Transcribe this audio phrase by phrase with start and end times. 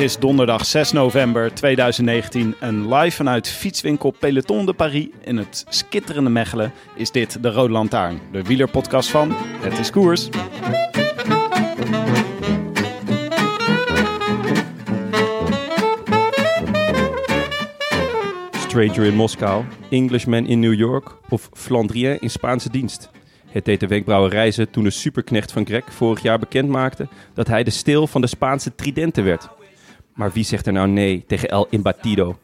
[0.00, 6.30] Is donderdag 6 november 2019 en live vanuit fietswinkel Peloton de Paris in het skitterende
[6.30, 10.28] Mechelen is dit de Rode Lantaarn, de wielerpodcast van Het is Koers.
[18.52, 23.10] Stranger in Moskou, Englishman in New York of Flandrien in Spaanse dienst.
[23.46, 27.46] Het deed de wenkbrauwen reizen toen de superknecht van Greg vorig jaar bekend maakte dat
[27.46, 29.48] hij de steel van de Spaanse tridenten werd.
[30.20, 32.38] Maar wie zegt er nou nee tegen El Imbatido?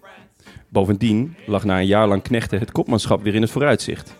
[0.68, 4.16] Bovendien lag na een jaar lang knechten het kopmanschap weer in het vooruitzicht.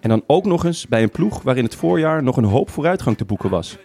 [0.00, 3.16] En dan ook nog eens bij een ploeg waarin het voorjaar nog een hoop vooruitgang
[3.16, 3.78] te boeken was.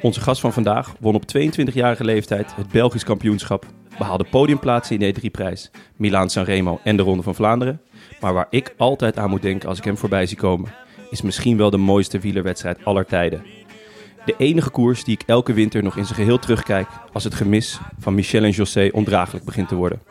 [0.00, 3.66] Onze gast van vandaag won op 22-jarige leeftijd het Belgisch kampioenschap,
[3.98, 7.80] behaalde podiumplaatsen in de E3-prijs, Milaan Sanremo en de Ronde van Vlaanderen.
[8.20, 10.74] Maar waar ik altijd aan moet denken als ik hem voorbij zie komen,
[11.10, 13.44] is misschien wel de mooiste wielerwedstrijd aller tijden.
[14.24, 17.80] De enige koers die ik elke winter nog in zijn geheel terugkijk als het gemis
[17.98, 20.02] van Michel en José ondraaglijk begint te worden.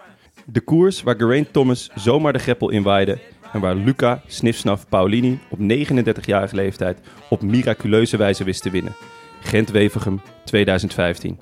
[0.46, 3.20] De koers waar Geraint Thomas zomaar de greppel inwaaide
[3.54, 7.00] en waar Luca Snifsnaf Paulini op 39-jarige leeftijd
[7.30, 8.96] op miraculeuze wijze wist te winnen.
[9.42, 11.40] Gent-Wevergem 2015.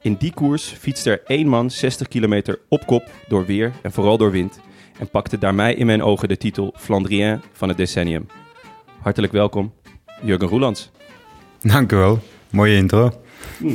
[0.00, 4.18] In die koers fietste er één man 60 kilometer op kop door weer en vooral
[4.18, 4.60] door wind
[4.98, 8.26] en pakte daarmee in mijn ogen de titel Flandrien van het decennium.
[9.00, 9.72] Hartelijk welkom,
[10.22, 10.90] Jurgen Roelands.
[11.62, 12.18] Dank u wel.
[12.50, 13.12] Mooie intro.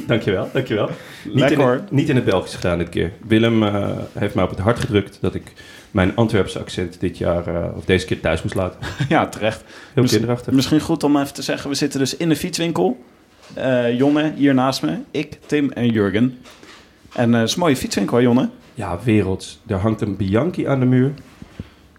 [0.08, 0.90] Dankjewel, dankjewel.
[1.26, 3.12] Niet Lekker, in, het, niet in het Belgisch gedaan dit keer.
[3.28, 5.54] Willem eh, heeft mij op het hart gedrukt dat ik
[5.92, 8.80] mijn Antwerpse accent dit jaar, eh, of deze keer thuis moest laten.
[9.10, 9.64] Ja, terecht.
[9.94, 10.54] Heel kinderachtig.
[10.54, 13.04] Misschien goed om even te zeggen, we zitten dus in de fietswinkel.
[13.54, 16.38] Eh, Jonne hier naast me, ik, Tim en Jurgen.
[17.14, 18.50] En eh, het is een mooie fietswinkel, Jonne?
[18.74, 19.60] Ja, werelds.
[19.68, 21.14] Er hangt een Bianchi aan de muur.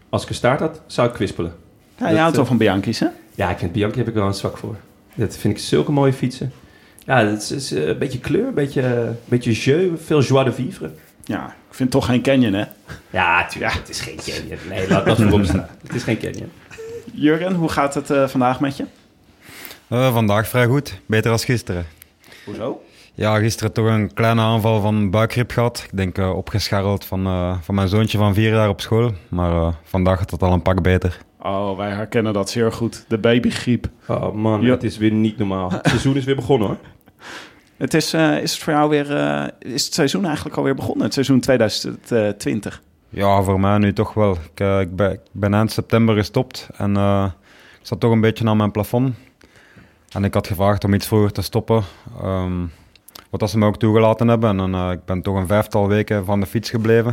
[0.08, 1.54] Als ik een staart had, zou ik kwispelen.
[1.96, 3.06] Ja, je Dat, houdt wel van Bianchi's, hè?
[3.34, 4.76] Ja, ik vind Bianchi heb ik wel een zwak voor.
[5.14, 6.52] Dat vind ik zulke mooie fietsen.
[7.06, 10.44] Ja, het is, is, eh, een beetje kleur, een beetje, een beetje jeu, veel joie
[10.44, 10.90] de vivre.
[11.24, 12.64] Ja, ik vind het toch geen Canyon, hè?
[13.10, 13.72] Ja, tuurlijk.
[13.72, 14.58] Het is geen canyon.
[14.68, 15.68] Nee, laat dat voorop staan.
[15.86, 16.50] Het is geen canyon.
[17.12, 18.84] Jurgen, hoe gaat het eh, vandaag met je?
[19.88, 21.00] Eh, vandaag vrij goed.
[21.06, 21.86] Beter als gisteren.
[22.44, 22.82] Hoezo?
[23.16, 25.82] Ja, gisteren toch een kleine aanval van buikgriep gehad.
[25.90, 29.12] Ik denk eh, opgescharreld van, eh, van mijn zoontje van vier jaar op school.
[29.28, 31.18] Maar eh, vandaag gaat het al een pak beter.
[31.46, 33.04] Oh, wij herkennen dat zeer goed.
[33.08, 33.86] De babygriep.
[34.08, 34.70] Oh man, Ja.
[34.70, 35.70] het is weer niet normaal.
[35.70, 36.76] Het seizoen is weer begonnen hoor.
[37.76, 39.16] Het is, eh, is het voor jou weer...
[39.16, 41.04] eh, is het seizoen eigenlijk alweer begonnen?
[41.04, 42.82] Het seizoen 2020.
[43.08, 44.32] Ja, voor mij nu toch wel.
[44.32, 47.24] Ik, eh, ik, ben, ik ben eind september gestopt en eh,
[47.80, 49.14] ik zat toch een beetje aan mijn plafond.
[50.12, 51.82] En ik had gevraagd om iets vroeger te stoppen.
[52.22, 52.60] ehm,
[53.30, 54.60] wat dat ze me ook toegelaten hebben.
[54.60, 57.12] En eh, ik ben toch een vijftal weken van de fiets gebleven.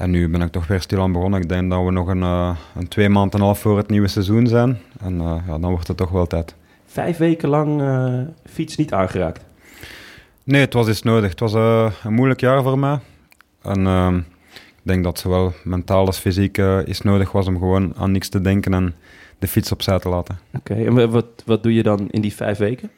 [0.00, 1.40] En nu ben ik toch weer stilaan begonnen.
[1.40, 3.88] Ik denk dat we nog een, eh, een twee maanden en een half voor het
[3.88, 4.78] nieuwe seizoen zijn.
[5.00, 6.54] En eh, ja, dan wordt het toch wel tijd.
[6.86, 8.20] Vijf weken lang eh,
[8.52, 9.44] fiets niet aangeraakt.
[10.44, 11.30] Nee, het was iets nodig.
[11.30, 12.98] Het was een moeilijk jaar voor mij.
[13.62, 14.16] En ehm,
[14.56, 18.40] ik denk dat zowel mentaal als fysiek iets nodig was om gewoon aan niks te
[18.40, 18.94] denken en
[19.38, 20.38] de fiets opzij te laten.
[20.56, 22.90] Oké, en wa- wat, wat doe je dan in die vijf weken?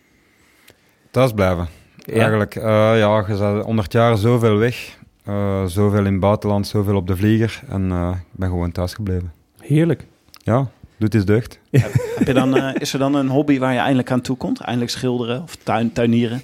[1.11, 1.69] Thuis blijven.
[1.97, 2.13] Ja.
[2.15, 4.99] Eigenlijk, ja, je bent onder het jaar zoveel weg.
[5.25, 7.63] Eh, zoveel in het buitenland, zoveel op de vlieger.
[7.69, 9.33] En eh, ik ben gewoon thuis gebleven.
[9.61, 10.07] Heerlijk.
[10.45, 11.59] Ja, doet iets deugd.
[11.71, 14.61] Heb je dan, eh, is er dan een hobby waar je eindelijk aan toe komt?
[14.61, 16.43] Eindelijk schilderen of tuin, tuinieren?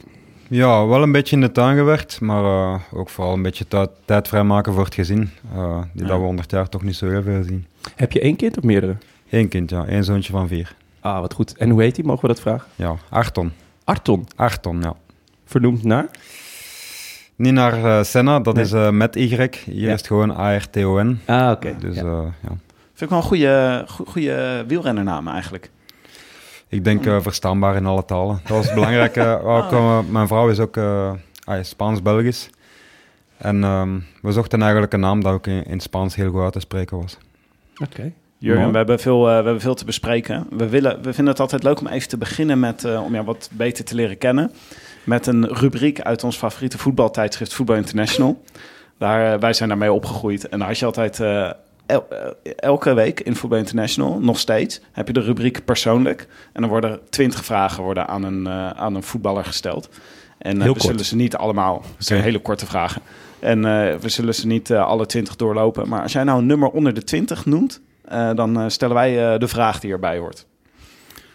[0.51, 3.67] Ja, wel een beetje in de tuin gewerkt, maar eh, ook vooral een beetje
[4.05, 5.31] tijd vrijmaken voor het gezin.
[5.55, 6.09] eh, die Ja.
[6.09, 7.67] dat we onder het jaar toch niet zo heel veel zien.
[7.97, 8.97] Heb je één kind of meerdere?
[9.31, 9.85] Eén kind, ja.
[9.87, 10.75] Één zoontje van vier.
[11.01, 11.57] Ah, wat goed.
[11.57, 12.05] En hoe heet hij?
[12.05, 12.67] Mogen we dat vragen?
[12.77, 13.53] Ja, Arton.
[13.85, 14.27] Arton.
[14.37, 14.95] Arton, ja.
[15.45, 16.07] Vernoemd naar?
[17.39, 18.65] Niet naar eh, Senna, dat Nee.
[18.65, 19.21] is eh, met Y.
[19.27, 19.87] Hier Ja.
[19.93, 21.21] is het gewoon ARTON.
[21.27, 21.75] Ah, oké.
[21.79, 22.03] Dus Ja.
[22.03, 22.49] eh, ja.
[22.95, 25.71] Vind ik wel een goede, go- goede wielrennernaam eigenlijk.
[26.69, 28.41] Ik denk eh, verstaanbaar in alle talen.
[28.47, 29.17] Dat was belangrijk.
[29.17, 31.13] eh, mijn vrouw is ook eh,
[31.45, 32.51] ah, Spaans-Belgisch.
[33.37, 36.53] En ehm, we zochten eigenlijk een naam dat ook in, in Spaans heel goed uit
[36.53, 37.19] te spreken was.
[37.83, 38.13] Oké.
[38.41, 40.47] Jurgen, we hebben, veel, we hebben veel te bespreken.
[40.51, 43.25] We, willen, we vinden het altijd leuk om even te beginnen met, eh, om jou
[43.25, 44.53] wat beter te leren kennen.
[45.09, 48.43] Met een rubriek uit ons favoriete voetbaltijdschrift Voetbal International.
[48.99, 50.49] Daar, eh, wij zijn daarmee opgegroeid.
[50.49, 51.51] En daar had je altijd eh,
[51.87, 56.29] el- eh, elke week in Voetbal International, nog steeds, heb je de rubriek persoonlijk.
[56.53, 59.89] En dan worden twintig vragen worden aan, een, aan een voetballer gesteld.
[60.39, 60.83] En Heel we kort.
[60.83, 63.03] zullen ze niet allemaal, het zijn hele korte vragen.
[63.39, 65.89] En eh, we zullen ze niet alle twintig doorlopen.
[65.89, 69.39] Maar als jij nou een nummer onder de twintig noemt, eh, dan stellen wij eh,
[69.39, 70.47] de vraag die erbij hoort.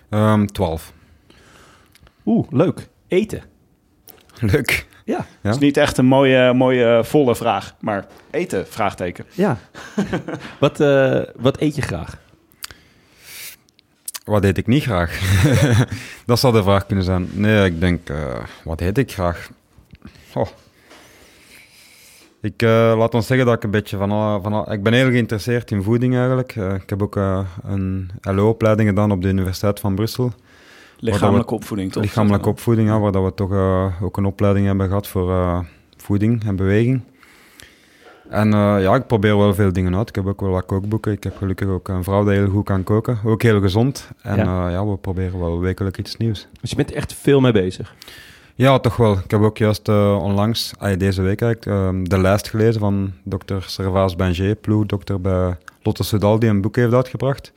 [0.09, 0.93] Ehm 12.
[2.25, 2.87] Oeh, leuk.
[3.07, 3.43] Eten.
[4.51, 4.85] Leuk.
[5.05, 5.13] Ja.
[5.15, 5.25] Ja?
[5.41, 9.25] Het is niet echt een mooie, mooie volle vraag, maar eten, vraagteken.
[9.33, 9.57] Ja.
[10.59, 12.17] wat, eh, wat eet je graag?
[14.25, 15.19] Wat eet ik niet graag?
[16.25, 17.29] dat zou de vraag kunnen zijn.
[17.33, 19.49] Nee, ik denk, eh, wat eet ik graag?
[20.33, 20.47] Oh.
[22.41, 24.93] Ik eh, laat ons zeggen dat ik een beetje van, al, van al- Ik ben
[24.93, 26.55] heel geïnteresseerd in voeding eigenlijk.
[26.55, 30.33] Eh, ik heb ook eh, een LO-opleiding gedaan op de Universiteit van Brussel.
[31.03, 32.03] Lichamelijke opvoeding, toch?
[32.03, 35.59] Lichamelijke opvoeding, ja, waar dat we toch eh, ook een opleiding hebben gehad voor eh,
[35.97, 37.01] voeding en beweging.
[38.29, 40.09] En eh, ja, ik probeer wel veel dingen uit.
[40.09, 41.11] Ik heb ook wel wat kookboeken.
[41.11, 43.19] Ik heb gelukkig ook een vrouw die heel goed kan koken.
[43.25, 44.09] Ook heel gezond.
[44.21, 44.69] En Ja.
[44.69, 46.47] ja, we proberen wel wekelijk iets nieuws.
[46.61, 47.95] Dus je bent er echt veel mee bezig.
[48.55, 49.13] Ja, toch wel.
[49.13, 53.63] Ik heb ook juist onlangs, ah, deze week eigenlijk, ehm, de lijst gelezen van dokter
[53.67, 57.51] Servaas Banger, ploegdokter bij Lotte Soudal, die een boek heeft uitgebracht.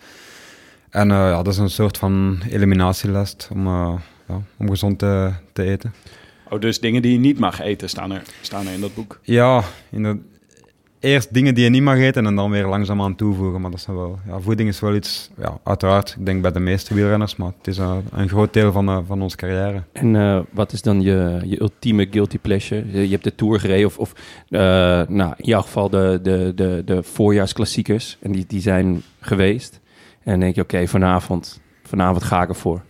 [0.91, 3.94] En eh, ja, dat is een soort van eliminatielijst om, eh,
[4.29, 5.94] ja, om gezond te, te eten.
[6.50, 9.21] Oh, dus dingen die je niet mag eten staan er, staan er in dat boek.
[9.23, 10.19] Ja, in de,
[11.00, 13.61] eerst dingen die je niet mag eten en dan weer langzaam aan toevoegen.
[13.61, 16.61] Maar dat is wel, ja, voeding is wel iets, ja, uiteraard, ik denk bij de
[16.61, 19.83] meeste wielrenners, maar het is een, een groot deel van, eh, van onze carrière.
[19.93, 23.00] En eh, wat is dan je, je ultieme guilty pleasure?
[23.03, 24.12] Je, hebt de Tour gereden of, of
[24.49, 24.61] eh,
[25.09, 28.17] nou, in jouw geval de, de, de, de voorjaarsklassiekers.
[28.21, 29.81] En die, die zijn geweest.
[30.26, 32.81] En denk je, oké, vanavond, vanavond ga ik ervoor.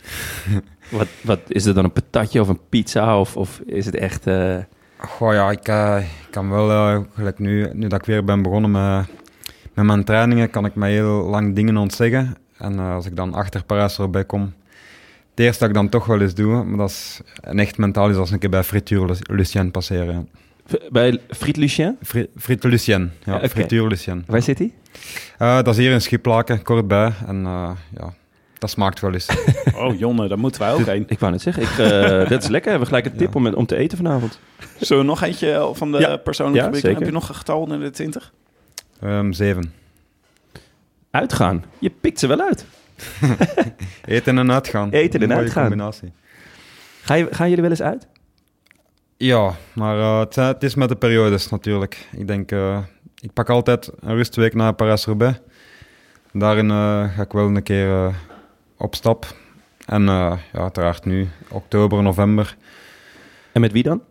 [0.91, 3.21] wat, wat, is het dan een patatje of een pizza?
[3.21, 4.27] Of, of is het echt...
[4.27, 4.57] eh,
[4.99, 5.97] Goh ja, ik, eh,
[6.31, 9.07] kan wel, eh, gelijk nu, nu dat ik weer ben begonnen met,
[9.75, 12.35] met mijn trainingen, kan ik me heel lang dingen ontzeggen.
[12.59, 14.43] En als ik dan achter Parijs erbij kom,
[15.31, 18.11] het eerste dat ik dan toch wel eens doe, maar dat is een echt mentaal,
[18.11, 20.29] is als een keer bij Frituur Lu- Lucien passeren.
[20.91, 21.97] Bij Friet Lucien?
[22.03, 23.49] Fri- Frituur Lucien, ja.
[23.49, 24.25] Frituur Lucien.
[24.27, 24.73] Waar zit hij?
[25.39, 27.13] Eh, dat is hier in Schiplaken, kort bij.
[27.27, 28.15] En eh, ja,
[28.59, 29.27] dat smaakt wel eens.
[29.77, 31.05] Oh, Jonne, daar moeten wij ook heen.
[31.09, 32.63] Ik wou net zeggen, ik, eh, dat is lekker.
[32.63, 34.39] We hebben gelijk een tip om, om te eten vanavond.
[34.81, 36.17] Zullen we nog eentje van de Ja.
[36.17, 36.89] persoonlijke Ja.
[36.95, 38.33] Heb je nog een getal onder de 20?
[39.01, 39.73] Ehm, zeven.
[41.11, 41.65] Uitgaan.
[41.79, 42.67] Je pikt ze wel uit.
[44.05, 44.91] Eten en uitgaan.
[44.91, 45.63] Eten en Mooie uitgaan.
[45.69, 46.13] combinatie.
[47.03, 48.07] Ga je, gaan jullie wel eens uit?
[49.17, 52.09] Ja, maar eh, het, is met de periodes natuurlijk.
[52.17, 52.79] Ik denk, eh,
[53.27, 55.41] ik pak altijd een rustweek na Parijs-Roubaix.
[56.33, 58.15] Daarin eh, ga ik wel een keer eh,
[58.77, 59.27] op stap.
[59.87, 62.57] En eh, ja, uiteraard nu, oktober, november.
[63.53, 64.03] En met wie dan?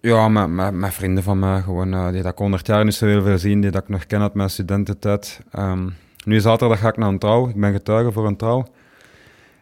[0.00, 3.06] Ja, met, met, met vrienden van mij, gewoon, die dat ik 100 jaar niet zo
[3.06, 5.40] heel veel zien, die dat ik nog ken uit mijn studententijd.
[5.50, 5.88] Ehm,
[6.24, 8.66] nu zaterdag ga ik naar een trouw, ik ben getuige voor een trouw.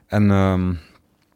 [0.07, 0.69] En ehm,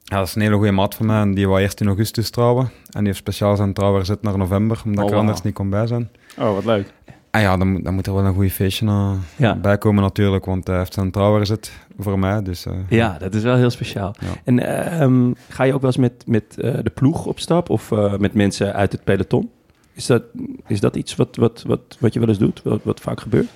[0.02, 2.30] ja, dat is een hele goede maat van mij, en die wou eerst in augustus
[2.30, 2.64] trouwen.
[2.64, 5.54] En die heeft speciaal zijn trouw verzet naar november, omdat Oh, ik er anders niet
[5.54, 6.10] kon bij zijn.
[6.38, 6.94] Oh, wat leuk.
[7.36, 9.54] En ja, dan, moet- dan moet er wel een goede feestje uh, Ja.
[9.56, 12.42] bij komen natuurlijk, want hij heeft zijn trouw verzet voor mij.
[12.42, 14.14] Dus, eh, Ja, dat is wel heel speciaal.
[14.18, 14.26] Ja.
[14.44, 14.58] En
[14.98, 18.16] ehm, ga je ook wel eens met, met eh, de ploeg op stap of eh,
[18.16, 19.50] met mensen uit het peloton?
[19.92, 20.22] Is dat,
[20.66, 23.48] is dat iets wat, wat, wat, wat je wel eens doet, wat, wat vaak gebeurt?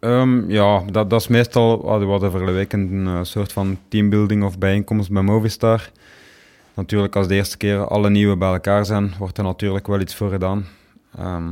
[0.00, 4.44] Ehm, ja, dat, dat is meestal, we hadden vorige week een eh, soort van teambuilding
[4.44, 5.90] of bijeenkomst bij Movistar.
[6.74, 10.14] Natuurlijk, als de eerste keer alle nieuwe bij elkaar zijn, wordt er natuurlijk wel iets
[10.14, 10.66] voor gedaan.
[11.18, 11.44] Ehm,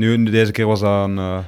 [0.00, 1.38] nu, deze keer was dat een eh,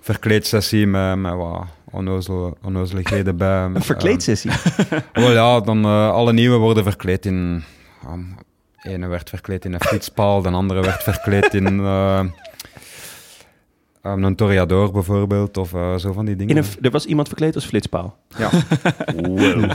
[0.00, 3.64] verkleedsessie met, met wat onnozel, onnozeligheden bij.
[3.74, 4.50] Een verkleedsessie.
[4.50, 7.62] Ehm, wel ja, dan eh, alle nieuwe worden verkleed in...
[8.06, 8.36] Um,
[8.82, 11.66] ene werd verkleed in een fietspaal, de andere werd verkleed in...
[11.66, 12.32] um,
[14.02, 16.56] een toreador bijvoorbeeld, of zo van die dingen.
[16.56, 18.18] In een, er was iemand verkleed als flitspaal.
[18.38, 18.50] Ja.
[19.16, 19.70] Wow.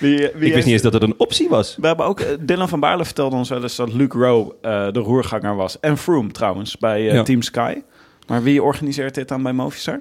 [0.00, 1.76] Wie, wie Ik wist niet eens dat het een optie was.
[1.80, 4.92] We hebben ook, eh, Dylan van Baarle vertelde ons wel eens dat Luke Rowe eh,
[4.92, 5.80] de roerganger was.
[5.80, 7.22] En Froome trouwens, bij eh, Ja.
[7.22, 7.82] Team Sky.
[8.26, 10.00] Maar wie organiseert dit dan bij Movistar?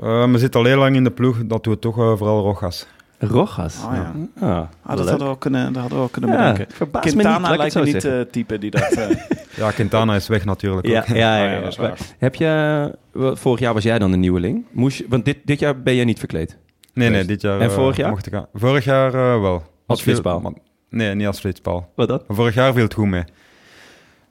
[0.00, 2.86] Eh, we zitten al heel lang in de ploeg, dat doet toch eh, vooral Rogas.
[3.20, 3.76] Rogas.
[3.84, 4.12] Oh, ja.
[4.40, 6.88] Ah, Ah, dat, hadden we wel kunnen, dat hadden we wel kunnen Ja, bedenken.
[6.92, 8.82] me Quintana niet, lijkt me zo niet het type die dat...
[8.92, 9.08] eh,
[9.56, 11.06] Ja, Quintana is weg natuurlijk Ja, ook.
[11.06, 11.60] ja, ja, ja, ja.
[11.60, 11.98] dat is waar.
[12.18, 14.64] Heb je, vorig jaar was jij dan de nieuweling.
[14.70, 16.56] Moest je, want dit, dit jaar ben jij niet verkleed.
[16.98, 17.60] Nee, nee, dit jaar...
[17.60, 18.10] En eh, vorig jaar?
[18.10, 18.46] Mocht ik aan.
[18.54, 19.62] Vorig jaar eh, wel.
[19.86, 20.54] Als viel- flitspaal?
[20.90, 21.92] Nee, niet als flitspaal.
[21.94, 22.24] Wat dat?
[22.28, 23.24] Vorig jaar viel het goed mee.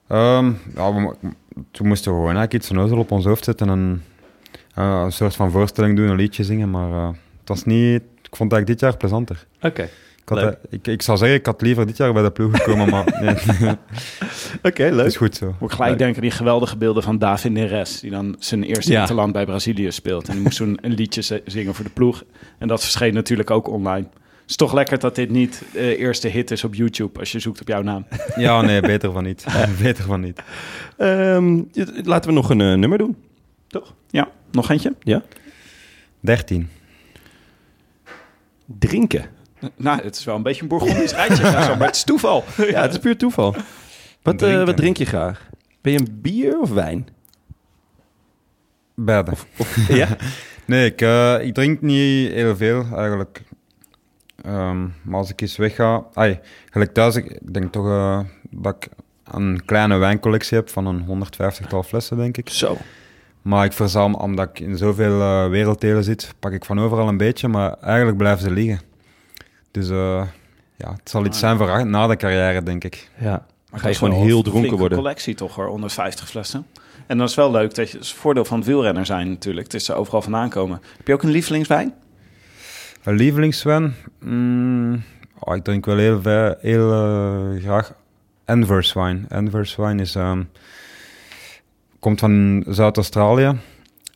[0.08, 1.14] Ehm, ja, we,
[1.70, 4.04] toen moesten we gewoon eigenlijk iets onnozel op ons hoofd zetten en
[4.74, 7.08] eh, een soort van voorstelling doen, een liedje zingen, maar eh,
[7.40, 8.02] het was niet...
[8.22, 9.46] Ik vond het eigenlijk dit jaar plezanter.
[9.62, 9.88] Oké.
[10.28, 10.52] Had, Leuk.
[10.52, 13.04] eh, ik, ik zou zeggen, ik had liever dit jaar bij de ploeg gekomen, maar
[13.22, 13.74] nee,
[14.62, 15.06] Oké, leuk.
[15.06, 15.54] is goed zo.
[15.60, 18.92] Moet ik gelijk denken aan die geweldige beelden van David Neres, die dan zijn eerste
[18.92, 19.00] Ja.
[19.00, 20.28] interland bij Brazilië speelt.
[20.28, 22.24] En die moest toen een liedje zingen voor de ploeg.
[22.58, 24.06] En dat verscheen natuurlijk ook online.
[24.40, 27.38] Het is toch lekker dat dit niet de eerste hit is op YouTube als je
[27.38, 28.06] zoekt op jouw naam.
[28.36, 29.44] Ja, nee, beter van niet.
[29.82, 30.42] beter van niet.
[30.96, 31.60] Ehm,
[32.04, 33.16] laten we nog een eh, nummer doen.
[34.10, 34.92] Ja, nog eentje?
[36.20, 36.68] 13.
[38.78, 39.24] Drinken.
[39.76, 41.44] Nou, het is wel een beetje een Bourgondisch rijtje.
[41.44, 42.44] Ja, zo, maar het is toeval.
[42.56, 43.54] Ja, het is puur toeval.
[44.22, 45.48] Wat, eh, wat drink je graag?
[45.80, 47.08] Ben je een bier of wijn?
[48.94, 49.32] Beide.
[49.88, 50.16] ja?
[50.64, 53.42] Nee, ik, eh, ik drink niet heel veel eigenlijk.
[54.44, 56.04] Ehm, maar als ik eens wegga...
[56.14, 56.38] Ai,
[56.70, 58.88] gelijk thuis, ik, denk toch eh, dat ik
[59.24, 62.48] een kleine wijncollectie heb van een 150-tal flessen, denk ik.
[62.48, 62.76] Zo.
[63.42, 67.16] Maar ik verzamel, omdat ik in zoveel eh werelddelen zit, pak ik van overal een
[67.16, 68.80] beetje, maar eigenlijk blijven ze liggen.
[69.78, 70.22] Dus eh,
[70.76, 71.42] ja, het zal iets Ah.
[71.42, 73.10] zijn voor na de carrière, denk ik.
[73.18, 73.46] Ja.
[73.70, 74.98] Maar Ga je gewoon heel een dronken worden.
[74.98, 76.66] collectie toch hoor, 150 flessen.
[77.06, 79.66] En dat is wel leuk, dat je, is het voordeel van het wielrenner zijn natuurlijk.
[79.66, 80.80] Het is er overal vandaan komen.
[80.96, 81.94] Heb je ook een lievelingswijn?
[83.02, 83.94] Een lievelingswijn?
[84.20, 85.02] Mm,
[85.38, 86.20] oh, ik drink wel heel,
[86.60, 87.92] heel eh, graag
[88.94, 89.26] wijn.
[89.28, 90.42] Envers wijn is, ehm,
[91.98, 93.56] komt van Zuid-Australië.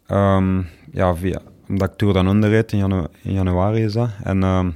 [0.06, 1.38] Ehm, ja, via,
[1.68, 4.10] omdat ik Tour dan Under reed in, janu- in januari is dat.
[4.22, 4.70] En ehm,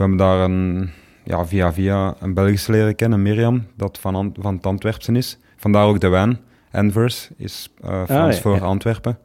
[0.00, 0.90] we hebben daar een,
[1.24, 5.38] ja, via via een Belgische leren kennen, Mirjam, dat van, van het Antwerpsen is.
[5.56, 6.38] Vandaar ook de wijn.
[6.70, 8.60] Envers is eh, Frans ja, voor ja.
[8.60, 9.18] Antwerpen.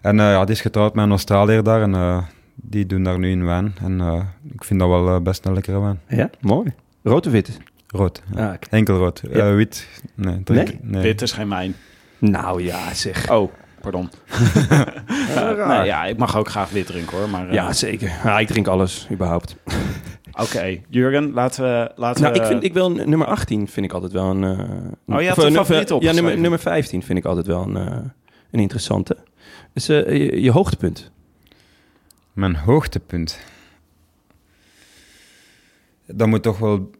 [0.00, 2.22] En eh, ja, die is getrouwd met een Australiër daar en eh,
[2.54, 3.74] die doen daar nu een wijn.
[3.82, 6.00] En eh, ik vind dat wel best een lekkere wijn.
[6.08, 6.72] Ja, mooi.
[7.02, 7.58] Rood of wit?
[7.86, 8.22] Rood.
[8.34, 8.50] ja.
[8.50, 8.54] Ah.
[8.70, 9.22] Enkel rood.
[9.30, 9.48] Ja.
[9.48, 10.42] Eh, wit, nee.
[10.42, 11.02] Drink, nee.
[11.02, 11.74] Dit is geen wijn.
[12.18, 13.30] Nou ja, zeg.
[13.30, 14.10] Oh, pardon.
[15.36, 17.28] Eh, nee, ja, ik mag ook graag wit drinken hoor.
[17.28, 18.08] Maar, eh, Ja, zeker.
[18.24, 19.56] Ja, ik drink alles, überhaupt.
[20.42, 21.92] Oké, Jurgen, laten we...
[21.96, 24.44] Laten Nou, we ik vind ik een- nummer 18 vind ik altijd wel een.
[24.44, 27.46] eh, een- Oh, je of, een eh, favoriet Ja, nummer, nummer 15 vind ik altijd
[27.46, 27.96] wel een, eh,
[28.50, 29.16] een interessante.
[29.72, 31.10] Dus eh, je, je hoogtepunt.
[32.32, 33.38] Mijn hoogtepunt.
[36.06, 36.90] Dat moet toch wel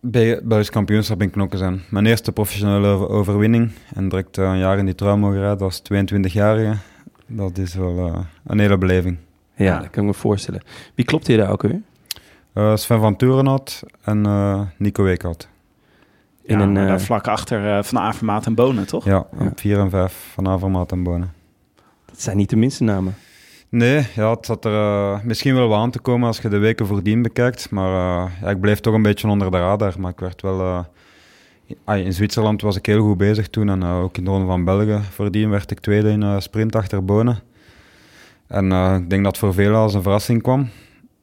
[0.00, 1.82] bij Belgisch kampioenschap in knokken zijn.
[1.90, 3.70] Mijn eerste professionele over- overwinning.
[3.94, 6.76] En direct eh, een jaar in die trui mogen rijden als 22-jarige.
[7.26, 9.16] Dat is wel eh, een hele beleving.
[9.54, 10.62] Ja, dat kan ik me voorstellen.
[10.94, 11.80] Wie klopt je daar ook weer?
[12.52, 15.48] Eh, Sven van Turenhout en eh, Nico Weekhout.
[16.42, 19.04] Ja, In een, eh, daar vlak achter eh, Van Avermaat en Bonen, toch?
[19.04, 19.46] Ja, Ja.
[19.46, 21.32] op 4 en 5 van Avermaat en Bonen.
[22.04, 23.14] Dat zijn niet de minste namen.
[23.70, 26.86] Nee, ja, het zat er eh, misschien wel aan te komen als je de weken
[26.86, 27.70] voordien bekijkt.
[27.70, 27.86] Maar
[28.26, 29.94] eh, ja, ik bleef toch een beetje onder de radar.
[29.98, 30.84] Maar ik werd wel...
[31.86, 33.68] eh, in Zwitserland was ik heel goed bezig toen.
[33.68, 37.38] En ook in de Ronde van België voordien werd ik tweede in sprint achter Bonen.
[38.46, 38.72] En
[39.02, 40.68] ik denk dat voor velen als een verrassing kwam.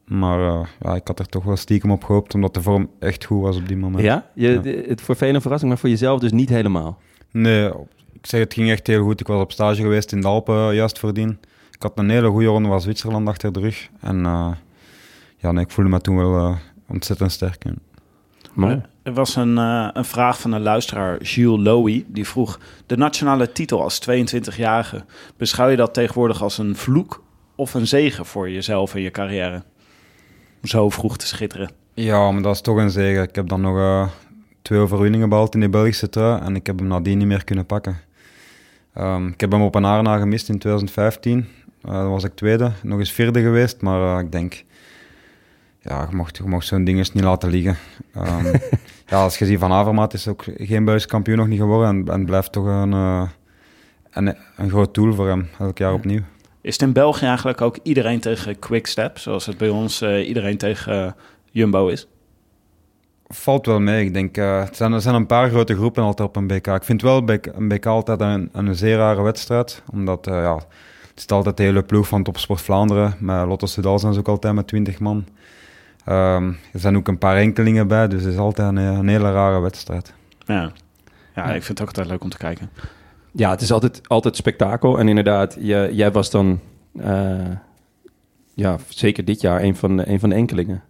[0.05, 3.41] Maar ja, ik had er toch wel stiekem op gehoopt, omdat de vorm echt goed
[3.41, 4.03] was op die moment.
[4.03, 4.25] Ja?
[4.33, 4.57] Je, Ja.
[4.59, 6.97] de- het voor velen een verrassing, maar voor jezelf dus niet helemaal.
[7.31, 7.67] Nee,
[8.13, 9.19] ik zeg het ging echt heel goed.
[9.19, 11.39] Ik was op stage geweest in de Alpen juist voordien.
[11.77, 13.89] Ik had een hele goede ronde van Zwitserland achter de rug.
[13.99, 14.51] En eh,
[15.37, 16.55] ja, nee, ik voelde me toen wel eh,
[16.87, 17.63] ontzettend sterk.
[17.63, 17.73] ja.
[18.53, 18.81] Mooi.
[19.03, 22.59] Er was een, eh, een vraag van een luisteraar, Jules Lowy, die vroeg...
[22.85, 25.05] De nationale titel als 22-jarige,
[25.37, 27.23] beschouw je dat tegenwoordig als een vloek
[27.55, 29.63] of een zegen voor jezelf en je carrière?
[30.61, 31.69] Om zo vroeg te schitteren.
[31.93, 33.23] Ja, maar dat is toch een zegen.
[33.23, 34.07] Ik heb dan nog eh,
[34.61, 36.41] twee overwinningen behaald in de Belgische trui.
[36.41, 37.97] En ik heb hem nadien niet meer kunnen pakken.
[38.93, 41.47] Ehm, ik heb hem op een Arna gemist in 2015.
[41.87, 42.71] Eh dan was ik tweede.
[42.83, 43.81] Nog eens vierde geweest.
[43.81, 44.63] Maar eh, ik denk...
[45.79, 47.77] Ja, je mocht, je mocht zo'n ding eens niet laten liggen.
[48.13, 48.45] Ehm,
[49.07, 51.87] ja, als je ziet Van Avermaat is ook geen Belgisch kampioen nog niet geworden.
[51.87, 53.29] En, en blijft toch een, eh,
[54.11, 55.49] een, een groot doel voor hem.
[55.59, 56.21] Elk jaar opnieuw.
[56.61, 61.15] Is het in België eigenlijk ook iedereen tegen Quickstep, zoals het bij ons iedereen tegen
[61.51, 62.07] Jumbo is?
[63.27, 64.05] Valt wel mee.
[64.05, 66.67] Ik denk, het zijn, er zijn een paar grote groepen altijd op een BK.
[66.67, 69.83] Ik vind wel een BK altijd een, een zeer rare wedstrijd.
[69.91, 70.59] Omdat, ja,
[71.19, 73.15] het is altijd de hele ploeg van Topsport Vlaanderen.
[73.19, 75.25] Met Lotto Soudal zijn ze ook altijd met 20 man.
[76.05, 79.31] Ehm, er zijn ook een paar enkelingen bij, dus het is altijd een, een hele
[79.31, 80.13] rare wedstrijd.
[80.45, 80.71] Ja.
[81.35, 82.69] ja, ik vind het ook altijd leuk om te kijken.
[83.31, 84.99] Ja, het is altijd, altijd spektakel.
[84.99, 86.59] En inderdaad, je, jij was dan,
[86.99, 87.35] eh,
[88.53, 90.83] ja, zeker dit jaar, een van de, een van de enkelingen.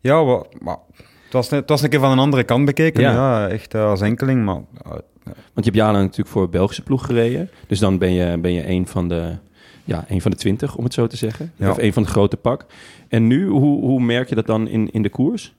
[0.00, 0.22] Ja,
[0.60, 0.76] maar
[1.24, 3.02] het was, net- het was een keer van een andere kant bekeken.
[3.02, 3.12] Ja.
[3.12, 4.44] Ja, echt eh, als enkeling.
[4.44, 4.92] Maar eh,
[5.32, 7.50] Want je hebt jaren natuurlijk voor Belgische ploeg gereden.
[7.66, 9.36] Dus dan ben je, ben je een van de,
[9.84, 11.52] ja, een van de twintig, om het zo te zeggen.
[11.56, 11.70] Ja.
[11.70, 12.66] Of een van de grote pak.
[13.08, 15.54] En nu, hoe, hoe merk je dat dan in, in de koers?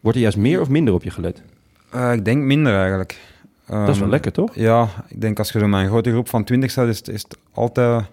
[0.00, 1.42] Wordt er juist meer of minder op je gelet?
[1.90, 3.20] Eh, ik denk minder eigenlijk.
[3.66, 4.54] Dat is wel Ehm, lekker, toch?
[4.54, 7.08] Ja, ik denk als je zo met een grote groep van 20 staat, is het,
[7.08, 8.04] is het altijd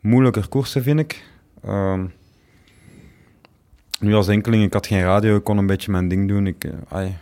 [0.00, 1.24] moeilijker koersen, vind ik.
[1.64, 2.04] Ehm,
[4.00, 6.46] nu als enkeling, ik had geen radio, ik kon een beetje mijn ding doen.
[6.46, 7.16] Ik, eh, ai,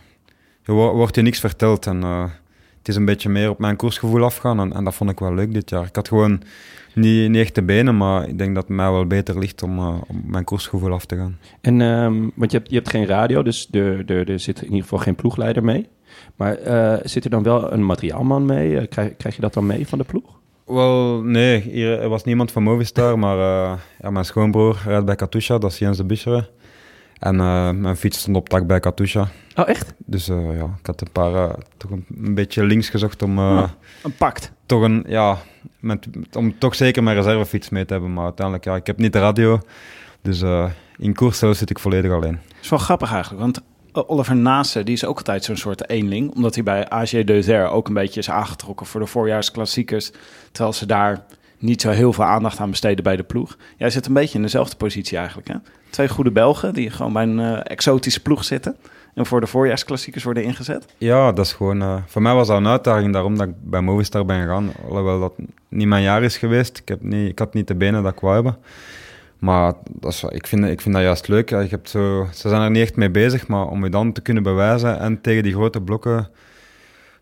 [0.63, 2.23] er wo- wordt je niks verteld en eh,
[2.79, 5.33] het is een beetje meer op mijn koersgevoel afgaan en, en dat vond ik wel
[5.33, 5.85] leuk dit jaar.
[5.85, 6.41] Ik had gewoon
[6.93, 9.77] niet, niet echt de benen, maar ik denk dat het mij wel beter ligt om
[9.77, 11.37] eh, op mijn koersgevoel af te gaan.
[11.61, 14.65] En, ehm, want je hebt, je hebt geen radio, dus er, er, er zit in
[14.65, 15.87] ieder geval geen ploegleider mee.
[16.35, 18.77] Maar eh, zit er dan wel een materiaalman mee?
[18.77, 20.37] Eh, krijg, krijg je dat dan mee van de ploeg?
[20.65, 23.37] Wel, nee, hier er was niemand van Movistar, maar
[24.01, 26.47] ja, mijn schoonbroer rijdt bij Katusha, dat is Jens de Buscheren.
[27.19, 29.27] En eh, mijn fiets stond op tak bij Katusha.
[29.55, 29.93] Oh, echt?
[29.97, 33.39] Dus eh, ja, ik had een paar, eh, toch een, een beetje links gezocht om,
[33.39, 33.75] Ja.
[34.03, 34.51] Een pact.
[34.65, 35.37] toch een, ja,
[35.79, 38.13] met, om toch zeker mijn reservefiets mee te hebben.
[38.13, 39.59] Maar uiteindelijk, ja, ik heb niet de radio.
[40.21, 40.43] Dus
[40.97, 42.39] in koers zit ik volledig alleen.
[42.47, 43.61] Dat is wel grappig eigenlijk, want
[43.91, 46.35] Oliver Nase die is ook altijd zo'n soort eenling.
[46.35, 50.11] Omdat hij bij AG Deuter ook een beetje is aangetrokken voor de voorjaarsklassiekers.
[50.51, 51.25] Terwijl ze daar
[51.57, 53.57] niet zo heel veel aandacht aan besteden bij de ploeg.
[53.77, 55.47] Jij zit een beetje in dezelfde positie eigenlijk.
[55.47, 55.55] Hè?
[55.89, 58.75] Twee goede Belgen die gewoon bij een eh, exotische ploeg zitten.
[59.13, 60.85] En voor de voorjaarsklassiekers worden ingezet.
[60.97, 61.81] Ja, dat is gewoon...
[61.81, 64.71] eh, voor mij was dat een uitdaging, daarom dat ik bij Movistar ben gegaan.
[64.87, 65.33] Alhoewel dat
[65.67, 66.77] niet mijn jaar is geweest.
[66.77, 68.57] Ik, heb niet, ik had niet de benen dat ik wou hebben.
[69.39, 71.49] Maar dat is, ik, vind, ik vind dat juist leuk.
[71.49, 74.11] Ja, je hebt zo, ze zijn er niet echt mee bezig, maar om je dan
[74.11, 76.29] te kunnen bewijzen en tegen die grote blokken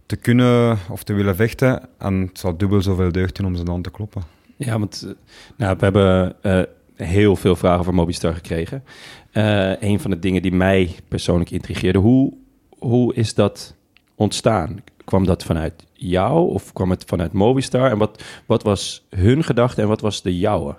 [0.05, 1.81] te kunnen of te willen vechten.
[1.97, 4.21] En het zal dubbel zoveel deugd doen om ze dan te kloppen.
[4.55, 5.13] Ja, want eh,
[5.57, 6.61] nou, we hebben eh,
[6.97, 8.83] heel veel vragen over Mobistar gekregen.
[9.31, 12.33] Eh een van de dingen die mij persoonlijk intrigeerde, hoe,
[12.77, 13.75] hoe is dat
[14.15, 14.83] ontstaan?
[15.05, 17.91] Kwam dat vanuit jou of kwam het vanuit Mobistar?
[17.91, 20.75] En wat, wat was hun gedachte en wat was de jouwe?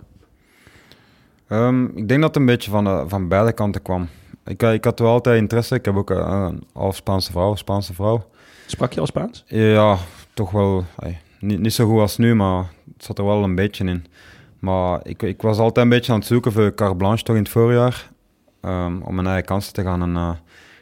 [1.49, 4.09] Ehm, ik denk dat het een beetje van, de, van beide kanten kwam.
[4.45, 5.75] Ik, eh, ik had wel altijd interesse.
[5.75, 8.27] Ik heb ook een, een half Spaanse vrouw, Spaanse vrouw.
[8.67, 9.45] Sprak je al Spaans?
[9.47, 9.97] Ja,
[10.35, 10.85] toch wel.
[11.41, 14.07] niet, niet zo goed als nu, maar het zat er wel een beetje in.
[14.58, 17.42] Maar ik, ik was altijd een beetje aan het zoeken voor carte blanche toch in
[17.42, 18.10] het voorjaar.
[18.60, 20.02] ehm, om mijn eigen kansen te gaan.
[20.02, 20.30] En eh,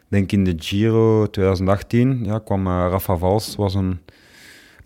[0.08, 4.00] denk in de Giro 2018 ja, kwam eh, Rafa Vals, was een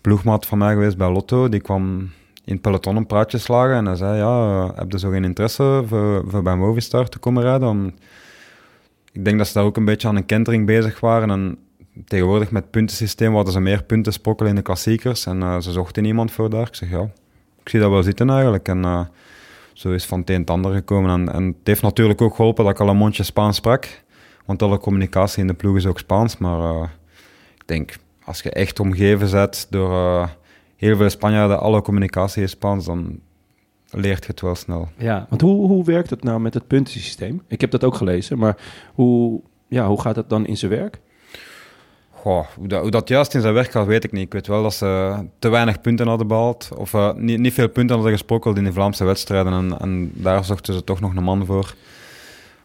[0.01, 1.49] ploegmaat van mij geweest bij Lotto.
[1.49, 1.99] Die kwam
[2.45, 5.23] in het peloton een praatje slagen en hij zei, ja, eh, heb je zo geen
[5.23, 7.95] interesse voor, voor bij Movistar te komen rijden?
[9.11, 11.57] Ik denk dat ze daar ook een beetje aan een kentering bezig waren en
[12.05, 15.25] tegenwoordig met puntensysteem hadden ze meer punten sprokkelen in de klassiekers.
[15.25, 16.67] En ze zochten iemand voor daar.
[16.67, 17.09] Ik zeg ja,
[17.63, 18.67] ik zie dat wel zitten eigenlijk.
[18.67, 19.01] En eh,
[19.73, 21.29] zo is van het een het ander gekomen.
[21.29, 24.03] En, het heeft natuurlijk ook geholpen dat ik al een mondje Spaans sprak.
[24.45, 26.37] Want alle communicatie in de ploeg is ook Spaans.
[26.37, 26.87] Maar eh,
[27.55, 30.27] ik denk, als je echt omgeven bent door eh,
[30.75, 33.19] heel veel Spanjaarden, alle communicatie is Spaans, dan
[33.89, 34.89] leert je het wel snel.
[34.97, 37.41] Ja, want hoe, hoe werkt het nou met het puntensysteem?
[37.47, 38.57] Ik heb dat ook gelezen, maar
[38.93, 40.99] hoe, ja, hoe gaat dat dan in zijn werk?
[42.21, 44.23] Goh, hoe, dat, hoe dat juist in zijn werk gaat, weet ik niet.
[44.23, 46.69] Ik weet wel dat ze te weinig punten hadden behaald.
[46.75, 49.53] Of eh, niet, niet veel punten hadden gesprokkeld in de Vlaamse wedstrijden.
[49.53, 51.73] En, en daar zochten ze toch nog een man voor.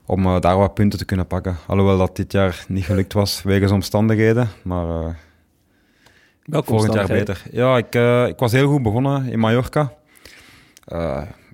[0.07, 1.57] Om eh, daar wat punten te kunnen pakken.
[1.67, 4.49] Alhoewel dat dit jaar niet gelukt was, wegens omstandigheden.
[4.63, 5.19] Maar
[6.45, 7.43] Welke volgend jaar beter.
[7.51, 7.95] Ja, ik,
[8.31, 9.93] ik was heel goed begonnen in Mallorca.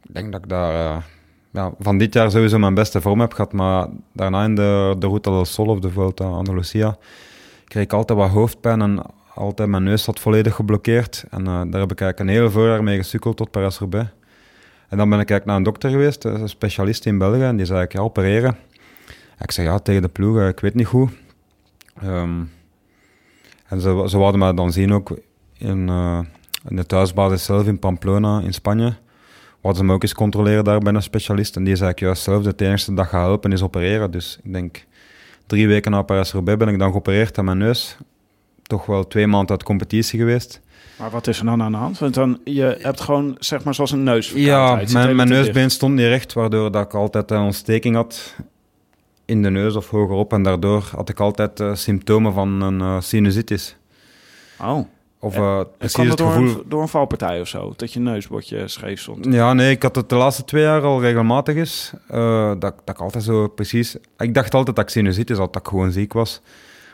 [0.02, 1.04] Ik denk dat ik daar
[1.52, 3.52] ja, van dit jaar sowieso mijn beste vorm heb gehad.
[3.52, 6.96] Maar daarna in de, de Ruta del Sol of de Vuelta a Andalusia
[7.72, 9.02] kreeg ik altijd wat hoofdpijn en
[9.34, 11.24] altijd mijn neus zat volledig geblokkeerd.
[11.30, 14.08] En eh, daar heb ik eigenlijk een heel voorjaar mee gesukkeld tot Parijs-Roubaix.
[14.88, 17.66] En dan ben ik eigenlijk naar een dokter geweest, een specialist in België, en die
[17.66, 18.56] zei ik, ja, opereren.
[19.36, 21.08] En ik zei, ja, tegen de ploeg, eh, ik weet niet hoe.
[22.00, 22.40] Ehm,
[23.68, 25.18] en ze, ze wilden mij dan zien ook
[25.58, 26.20] in, eh,
[26.68, 28.94] in de thuisbasis zelf in Pamplona in Spanje.
[29.60, 31.56] Wat ze me ook eens controleren daar bij een specialist.
[31.56, 34.10] En die zei ik juist zelf, het enige dat gaat helpen is opereren.
[34.10, 34.84] Dus ik denk,
[35.46, 37.96] drie weken na Parijs-Roubaix ben ik dan geopereerd aan mijn neus.
[38.62, 40.60] Toch wel twee maanden uit competitie geweest.
[40.98, 41.98] Maar wat is er dan aan de hand?
[41.98, 44.32] Want dan, je hebt gewoon, zeg maar, zoals een neus.
[44.34, 48.34] Ja, mijn, mijn neusbeen stond niet recht, waardoor dat ik altijd een ontsteking had
[49.24, 50.32] in de neus of hogerop.
[50.32, 53.76] En daardoor had ik altijd eh, symptomen van een eh, sinusitis.
[54.60, 54.86] Oh,
[55.24, 55.34] Of
[55.78, 56.48] precies kwam het door, gevoel...
[56.48, 57.72] een, door een valpartij of zo?
[57.76, 59.24] Dat je neusbordje scheef stond?
[59.30, 61.92] Ja, nee, ik had het de laatste twee jaar al regelmatig is.
[62.08, 63.96] eh, dat, dat ik altijd zo precies...
[64.18, 66.40] Ik dacht altijd dat ik sinusitis had, dat ik gewoon ziek was.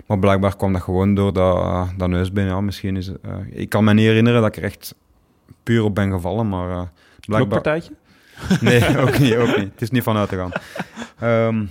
[0.06, 2.46] Maar blijkbaar kwam dat gewoon door dat, eh, dat neusbeen.
[2.46, 3.10] Ja, misschien is
[3.50, 4.94] ik kan me niet herinneren dat ik er echt
[5.62, 6.90] puur op ben gevallen, maar...
[7.26, 7.60] blijkbaar...
[7.60, 7.92] Knokpartijtje?
[8.60, 9.70] Nee, ook niet, ook niet.
[9.72, 10.52] Het is niet vanuit te gaan.
[11.18, 11.64] Ehm,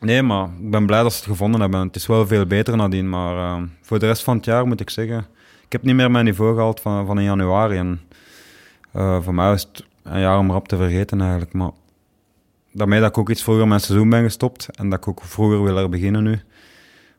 [0.00, 1.80] nee, maar ik ben blij dat ze het gevonden hebben.
[1.80, 4.80] Het is wel veel beter nadien, maar ehm, voor de rest van het jaar moet
[4.80, 5.26] ik zeggen...
[5.72, 7.76] Ik heb niet meer mijn niveau gehaald van, van in januari.
[7.76, 8.00] En
[8.92, 11.52] eh, voor mij is het een jaar om rap te vergeten eigenlijk.
[11.52, 11.70] Maar
[12.72, 15.62] daarmee dat ik ook iets vroeger mijn seizoen ben gestopt en dat ik ook vroeger
[15.62, 16.40] wil er beginnen nu.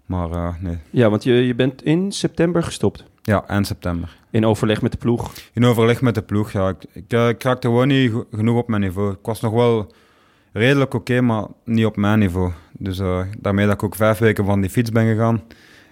[0.05, 3.05] Maar eh, nee, Ja, want je, je bent in september gestopt.
[3.21, 4.17] ja, eind september.
[4.29, 5.33] In overleg met de ploeg.
[5.53, 6.69] In overleg met de ploeg, ja.
[6.69, 9.11] Ik, ik, eh, ik raakte gewoon niet genoeg op mijn niveau.
[9.11, 9.93] Ik was nog wel
[10.51, 12.51] redelijk oké, maar niet op mijn niveau.
[12.71, 13.01] Dus
[13.39, 15.41] daarmee dat ik ook vijf weken van die fiets ben gegaan.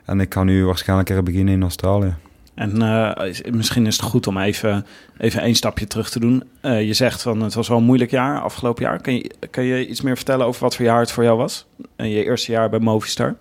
[0.06, 2.16] En ik ga nu waarschijnlijk er beginnen in Australië.
[2.54, 4.86] En eh, is- misschien is het goed om even,
[5.18, 6.44] even één stapje terug te doen.
[6.62, 9.02] Eh, je zegt van het was wel een moeilijk jaar, afgelopen jaar.
[9.02, 9.32] Kan je,
[9.64, 11.66] je iets meer vertellen over wat voor jaar het voor jou was?
[11.96, 13.36] En je eerste jaar bij Movistar?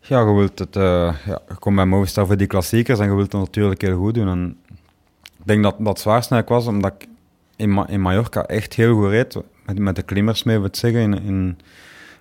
[0.00, 0.76] Ja, je wilt het...
[0.76, 1.40] eh, ja,
[1.74, 4.28] bij Movistar voor die klassiekers en je wilt het natuurlijk heel goed doen.
[4.28, 4.56] En
[5.22, 7.08] ik denk dat dat zwaarst was, omdat ik
[7.56, 9.36] in, in Mallorca echt heel goed reed.
[9.66, 11.00] Met, met de klimmers mee, ik zeggen.
[11.00, 11.58] In, in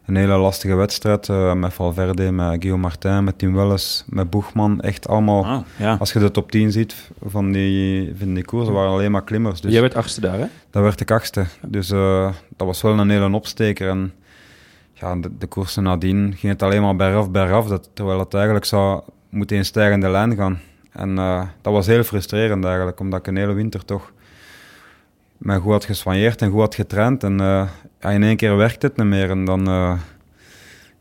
[0.09, 1.29] een hele lastige wedstrijd.
[1.29, 4.81] eh, met Valverde, met Guillaume Martin, met Tim Welles, met Boegman.
[4.81, 5.63] Echt allemaal...
[5.77, 5.95] Ja.
[5.99, 9.61] Als je de top 10 ziet van die, van die koersen, waren alleen maar klimmers.
[9.61, 10.45] Dus Jij werd achtste daar, hè?
[10.69, 11.45] dat werd de achtste.
[11.67, 13.89] Dus eh, dat was wel een hele opsteker.
[13.89, 14.13] En
[14.93, 17.67] ja, de, de koersen nadien ging het alleen maar bergaf, bergaf.
[17.67, 20.59] Dat, terwijl het eigenlijk zou moeten in stijgende lijn gaan.
[20.91, 24.11] En eh, dat was heel frustrerend eigenlijk, omdat ik een hele winter toch
[25.37, 27.23] me goed had geswanjeerd en goed had getraind.
[27.23, 27.67] En eh,
[27.99, 29.29] ja, in één keer werkt het niet meer.
[29.29, 29.99] En dan, eh,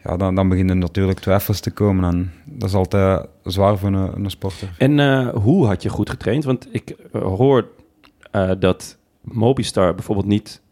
[0.05, 2.05] ja, dan, dan beginnen natuurlijk twijfels te komen.
[2.05, 4.75] En dat is altijd zwaar voor een, een sporter.
[4.79, 6.45] En eh, hoe had je goed getraind?
[6.45, 7.69] Want ik eh, hoor
[8.59, 10.63] dat Mobistar bijvoorbeeld niet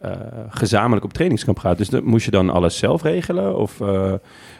[0.00, 0.10] eh,
[0.48, 1.78] gezamenlijk op trainingskamp gaat.
[1.78, 3.56] Dus dan, moest je dan alles zelf regelen?
[3.56, 4.12] Of eh,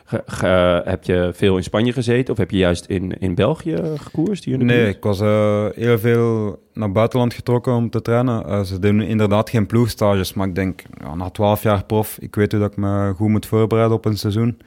[0.04, 2.32] ge- ge- heb je veel in Spanje gezeten?
[2.32, 4.44] Of heb je juist in, in België gekoerst?
[4.44, 8.66] Hier in de Nee, ik was eh, heel veel naar buitenland getrokken om te trainen.
[8.66, 12.52] Ze doen inderdaad geen ploegstages, maar ik denk, ja, na 12 jaar prof, ik weet
[12.52, 14.58] hoe dat ik me goed moet voorbereiden op een seizoen.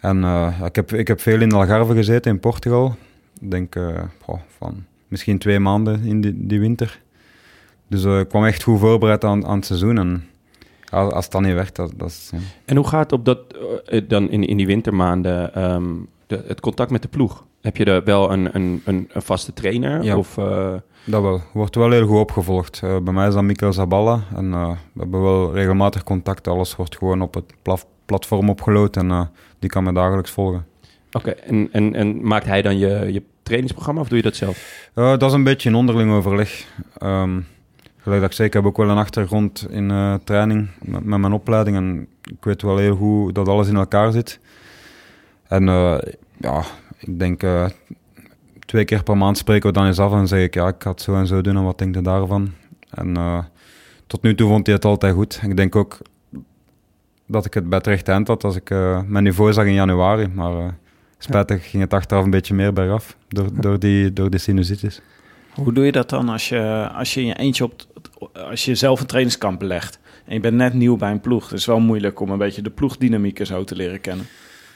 [0.00, 0.24] En
[0.64, 2.96] ik, heb, ik heb veel in Algarve gezeten, in Portugal.
[3.40, 3.76] Ik denk
[4.22, 7.00] goh, van misschien twee maanden in die, die winter.
[7.88, 9.98] Dus eh, ik kwam echt goed voorbereid aan, aan het seizoen.
[9.98, 10.24] En
[10.84, 12.28] ja, als het dan niet werkt, dat, dat is...
[12.32, 12.38] ja.
[12.64, 13.38] En hoe gaat op dat,
[13.86, 15.84] eh, dan in, in die wintermaanden ehm,
[16.26, 17.44] de, het contact met de ploeg?
[17.60, 20.02] Heb je er wel een, een, een, een vaste trainer?
[20.02, 20.16] Ja.
[20.16, 20.74] Of, eh,
[21.04, 21.40] Dat wel.
[21.52, 22.80] Wordt wel heel goed opgevolgd.
[22.84, 24.20] Eh, bij mij is dat Mikkel Zaballa.
[24.34, 26.48] En eh, we hebben wel regelmatig contact.
[26.48, 27.54] Alles wordt gewoon op het
[28.04, 28.96] platform opgeload.
[28.96, 29.22] En eh,
[29.58, 30.66] die kan me dagelijks volgen.
[31.12, 34.88] Oké, en, en, en maakt hij dan je, je trainingsprogramma of doe je dat zelf?
[34.94, 36.66] Eh, dat is een beetje een onderling overleg.
[36.98, 37.40] Ehm
[38.08, 41.18] gelijk dat ik zei, ik heb ook wel een achtergrond in eh, training met, met
[41.18, 41.76] mijn opleiding.
[41.76, 44.40] En ik weet wel heel goed hoe dat alles in elkaar zit.
[45.48, 45.98] En eh,
[46.36, 46.62] ja,
[46.98, 47.66] ik denk eh,
[48.66, 50.90] twee keer per maand spreken we dan eens af en zeg ik ja, ik ga
[50.90, 52.52] het zo en zo doen en wat denk je daarvan?
[52.90, 53.16] En
[54.06, 55.40] tot nu toe vond hij het altijd goed.
[55.42, 55.98] Ik denk ook
[57.26, 58.70] dat ik het bij het rechte eind had als ik
[59.06, 60.28] mijn niveau zag in januari.
[60.34, 60.76] Maar
[61.18, 65.00] spijtig ging het achteraf een beetje meer bergaf door, door, die, door die sinusitis.
[65.62, 67.74] Hoe doe je dat dan als je, als je in je eentje op,
[68.32, 71.50] als je zelf een trainingskamp belegt en je bent net nieuw bij een ploeg?
[71.50, 74.26] Het is wel moeilijk om een beetje de ploegdynamiek en zo te leren kennen.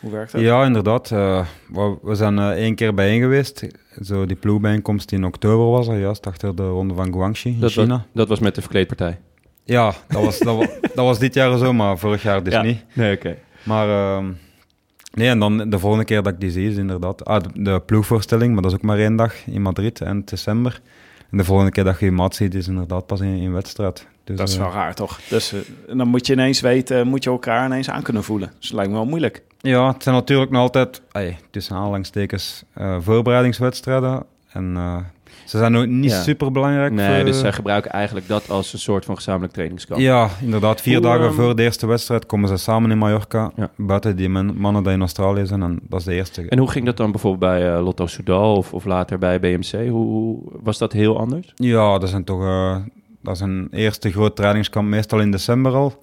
[0.01, 0.41] Hoe werkt dat?
[0.41, 1.11] Ja, inderdaad.
[1.11, 3.67] eh, we, we zijn eh, één keer bijeen geweest.
[4.03, 7.71] Zo die ploegbijeenkomst in oktober was er, juist achter de ronde van Guangxi in Dat,
[7.73, 7.87] China.
[7.95, 9.19] was, dat was met de verkleedpartij.
[9.65, 12.63] Ja, dat was, dat, was, dat was dit jaar zo, maar vorig jaar dus Ja.
[12.63, 12.85] niet.
[12.93, 13.37] Nee, oké.
[13.65, 14.33] Maar ehm,
[15.13, 17.83] nee, en dan de volgende keer dat ik die zie is inderdaad ah, de, de
[17.87, 20.81] ploegvoorstelling, maar dat is ook maar één dag in Madrid eind december.
[21.31, 24.07] En de volgende keer dat je je maat ziet is inderdaad pas in, in wedstrijd.
[24.25, 25.21] Dus, Dat is eh, wel raar, toch?
[25.29, 28.53] Dus eh, dan moet je ineens weten, moet je elkaar ineens aan kunnen voelen.
[28.59, 29.43] Dus het lijkt me wel moeilijk.
[29.61, 34.25] Ja, het zijn natuurlijk nog altijd, ey, tussen aanhalingstekens, eh, voorbereidingswedstrijden.
[34.53, 34.97] En eh,
[35.53, 36.23] ze zijn ook niet Ja.
[36.23, 36.93] super belangrijk.
[36.93, 40.01] Nee, dus zij gebruiken eigenlijk dat als een soort van gezamenlijk trainingskamp.
[40.01, 40.81] Ja, inderdaad.
[40.81, 43.53] Vier Hoe, dagen ehm, voor de eerste wedstrijd komen ze samen in Mallorca.
[43.57, 43.71] Ja.
[43.77, 45.63] Buiten die mannen die in Australië zijn.
[45.63, 46.43] En dat is de eerste.
[46.49, 49.89] En hoe ging dat dan bijvoorbeeld bij eh, Lotto Soudal of, of later bij BMC?
[49.89, 51.53] Hoe, was dat heel anders?
[51.55, 52.43] Ja, dat zijn toch...
[52.43, 52.77] eh,
[53.23, 56.03] dat is een eerste groot trainingskamp, meestal in december al.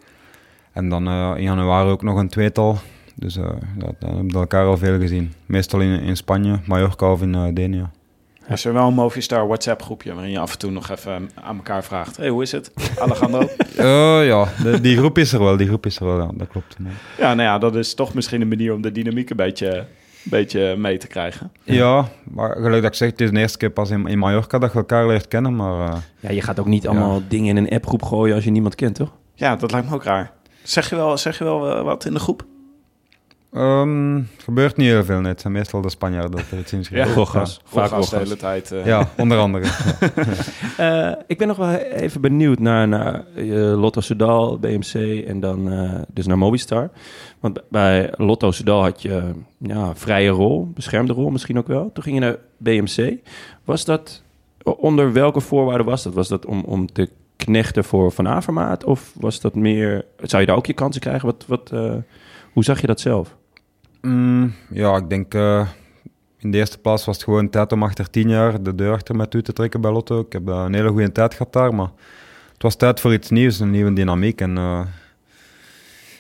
[0.72, 2.78] En dan eh, in januari ook nog een tweetal.
[3.16, 3.44] Dus eh
[3.80, 5.34] ja, dan hebben we elkaar al veel gezien.
[5.46, 7.92] Meestal in, in Spanje, Mallorca of in eh Denia.
[8.50, 11.56] Is er wel een Movistar WhatsApp groepje waarin je af en toe nog even aan
[11.56, 12.18] elkaar vraagt.
[12.18, 12.72] hey, hoe is het?
[13.00, 13.48] Alejandro?
[13.78, 15.58] Eh, ja, de- die groep is er wel.
[15.58, 16.76] Die groep is er wel, ja, dat klopt.
[17.18, 19.86] ja, nou ja, dat is toch misschien een manier om de dynamiek een beetje, een
[20.24, 21.52] beetje mee te krijgen.
[21.64, 24.58] Ja, maar gelijk dat ik zeg, het is de eerste keer pas in, in Mallorca
[24.60, 25.56] dat je elkaar leert kennen.
[25.56, 28.52] Maar eh, Ja, je gaat ook niet allemaal dingen in een appgroep gooien als je
[28.52, 29.12] niemand kent, toch?
[29.36, 30.32] Ja, dat lijkt me ook raar.
[30.64, 32.46] Zeg je wel, zeg je wel eh, wat in de groep?
[33.54, 35.24] Ehm, gebeurt niet heel veel.
[35.24, 37.14] Het zijn meestal de Spanjaarden dat er iets in schrijven.
[37.14, 37.62] Roggas.
[37.64, 38.72] Vaak Vaak de hele tijd.
[38.72, 38.86] eh.
[38.86, 39.66] Ja, onder andere.
[40.78, 43.46] Eh, ik ben nog wel even benieuwd naar, naar eh,
[43.80, 44.94] Lotto Soudal, BMC
[45.28, 46.90] en dan eh, dus naar Mobistar.
[47.40, 51.90] Want bij Lotto Soudal had je ja, vrije rol, beschermde rol misschien ook wel.
[51.94, 53.18] Toen ging je naar BMC.
[53.64, 54.24] Was dat,
[54.64, 56.14] onder welke voorwaarden was dat?
[56.14, 58.84] Was dat om, om te knechten voor Van Avermaat?
[58.84, 61.26] Of was dat meer, zou je daar ook je kansen krijgen?
[61.26, 61.94] Wat, wat, eh,
[62.54, 63.38] Hoe zag je dat zelf?
[64.02, 65.68] Mm, ja, ik denk eh,
[66.38, 69.16] in de eerste plaats was het gewoon tijd om achter tien jaar de deur achter
[69.16, 70.20] mij toe te trekken bij Lotto.
[70.20, 71.92] Ik heb eh, een hele goede tijd gehad daar, maar
[72.54, 74.42] het was tijd voor iets nieuws, een nieuwe dynamiek.
[74.42, 74.82] En eh,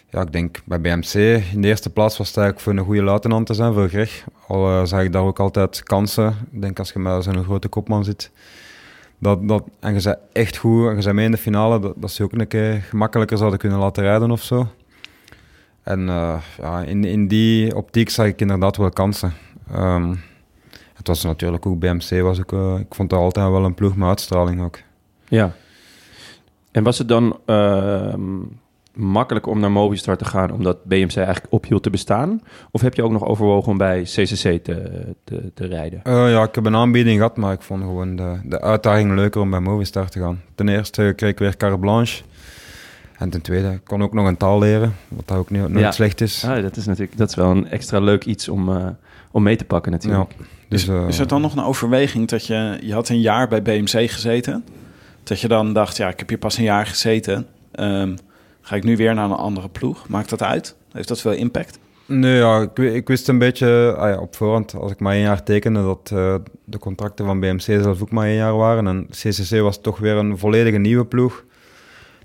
[0.09, 1.13] ja, ik denk bij BMC
[1.53, 4.25] in de eerste plaats was het eigenlijk voor een goede luitenant te zijn, voor Greg.
[4.47, 6.35] Al zag ik daar ook altijd kansen.
[6.51, 8.31] Ik denk als je met zo'n grote kopman zit,
[9.17, 11.93] dat, dat, en je bent echt goed en je bent mee in de finale, dat,
[11.95, 14.67] dat ze ook een keer gemakkelijker zouden kunnen laten rijden of zo.
[15.89, 19.33] En eh, ja, in, in die optiek zag ik inderdaad wel kansen.
[19.71, 20.15] Ehm,
[20.93, 23.95] het was natuurlijk ook BMC, was ook, eh, ik vond dat altijd wel een ploeg
[23.95, 24.79] met uitstraling ook.
[25.27, 25.51] Ja.
[26.71, 28.39] En was het dan ehm,
[28.93, 32.41] makkelijk om naar Movistar te gaan omdat BMC eigenlijk ophield te bestaan?
[32.71, 36.03] Of heb je ook nog overwogen om bij CCC te, te, te rijden?
[36.03, 39.41] Eh, ja, ik heb een aanbieding gehad, maar ik vond gewoon de, de uitdaging leuker
[39.41, 40.41] om bij Movistar te gaan.
[40.55, 42.23] Ten eerste kreeg ik weer carte blanche.
[43.19, 45.79] En ten tweede ik kon ook nog een taal leren, wat dat ook niet, nooit
[45.79, 45.91] Ja.
[45.91, 46.43] slecht is.
[46.45, 48.87] Ah, dat is natuurlijk dat is wel een extra leuk iets om, eh,
[49.31, 50.35] om mee te pakken natuurlijk.
[50.69, 52.77] Dus, is, eh, is er dan nog een overweging dat je...
[52.81, 54.63] Je had een jaar bij BMC gezeten.
[55.23, 57.47] Dat je dan dacht, ja, ik heb hier pas een jaar gezeten.
[57.71, 58.15] Ehm,
[58.61, 60.07] ga ik nu weer naar een andere ploeg?
[60.07, 60.75] Maakt dat uit?
[60.91, 61.79] Heeft dat veel impact?
[62.05, 65.43] Nee, ja, ik wist een beetje ah ja, op voorhand, als ik maar één jaar
[65.43, 68.87] tekende, dat eh, de contracten van BMC zelf ook maar één jaar waren.
[68.87, 71.43] En CCC was toch weer een volledige nieuwe ploeg.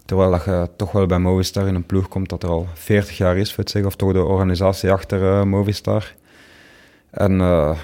[0.04, 3.16] Terwijl dat je toch wel bij Movistar in een ploeg komt dat er al 40
[3.16, 6.14] jaar is, voor of toch de organisatie achter eh, Movistar.
[7.10, 7.78] En eh,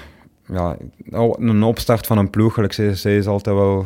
[0.45, 0.77] ja,
[1.09, 3.85] een opstart van een ploeg, gelijk CCC, is altijd wel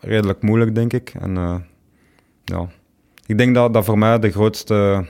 [0.00, 1.14] redelijk moeilijk, denk ik.
[1.20, 1.56] En eh,
[2.44, 2.68] ja,
[3.26, 5.06] ik denk dat dat voor mij de grootste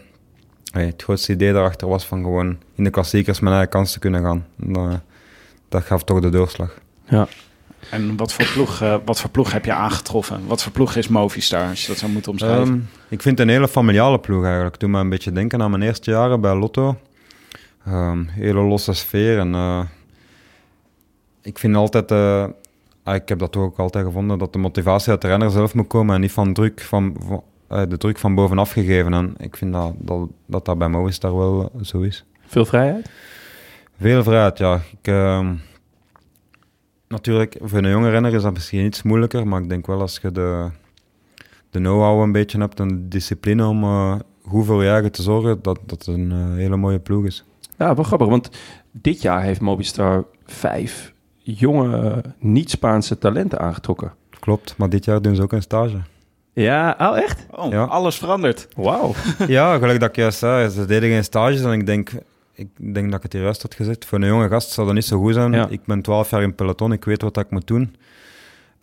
[0.72, 4.22] het grootste idee daarachter was van gewoon in de klassiekers mijn eigen kans te kunnen
[4.22, 4.46] gaan.
[5.68, 6.78] Dat gaf toch de doorslag.
[7.04, 7.28] Ja.
[7.90, 10.46] En wat voor, ploeg, eh, wat voor ploeg heb je aangetroffen?
[10.46, 12.66] Wat voor ploeg is Movistar, als je dat zou moeten omschrijven?
[12.66, 14.80] Ehm, ik vind het een hele familiale ploeg eigenlijk.
[14.80, 16.96] Doe me een beetje denken aan mijn eerste jaren bij Lotto.
[17.84, 19.38] Ehm, hele losse sfeer.
[19.38, 19.80] En, eh,
[21.42, 22.46] ik vind altijd, eh,
[23.02, 25.86] ah, ik heb dat ook altijd gevonden, dat de motivatie uit de renner zelf moet
[25.86, 29.14] komen en niet van druk van, van eh, de druk van bovenaf gegeven.
[29.14, 32.24] En ik vind dat dat, dat, dat bij Movistar wel zo is.
[32.46, 33.10] Veel vrijheid?
[34.00, 34.74] Veel vrijheid, ja.
[34.74, 35.54] Ik, ehm,
[37.08, 40.18] natuurlijk, voor een jonge renner is dat misschien iets moeilijker, maar ik denk wel als
[40.22, 40.70] je de,
[41.70, 44.14] de know-how een beetje hebt en de discipline om eh,
[44.46, 47.44] goed voor je eigen te zorgen, dat dat een eh, hele mooie ploeg is.
[47.78, 48.50] Ja, wel grappig, want
[48.90, 54.12] dit jaar heeft Movistar vijf jonge, niet-Spaanse talenten aangetrokken.
[54.40, 55.96] Klopt, maar dit jaar doen ze ook een stage.
[56.52, 57.46] Ja, oh echt?
[57.50, 57.84] Oh, ja.
[57.84, 58.68] alles verandert.
[58.76, 59.14] Wauw.
[59.46, 62.10] ja, gelijk dat ik juist zei, ze deden geen stages en ik denk,
[62.58, 64.04] ik denk dat ik het hier juist had gezegd.
[64.04, 65.52] Voor een jonge gast zou dat niet zo goed zijn.
[65.52, 65.66] Ja.
[65.68, 67.96] Ik ben 12 jaar in peloton, ik weet wat ik moet doen.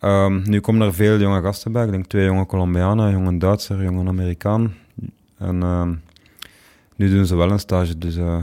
[0.00, 1.84] Ehm, nu komen er veel jonge gasten bij.
[1.84, 4.74] Ik denk twee jonge Colombianen, een jonge Duitser, een jonge Amerikaan.
[5.38, 5.94] En ehm,
[6.96, 7.98] nu doen ze wel een stage.
[7.98, 8.38] Dus, eh,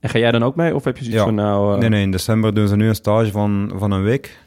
[0.00, 0.74] En ga jij dan ook mee?
[0.74, 1.26] Of heb je zoiets Ja.
[1.26, 1.72] van nou...
[1.74, 4.38] eh, Nee, nee, in december doen ze nu een stage van, van een week.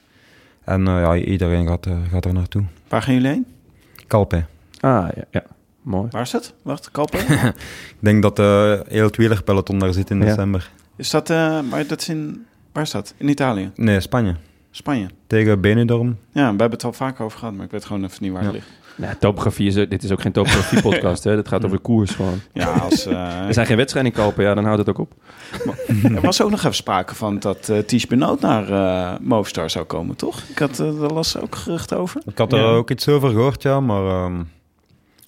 [0.64, 2.64] En eh, ja, iedereen gaat, er- gaat er naartoe.
[2.88, 3.46] Waar gaan jullie heen?
[4.08, 4.44] Calpe.
[4.80, 5.44] Ah, ja, ja.
[5.84, 6.08] Mooi.
[6.12, 6.54] Waar is het?
[6.62, 7.20] Wacht, Kalpen?
[7.30, 10.26] Ik denk dat eh heel het wielerpeloton daar zit in Ja.
[10.26, 10.70] december.
[10.96, 13.14] is dat, eh, maar dat is in, waar is dat?
[13.18, 13.72] In Italië?
[13.76, 14.36] Nee, Spanje.
[14.72, 15.08] Spanje?
[15.28, 16.18] Tegen Benidorm.
[16.32, 18.44] Ja, we hebben het al vaak over gehad, maar ik weet gewoon even niet waar
[18.44, 18.68] het ligt.
[18.96, 19.74] Nou, topografie is...
[19.74, 21.46] Dit is ook geen topografie-podcast, hè.
[21.46, 22.40] Gaat over de koers gewoon.
[22.54, 25.14] Ja, als, eh, Er zijn geen wedstrijden in kopen, ja, dan houdt het ook op.
[26.04, 29.86] er was ook nog even sprake van dat eh Ties Benoot naar eh Movistar zou
[29.86, 30.42] komen, toch?
[30.50, 32.22] Ik had, daar las ook gerucht over.
[32.26, 32.66] Ik had er Ja.
[32.66, 34.42] ook iets over gehoord, ja, maar ehm,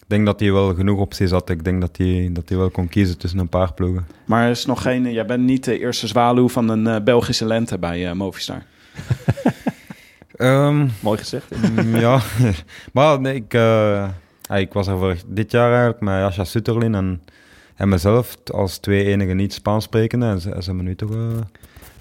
[0.08, 1.50] denk dat hij wel genoeg opties had.
[1.50, 4.08] Ik denk dat hij, dat hij wel kon kiezen tussen een paar ploegen.
[4.26, 7.46] Maar er is nog geen, jij bent niet de eerste zwaluw van een eh, Belgische
[7.46, 8.64] lente bij eh, Movistar.
[10.36, 11.46] Ehm, Mooi gezegd.
[11.76, 12.20] mm, ja,
[12.94, 14.10] maar nee, ik, eh,
[14.56, 17.22] ik was er voor dit jaar eigenlijk met Jascha Sutterlin en,
[17.76, 20.26] en mezelf als twee enige niet-Spaans sprekende.
[20.26, 21.44] En ze, ze hebben nu toch een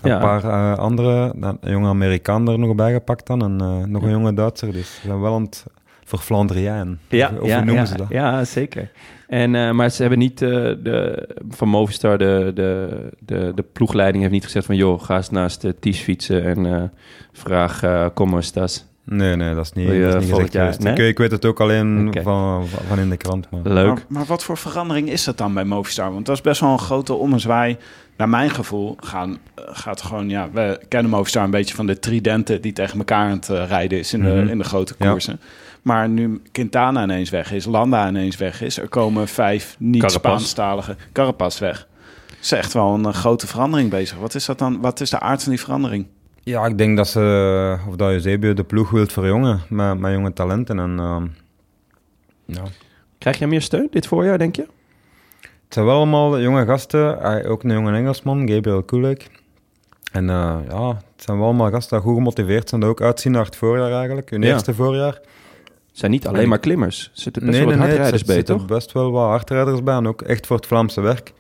[0.03, 0.19] Ja.
[0.19, 4.73] paar andere, een jonge Amerikaan er nog bij gepakt dan en nog een jonge Duitser.
[4.73, 5.65] Dus ze zijn wel aan het
[6.05, 6.99] verflandriaan.
[7.09, 8.07] Ja, of, of ja, hoe noemen ja, ze dat?
[8.09, 8.91] Ja, zeker.
[9.29, 10.51] En, eh, maar ze hebben niet eh,
[10.83, 12.89] de, van Movistar, de, de,
[13.19, 14.77] de, de ploegleiding heeft niet gezegd van...
[14.77, 16.83] joh, ga eens naast de Ties fietsen en eh,
[17.33, 18.87] vraag uh, como estás.
[19.07, 21.05] Nee, nee, dat is niet, je dat is niet volgend gezegd jaar- nee?
[21.05, 23.51] Ik, ik weet het ook alleen van, van, in de krant.
[23.51, 23.61] Maar.
[23.65, 23.87] Leuk.
[23.87, 26.13] Maar, maar wat voor verandering is dat dan bij Movistar?
[26.13, 27.77] Want dat is best wel een grote ommezwaai.
[28.17, 32.61] Naar mijn gevoel gaan, gaat gewoon, ja, we kennen Movistar een beetje van de tridenten
[32.63, 34.45] die tegen elkaar aan het rijden is in, Mhm.
[34.45, 35.17] de, in de grote Ja.
[35.85, 40.03] Maar nu Quintana ineens weg is, Landa ineens weg is, er komen vijf Carapaz.
[40.03, 41.87] niet-Spaanstalige Carapaz weg.
[42.29, 44.19] Het is echt wel een eh, grote verandering bezig.
[44.19, 44.81] Wat is dat dan?
[44.81, 46.07] Wat is de aard van die verandering?
[46.43, 50.33] Ja, ik denk dat ze, of dat Eusebio de ploeg wilt verjongen met, met jonge
[50.33, 50.79] talenten.
[50.79, 51.27] En, ehm,
[52.45, 52.63] ja.
[53.19, 54.67] Krijg jij meer steun dit voorjaar, denk je?
[55.41, 57.21] Het zijn wel allemaal jonge gasten.
[57.21, 59.31] Ah, ook een jonge Engelsman, Gabriel Kulik.
[60.13, 62.81] En eh, ja, het zijn wel allemaal gasten die goed gemotiveerd zijn.
[62.81, 64.31] Die ook uitzien naar het voorjaar eigenlijk.
[64.31, 64.53] Hun Ja.
[64.53, 65.21] eerste voorjaar.
[65.95, 67.05] Het zijn niet alleen maar klimmers.
[67.15, 67.97] Er zitten best nee, wel nee, wat nee.
[67.97, 68.67] Er hardrijders bij, zitten toch?
[68.67, 69.95] best wel wat hardrijders bij.
[69.97, 71.33] En ook echt voor het Vlaamse werk.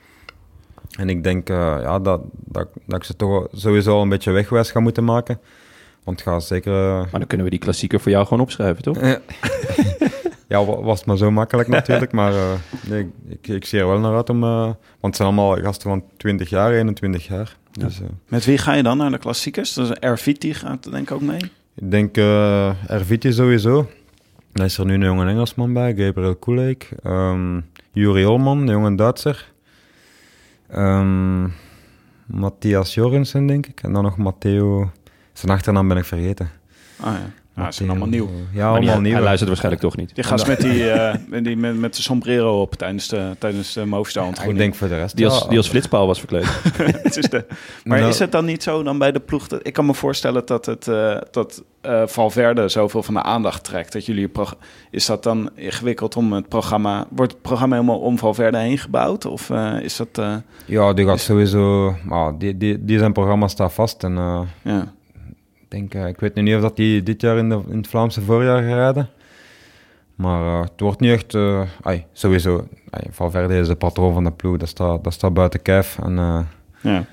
[0.98, 4.30] En ik denk eh, ja, dat, dat, dat ik ze toch sowieso al een beetje
[4.30, 5.38] wegwijs ga moeten maken.
[6.04, 6.72] Want gaat zeker...
[6.72, 9.00] eh, Maar dan kunnen we die klassieker voor jou gewoon opschrijven, toch?
[10.48, 12.52] Ja, wa- was het maar zo makkelijk natuurlijk, maar eh,
[12.88, 14.40] nee, ik, ik zie er wel naar uit om...
[14.40, 17.56] want het zijn allemaal gasten van 20 jaar, 21 jaar.
[17.72, 19.72] Dus Met wie ga je dan naar de klassiekers?
[19.72, 21.40] Dus Erviti gaat er denk ik ook mee.
[21.74, 23.88] ik denk eh Erviti sowieso.
[24.54, 26.88] Dan is er nu een jonge Engelsman bij, Gabriel Kulik.
[27.02, 27.60] ehm
[27.92, 29.52] Juri Olman, een jonge Duitser.
[30.68, 31.48] Ehm,
[32.26, 33.82] Matthias Jorgensen, denk ik.
[33.82, 34.90] En dan nog Matteo...
[35.32, 36.50] Zijn achternaam ben ik vergeten.
[37.00, 38.28] Ah ja, nou, ze zijn allemaal nieuw.
[38.28, 39.12] Ja, die- allemaal nieuw.
[39.12, 40.14] Hij luistert waarschijnlijk toch niet.
[40.14, 43.72] Die gast met, die, eh, met die met, met de sombrero op tijdens de, tijdens
[43.72, 45.16] de Movistar Ja, ik denk voor de rest...
[45.16, 46.46] Die als, die als flitspaal was verkleed.
[47.02, 47.44] Het is de-
[47.84, 49.46] maar Nou- is het dan niet zo dan bij de ploeg?
[49.48, 53.64] Dat, ik kan me voorstellen dat het eh, dat eh, Valverde zoveel van de aandacht
[53.64, 53.92] trekt.
[53.92, 54.56] Dat jullie prog-
[54.90, 57.06] is dat dan ingewikkeld om het programma?
[57.10, 59.24] Wordt het programma helemaal om Valverde heen gebouwd?
[59.26, 60.08] Of eh, is dat?
[60.12, 60.34] eh,
[60.66, 61.94] Ja, die gaat sowieso...
[62.04, 64.16] Maar die, die, die zijn programma staat vast en...
[64.16, 64.92] eh, ja.
[65.74, 67.76] Ik denk, eh, ik weet nu niet of dat die dit jaar in, de, in
[67.76, 69.08] het Vlaamse voorjaar gaat rijden.
[70.14, 71.34] Maar eh, het wordt niet echt...
[71.34, 74.56] eh ai, sowieso, ai, Valverde is de patroon van de ploeg.
[74.56, 75.98] Dat staat, dat staat buiten kijf.
[75.98, 76.46] En,
[76.80, 77.04] ja.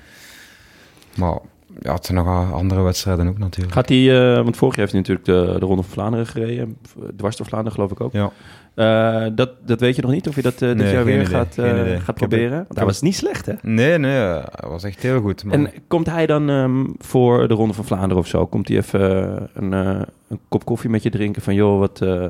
[1.16, 1.38] maar
[1.82, 3.72] ja, het zijn nog andere wedstrijden ook natuurlijk.
[3.74, 6.76] Gaat hij, eh, want vorig jaar heeft hij natuurlijk de, de Ronde van Vlaanderen gereden.
[7.16, 8.12] Dwars door Vlaanderen geloof ik ook.
[8.12, 8.30] Ja.
[8.74, 11.14] Eh, dat, dat weet je nog niet, of je dat eh, dit Nee, jaar weer
[11.14, 12.50] idee, gaat, eh, gaat proberen.
[12.58, 13.52] het- Want hij was niet slecht, hè?
[13.62, 15.44] Nee, nee, eh, hij was echt heel goed.
[15.44, 18.46] Maar En komt hij dan ehm, voor de Ronde van Vlaanderen of zo?
[18.46, 21.54] Komt hij even eh, een, eh, een kop koffie met je drinken van...
[21.54, 22.24] joh, wat, eh,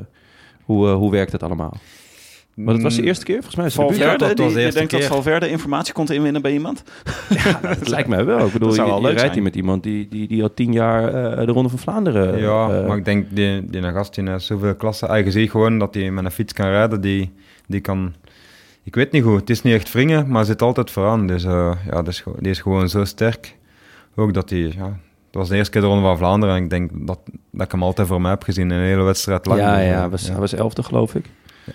[0.64, 1.72] hoe, eh, hoe werkt dat allemaal?
[2.54, 3.66] Want het was de Mm, eerste keer, volgens mij.
[3.66, 5.08] Is het de Valverde, dat was de die, je eerste denkt dat keer.
[5.10, 6.82] Valverde informatie kon inwinnen bij iemand?
[7.28, 7.62] buurt.
[7.62, 8.46] Dat lijkt mij wel.
[8.46, 9.32] Ik bedoel, Dat zou je, wel je leuk rijdt zijn.
[9.32, 11.04] hier met iemand die, die, die al tien jaar
[11.38, 12.38] eh, de Ronde van Vlaanderen...
[12.38, 15.08] Ja, eh, maar ik denk, die, die gast die heeft zoveel klassen.
[15.08, 17.00] Ah, je ziet gewoon dat hij met een fiets kan rijden.
[17.00, 17.32] Die,
[17.66, 18.14] die kan...
[18.82, 21.26] Ik weet niet goed, het is niet echt wringen, maar hij zit altijd vooraan.
[21.26, 23.56] Dus eh, ja, dat is, gewoon- die is gewoon zo sterk.
[24.16, 24.58] Ook dat hij...
[24.58, 27.18] Ja, het was de eerste keer de Ronde van Vlaanderen en ik denk dat,
[27.50, 29.60] dat ik hem altijd voor mij heb gezien in een hele wedstrijd lang.
[29.60, 31.24] ja, Dus, ja, hij was, hij was elfde, geloof ik.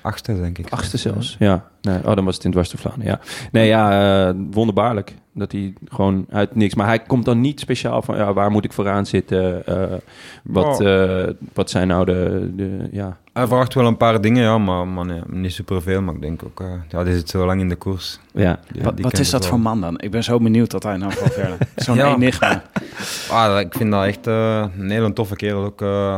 [0.02, 0.70] Achtste, denk ik.
[0.70, 1.66] Achtste zelfs, ja.
[1.82, 3.20] Nee, oh, dan was het in dwars ja.
[3.52, 5.14] Nee, ja, eh, wonderbaarlijk.
[5.34, 6.76] Dat hij gewoon uit niks...
[6.76, 8.18] Maar hij komt dan niet speciaal van...
[8.18, 9.66] Ja, waar moet ik vooraan zitten?
[9.66, 9.98] Eh,
[10.44, 10.88] wat, Oh.
[11.28, 12.52] eh, wat zijn nou de...
[12.56, 13.18] de ja.
[13.34, 16.02] Hij vraagt wel een paar dingen, ja, maar, maar nee, niet superveel.
[16.02, 18.20] Maar ik denk ook, eh, ja, die zit zo lang in de koers.
[18.34, 18.60] ja.
[18.72, 19.50] Die- wat die wat is dat wel.
[19.50, 20.00] voor man dan?
[20.00, 21.58] Ik ben zo benieuwd dat hij nou Valverde...
[21.76, 22.14] Zo'n Ja.
[22.16, 22.62] enigma.
[23.32, 25.64] Ah, ik vind dat echt een hele toffe kerel.
[25.64, 26.18] Ook eh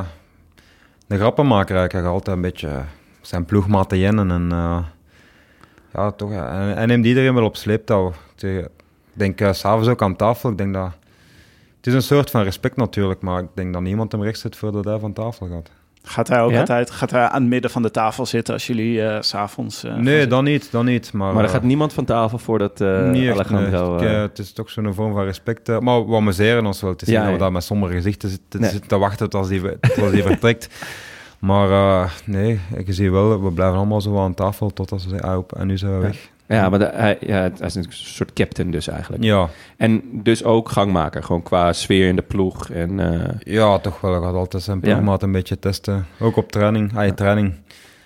[1.07, 1.91] een grappenmaker eigenlijk.
[1.91, 2.69] Hij gaat altijd een beetje
[3.21, 4.31] zijn ploegmaat te jennen.
[4.31, 4.77] En, eh,
[5.93, 6.31] ja, toch.
[6.31, 6.49] ja.
[6.51, 8.13] En hij neemt iedereen wel op sleeptouw.
[8.37, 8.67] Ik
[9.13, 10.49] denk s s'avonds ook aan tafel.
[10.49, 10.91] Ik denk dat...
[11.77, 14.55] Het is een soort van respect natuurlijk, maar ik denk dat niemand hem recht zit
[14.55, 15.69] voordat hij van tafel gaat.
[16.03, 16.59] Gaat hij ook Ja?
[16.59, 19.83] altijd gaat hij aan het midden van de tafel zitten als jullie eh, s s'avonds...
[19.83, 21.13] eh, nee, dan niet, dan niet.
[21.13, 23.65] Maar, Maar er eh, gaat niemand van tafel voordat eh niet echt, nee.
[23.65, 25.69] Eh, eh, het is toch zo'n vorm van respect.
[25.69, 26.91] eh, maar we amuseren ons wel.
[26.91, 28.69] Het is Ja, niet dat we daar met sombere gezichten zitten, Nee.
[28.69, 30.67] zitten te wachten tot als die, tot als die vertrekt.
[31.39, 35.29] Maar eh, nee, je ziet wel, we blijven allemaal zo aan tafel totdat ze zeggen,
[35.29, 36.29] ah, op, en nu zijn we weg.
[36.47, 39.23] ja, maar de- hij, ja, hij is een soort captain dus eigenlijk.
[39.23, 42.69] Ja, En dus ook gangmaker, gewoon qua sfeer in de ploeg.
[42.69, 44.11] En, eh, ja, toch wel.
[44.13, 44.91] Hij gaat altijd zijn Ja.
[44.93, 46.05] ploegmaat een beetje testen.
[46.19, 46.97] Ook op training.
[46.97, 47.53] Ah, je training.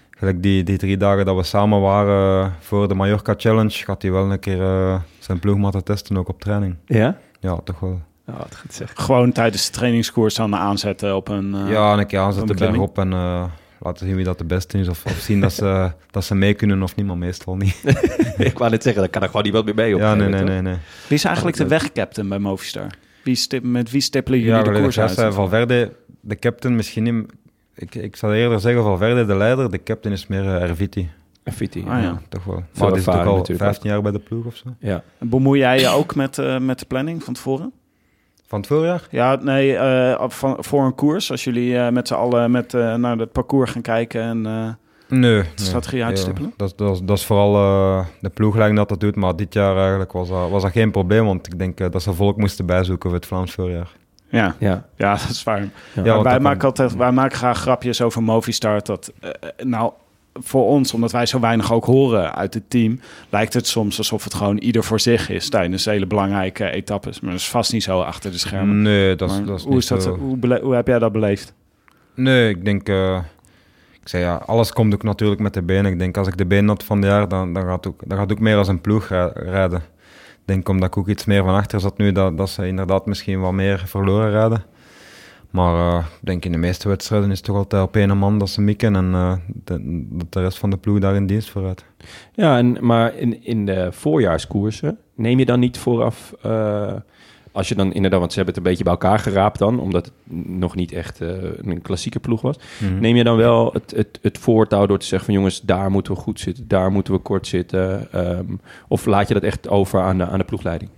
[0.09, 4.01] Gelijk die, die drie dagen dat we samen waren eh, voor de Mallorca Challenge, gaat
[4.01, 6.75] hij wel een keer zijn ploegmaten testen, ook op training.
[6.85, 7.17] ja?
[7.39, 8.01] Ja, toch wel.
[8.27, 8.91] Oh, wat goed zeg.
[8.95, 11.55] Gewoon tijdens de trainingskoers dan aanzetten op een...
[11.55, 13.43] eh, ja, een keer aanzetten bergop en eh,
[13.79, 14.87] laten zien wie dat de beste is.
[14.87, 17.83] Of, of zien dat ze, dat ze mee kunnen of niet, maar meestal niet.
[18.37, 19.99] ik wou net zeggen, daar kan er gewoon niet wat meer mee op.
[19.99, 20.61] ja, nee, nee, nee.
[20.61, 20.77] nee.
[21.07, 22.87] Wie is eigenlijk de wegcaptain bij Movistar?
[23.23, 25.11] Wie stip, met wie stippelen jullie Ja, de koers uit?
[25.11, 27.31] zei, Valverde, de captain misschien niet...
[27.75, 30.69] Ik, ik zou eerder zeggen Valverde de leider, de captain is meer uh,
[31.43, 31.83] Erviti.
[31.87, 32.21] Ah, ja.
[32.29, 32.63] toch wel.
[32.71, 34.75] Veel maar die is al natuurlijk 15 jaar bij de ploeg of zo.
[34.79, 35.03] Ja.
[35.19, 37.71] Bemoei jij je ook met, eh, met de planning van tevoren?
[38.53, 39.07] Van het voorjaar?
[39.09, 41.31] Ja, nee, eh, op- van, voor een koers.
[41.31, 44.69] Als jullie eh, met z'n allen met, eh, naar het parcours gaan kijken en eh,
[45.19, 45.31] Nee.
[45.33, 45.43] nee.
[45.55, 46.53] strategie uitstippelen?
[46.57, 47.53] dat, dat, is- dat is vooral
[48.19, 51.25] de ploegleiding dat dat doet, maar dit jaar eigenlijk was dat, was dat geen probleem,
[51.25, 53.89] want ik denk dat ze volk moesten bijzoeken voor het Vlaams voorjaar.
[54.29, 54.85] Ja, Ja.
[54.95, 55.67] ja, dat is waar.
[56.03, 58.81] Ja, wij, maken kan- altijd, wij maken graag grapjes over Movistar.
[58.83, 59.13] Dat,
[59.57, 59.91] nou,
[60.33, 64.23] voor ons, omdat wij zo weinig ook horen uit het team, lijkt het soms alsof
[64.23, 67.19] het gewoon ieder voor zich is tijdens hele belangrijke etappes.
[67.19, 68.81] Maar dat is vast niet zo achter de schermen.
[68.81, 70.05] Nee, dat Maar dat is hoe, niet is dat,
[70.61, 71.53] hoe, heb jij dat beleefd?
[72.15, 72.89] Nee, ik denk...
[72.89, 73.19] eh,
[74.01, 75.91] ik zei ja, alles komt ook natuurlijk met de benen.
[75.91, 78.17] Ik denk als ik de benen had van de jaar, dan, dan, gaat, ook, dan
[78.17, 79.79] gaat ook meer als een ploeg rijden.
[80.43, 83.05] Ik denk omdat ik ook iets meer van achter zat nu, dat, dat ze inderdaad
[83.05, 84.63] misschien wat meer verloren rijden.
[85.53, 88.39] Maar eh, ik denk in de meeste wedstrijden is het toch altijd op één man
[88.39, 89.33] dat ze mikken en eh,
[89.63, 91.85] de, dat de rest van de ploeg daar in dienst vooruit.
[92.33, 96.33] Ja, en, maar in, in de voorjaarskoersen neem je dan niet vooraf...
[96.41, 96.93] eh,
[97.51, 99.79] als je dan inderdaad, want ze hebben het een beetje bij elkaar geraapt dan...
[99.79, 100.13] omdat het
[100.47, 102.59] nog niet echt een klassieke ploeg was.
[102.99, 105.33] Neem je dan wel het, het, het voortouw door te zeggen van...
[105.33, 108.11] jongens, daar moeten we goed zitten, daar moeten we kort zitten...
[108.11, 108.55] ehm,
[108.87, 110.89] of laat je dat echt over aan de, aan de ploegleiding?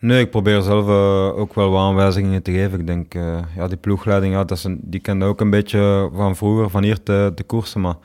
[0.00, 2.80] Nee, ik probeer zelf eh, ook wel wat aanwijzingen te geven.
[2.80, 6.10] Ik denk, eh, ja, die ploegleiding, ja, dat is een, die kende ook een beetje
[6.14, 7.80] van vroeger, van hier te, te koersen.
[7.80, 7.96] Maar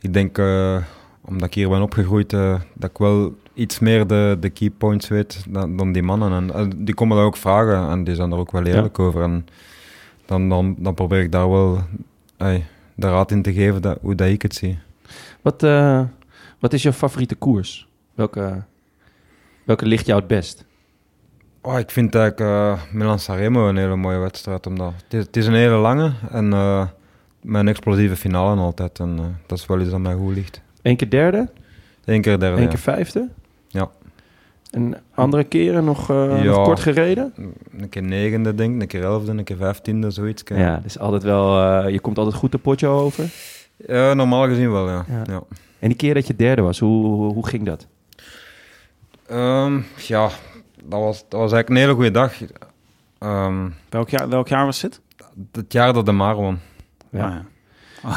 [0.00, 0.76] ik denk, eh,
[1.20, 5.44] omdat ik hier ben opgegroeid, dat ik wel iets meer de, de key points weet
[5.48, 6.52] dan, dan die mannen.
[6.54, 9.22] En die komen dat ook vragen en die zijn er ook wel eerlijk over.
[9.22, 9.46] En
[10.26, 11.78] dan, dan, dan probeer ik daar wel
[12.36, 14.78] ey, de raad in te geven dat, hoe dat ik het zie.
[15.40, 15.60] Wat,
[16.58, 17.88] wat is jouw favoriete koers?
[18.14, 18.62] Welke,
[19.64, 20.66] welke ligt jou het best?
[21.60, 24.66] Oh, ik vind eigenlijk eh Milan Sanremo een hele mooie wedstrijd.
[24.66, 26.86] Omdat het, is, het is een hele lange en eh,
[27.42, 28.98] met een explosieve finale altijd.
[28.98, 30.60] En eh, dat is wel iets dat mij goed ligt.
[30.82, 31.48] Eén keer derde,
[32.04, 32.62] Eén keer derde.
[32.62, 32.68] ja.
[32.68, 33.28] keer vijfde?
[33.68, 33.90] Ja.
[34.70, 36.42] En andere keren nog, Ja.
[36.42, 37.32] nog kort gereden?
[37.78, 38.80] Een keer negende, denk ik.
[38.80, 40.42] Een keer elfde, een keer vijftiende, zoiets.
[40.54, 43.24] Ja, dus altijd wel, je komt altijd goed de potje over.
[43.86, 45.04] Normaal gezien wel, ja.
[45.08, 45.22] Ja.
[45.26, 45.42] ja.
[45.78, 47.86] En die keer dat je derde was, hoe, hoe, hoe ging dat?
[49.26, 50.28] Ehm, ja,
[50.88, 52.32] dat was, dat was eigenlijk een hele goede dag.
[53.18, 55.00] Ehm, Welk jaar, welk jaar was dit?
[55.52, 56.58] het jaar dat de Maar won.
[57.10, 57.42] Ja.
[58.02, 58.16] Ah,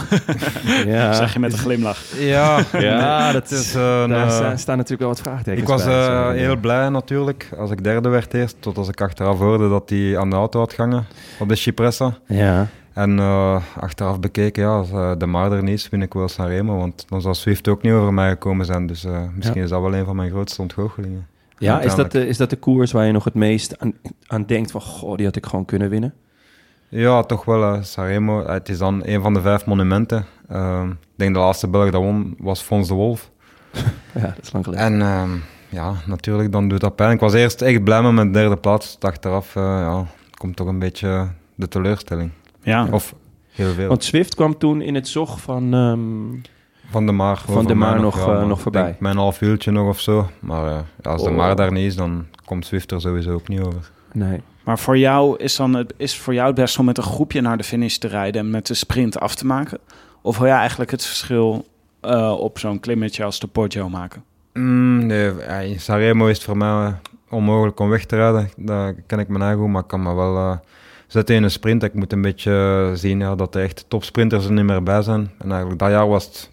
[0.65, 0.84] ja.
[0.86, 1.99] Ja, Zeg je met een glimlach.
[2.17, 5.67] Ja, Ja, dat is is, een, daar eh, staan- staan natuurlijk wel wat vraagtekens Ik
[5.67, 9.38] was bij, eh, heel blij natuurlijk als ik derde werd eerst, tot als ik achteraf
[9.38, 11.05] hoorde dat hij aan de auto had gangen
[11.39, 12.17] op de Cipressa.
[12.28, 16.13] Ja, En eh, achteraf bekeken, ja, als eh, de Maar er niet is, win ik
[16.13, 18.88] wel Sanremo, want dan zou Swift ook niet over mij gekomen zijn.
[18.88, 19.63] Dus eh, misschien Ja.
[19.63, 21.28] is dat wel een van mijn grootste ontgoochelingen.
[21.62, 23.93] Ja is, dat de, is dat de koers waar je nog het meest aan,
[24.28, 24.82] aan denkt van...
[24.82, 26.14] Goh, die had ik gewoon kunnen winnen?
[26.89, 27.64] Ja, toch wel.
[27.74, 30.26] eh, Sanremo, het is dan een van de vijf monumenten.
[30.49, 33.30] Ehm, ik denk de laatste Belg dat won was Fons de Wolf.
[34.14, 34.86] Ja, dat is lang geleden.
[34.86, 35.30] En ehm,
[35.70, 37.12] ja, natuurlijk, dan doet dat pijn.
[37.14, 38.97] Ik was eerst echt blij met mijn derde plaats.
[38.99, 40.05] Achteraf eh, ja,
[40.38, 42.32] komt toch een beetje de teleurstelling.
[42.62, 42.88] Ja.
[42.91, 43.16] Of
[43.51, 43.88] heel veel.
[43.88, 45.74] Want Swift kwam toen in het zog van...
[45.74, 46.49] ehm,
[46.91, 47.41] Van de Maar.
[47.45, 48.95] Van de Maar nog, eh, nog ik voorbij.
[48.99, 50.29] Mijn half uurtje nog of zo.
[50.39, 51.35] Maar eh, als de Oh.
[51.35, 53.91] Maar daar niet is, dan komt Swift er sowieso ook niet over.
[54.11, 54.41] nee.
[54.63, 57.41] Maar voor jou is, dan het, is voor jou het best om met een groepje
[57.41, 59.79] naar de finish te rijden en met de sprint af te maken?
[60.21, 61.65] Of wil jij eigenlijk het verschil
[62.01, 64.23] eh, op zo'n klimmetje als de Poggio maken?
[64.53, 66.93] Mm, nee, ja, in Sanremo is het voor mij eh,
[67.29, 68.49] onmogelijk om weg te rijden.
[68.57, 70.57] Dat ken ik mijn eigen goed, maar ik kan me wel eh,
[71.07, 71.83] zetten in een sprint.
[71.83, 72.51] Ik moet een beetje
[72.89, 75.31] eh, zien ja, dat de echte topsprinters er niet meer bij zijn.
[75.37, 76.51] En eigenlijk dat jaar was het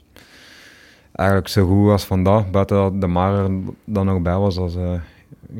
[1.18, 2.50] eigenlijk zo goed als vandaag.
[2.50, 3.50] Buiten dat de Maar er
[3.84, 5.00] dan nog bij was als een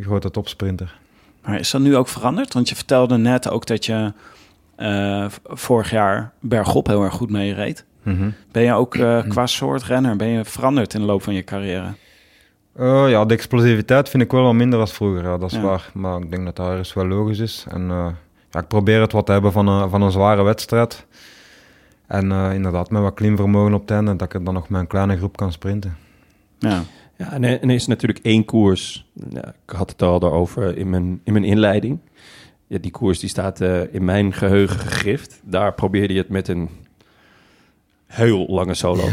[0.00, 0.98] grote topsprinter.
[1.44, 2.54] Maar is dat nu ook veranderd?
[2.54, 4.12] Want je vertelde net ook dat je
[4.76, 7.84] eh, vorig jaar bergop heel erg goed mee reed.
[8.02, 8.30] Mhm.
[8.52, 11.44] Ben je ook eh, qua soort renner, ben je veranderd in de loop van je
[11.44, 11.94] carrière?
[12.76, 15.62] Eh, ja, de explosiviteit vind ik wel wat minder als vroeger, ja, dat is Ja.
[15.62, 15.90] waar.
[15.94, 17.66] Maar ik denk dat dat ergens wel logisch is.
[17.70, 17.88] En
[18.50, 21.06] ja, ik probeer het wat te hebben van een, van een zware wedstrijd.
[22.09, 24.86] En eh, inderdaad, met wat klimvermogen op het einde, dat ik dan nog met een
[24.86, 25.96] kleine groep kan sprinten.
[26.59, 26.82] Ja.
[27.16, 29.06] Ja, en, er- en is natuurlijk één koers.
[29.30, 31.98] Ja, ik had het al daarover in mijn, in mijn inleiding.
[32.66, 35.40] Ja, die koers die staat eh, in mijn geheugen gegrift.
[35.44, 36.68] Daar probeerde je het met een
[38.06, 39.02] heel lange solo.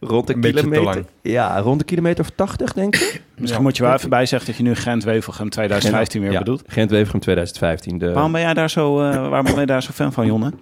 [0.00, 0.84] rond de Een kilometer.
[0.84, 1.06] lang.
[1.22, 3.22] Ja, rond de kilometer of 80, denk ik.
[3.38, 6.62] Misschien moet je wel even bijzeggen dat je nu Gent-Wevelgem 2015 weer ja, bedoelt.
[6.66, 7.98] Gent-Wevelgem 2015.
[7.98, 8.12] De...
[8.12, 10.52] Waarom ben jij daar zo, eh, waarom ben je daar zo fan van, Jonne?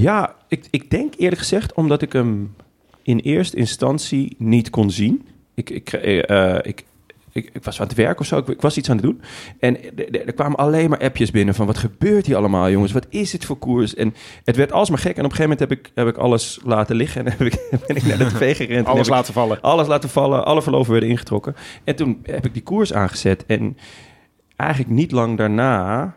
[0.00, 2.54] Ja, ik, ik denk eerlijk gezegd omdat ik hem
[3.02, 5.26] in eerste instantie niet kon zien.
[5.54, 6.84] Ik, ik, eh, eh, ik,
[7.32, 9.20] ik, ik was aan het werk of zo, ik, ik was iets aan het doen.
[9.58, 13.30] En er- kwamen alleen maar appjes binnen van wat gebeurt hier allemaal jongens, wat is
[13.30, 13.94] dit voor koers?
[13.94, 14.14] En
[14.44, 16.96] het werd alsmaar gek en op een gegeven moment heb ik, heb ik alles laten
[16.96, 18.86] liggen en heb ik, ben ik naar de tv gerend.
[18.86, 19.60] en Alles laten vallen.
[19.60, 21.54] alles laten vallen, alle verloven werden ingetrokken.
[21.84, 23.46] En toen heb ik die koers aangezet.
[23.46, 23.76] En
[24.56, 26.14] eigenlijk niet lang daarna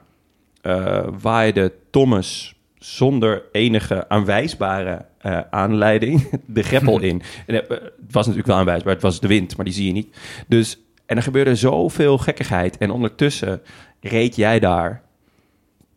[0.61, 7.21] eh waaide Thomas zonder enige aanwijsbare eh, aanleiding de greppel in.
[7.45, 9.93] En eh, het was natuurlijk wel aanwijsbaar, het was de wind, maar die zie je
[9.93, 10.17] niet.
[10.47, 12.78] Dus, en er gebeurde zoveel gekkigheid.
[12.78, 13.61] En ondertussen
[14.01, 15.01] reed jij daar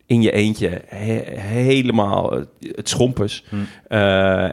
[0.05, 3.43] in je eentje he- helemaal eh, het schompers.
[3.49, 3.55] Hm.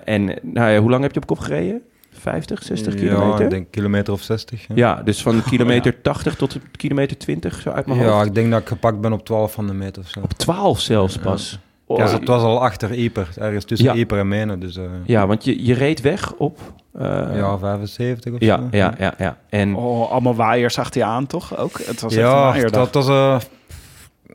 [0.04, 1.82] En nou ja, hoe lang heb je op kop gereden?
[2.10, 3.44] 50, 60 Ja, kilometer?
[3.44, 4.66] ik denk kilometer of 60.
[4.68, 8.26] Ja, Ja, dus van kilometer 80 tot kilometer 20, zo uit mijn ja hoofd.
[8.26, 10.20] ik denk dat ik gepakt ben op 12 van de meter of zo.
[10.20, 11.58] Op 12 zelfs pas.
[11.90, 13.94] Oh, Ja, het was al achter Ieper, ergens tussen Ja.
[13.94, 14.60] Ieper en Menen.
[14.60, 16.58] Dus eh, ja, want je, je reed weg op...
[16.98, 18.62] eh, ja, 75 of ja, zo.
[18.70, 19.36] ja, ja, ja.
[19.48, 21.56] En Oh, allemaal waaiers achter je aan, toch?
[21.58, 21.78] Ook?
[21.78, 22.90] Het was echt een Ja, waaierdag.
[22.90, 23.08] dat was...
[23.08, 23.40] eh,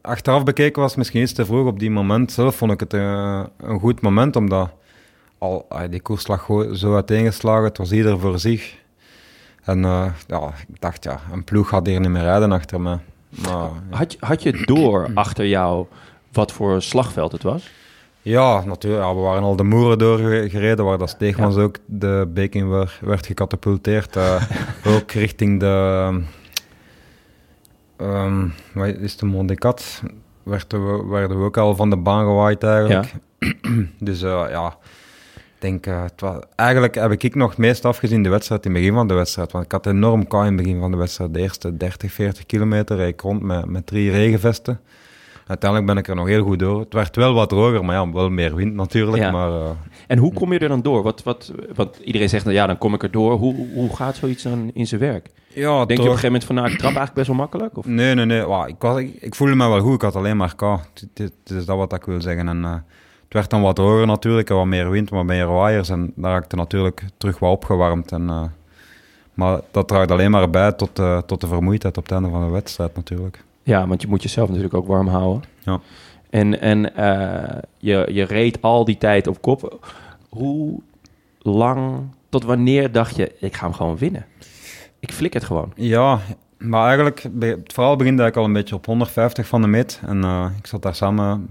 [0.01, 1.67] achteraf bekeken was misschien iets te vroeg.
[1.67, 4.69] Op die moment zelf vond ik het een goed moment, omdat
[5.37, 7.63] al, ah, die koers lag zo uiteengeslagen.
[7.63, 8.75] Het was ieder voor zich.
[9.63, 12.97] En eh, ja, ik dacht, ja, een ploeg gaat hier niet meer rijden achter me.
[13.29, 15.85] Maar, had, je, had je door achter jou
[16.33, 17.71] wat voor slagveld het was?
[18.21, 19.03] Ja, natuurlijk.
[19.03, 22.99] Ja, we waren al de moeren doorgereden, waar dat Steegmans ook de beek in werd,
[23.01, 24.15] werd gecatapulteerd.
[24.15, 24.43] eh,
[24.95, 26.21] ook richting de...
[27.97, 30.01] ehm wat is de Mondecat?
[30.43, 33.13] Werden we, werden we ook al van de baan gewaaid eigenlijk.
[33.99, 34.77] dus eh, ja,
[35.35, 35.85] ik denk...
[35.87, 38.95] eh, het was, eigenlijk heb ik nog het meest afgezien de wedstrijd in het begin
[38.95, 39.51] van de wedstrijd.
[39.51, 41.33] Want ik had enorm kou in het begin van de wedstrijd.
[41.33, 44.79] De eerste 30, 40 kilometer reed ik rond met, met drie regenvesten.
[45.47, 46.79] Uiteindelijk ben ik er nog heel goed door.
[46.79, 49.23] Het werd wel wat droger, maar ja, wel meer wind natuurlijk.
[49.23, 49.31] Ja.
[49.31, 49.69] Maar eh,
[50.07, 51.03] En hoe kom je er dan door?
[51.03, 53.37] Wat, wat, want iedereen zegt, nou ja, dan kom ik er door.
[53.37, 55.29] Hoe, hoe gaat zoiets dan in zijn werk?
[55.53, 57.77] ja, Denk je op een gegeven moment van, nou, ik trap eigenlijk best wel makkelijk?
[57.77, 57.85] Of?
[57.85, 58.67] Nee, nee, nee.
[58.67, 59.93] Ik, was, ik, ik voelde me wel goed.
[59.93, 60.79] Ik had alleen maar kou.
[61.13, 62.47] Het, is dat wat ik wil zeggen.
[62.47, 62.71] En, eh,
[63.23, 64.49] het werd dan wat droger natuurlijk.
[64.49, 65.89] En wat meer wind, wat meer waaiers.
[65.89, 68.11] En daar raakte natuurlijk terug wat opgewarmd.
[68.11, 68.43] En, eh,
[69.33, 72.51] maar dat draagt alleen maar bij tot, tot de vermoeidheid op het einde van de
[72.51, 73.43] wedstrijd natuurlijk.
[73.63, 75.43] Ja, want je moet jezelf natuurlijk ook warm houden.
[75.59, 75.79] Ja.
[76.29, 79.87] En, en eh, je, je reed al die tijd op kop.
[80.29, 80.79] Hoe
[81.41, 84.25] lang, tot wanneer dacht je, ik ga hem gewoon winnen?
[84.99, 85.71] Ik flik het gewoon.
[85.75, 86.19] Ja,
[86.57, 90.01] maar eigenlijk, be- het verhaal begint eigenlijk al een beetje op 150 van de meet.
[90.05, 91.47] En eh, ik zat daar samen,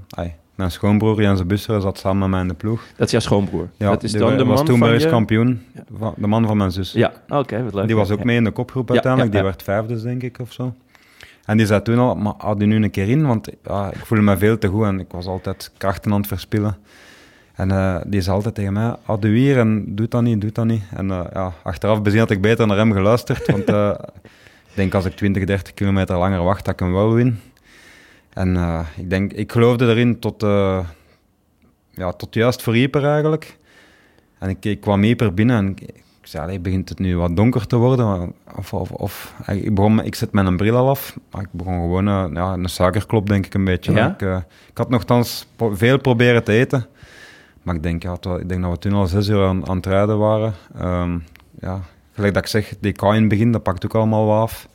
[0.55, 2.83] mijn schoonbroer Jens Busser zat samen met mij in de ploeg.
[2.97, 3.69] Dat is jouw schoonbroer.
[3.77, 5.11] Ja, dat is dan de was man toen van Belgisch je...
[5.11, 5.63] kampioen,
[6.01, 6.13] Ja.
[6.17, 6.93] De man van mijn zus.
[6.93, 7.87] Ja, oké, wat leuk.
[7.87, 8.25] Die was ook Ja.
[8.25, 10.75] mee in de kopgroep uiteindelijk, ja, die werd vijfde denk ik of zo.
[11.45, 14.25] En die zei toen al, maar had u nu een keer in, want ik voelde
[14.25, 16.77] me veel te goed en ik was altijd krachten aan het verspillen.
[17.53, 20.53] En eh, die zei altijd tegen mij, had u hier en doe dat niet, doe
[20.53, 20.83] dat niet.
[20.95, 23.95] En eh, ja, achteraf bezien had ik beter naar hem geluisterd, want eh,
[24.71, 27.41] ik denk als ik 20, 30 kilometer langer wacht, dat ik hem wel win.
[28.33, 30.43] En ik denk, ik geloofde erin tot,
[31.91, 33.59] ja, tot juist voor Ieper eigenlijk.
[34.39, 35.77] En ik, kwam Ieper binnen en
[36.33, 38.33] zei, allee, begint het nu wat donker te worden?
[38.57, 42.09] Of, of, of, ik, begon, ik zet mijn bril al af, maar ik begon gewoon
[42.09, 43.93] eh, ja, een suikerklop, denk ik een beetje.
[43.93, 44.13] Ja?
[44.13, 44.37] Ik, eh,
[44.71, 46.87] ik had nogthans pro- veel proberen te eten.
[47.63, 49.69] Maar ik denk, ja, het wa- ik denk dat we toen al zes uur aan,
[49.69, 50.55] aan het rijden waren.
[50.79, 51.19] Ehm,
[51.61, 51.81] ja,
[52.15, 54.69] gelijk dat ik zeg, die kou in het begin, dat pakt ook allemaal wat af.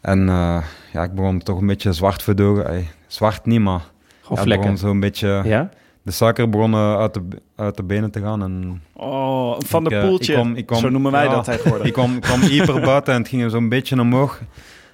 [0.00, 2.86] En eh, ja, ik begon toch een beetje zwart verdogen.
[3.06, 3.80] Zwart niet, maar
[4.20, 4.70] Gewoon ja, vlekken.
[4.70, 5.40] begon zo'n beetje...
[5.44, 5.68] Ja?
[6.04, 7.22] De suiker begon eh, uit, de,
[7.56, 8.42] uit de benen te gaan.
[8.42, 10.32] En Oh, van Ik, de eh, poeltje.
[10.32, 11.30] ik kwam- ik kwam- Zo noemen wij ja.
[11.30, 11.86] dat tegenwoordig.
[11.90, 14.38] ik kwam, kwam Ieper buiten en het ging zo'n beetje omhoog.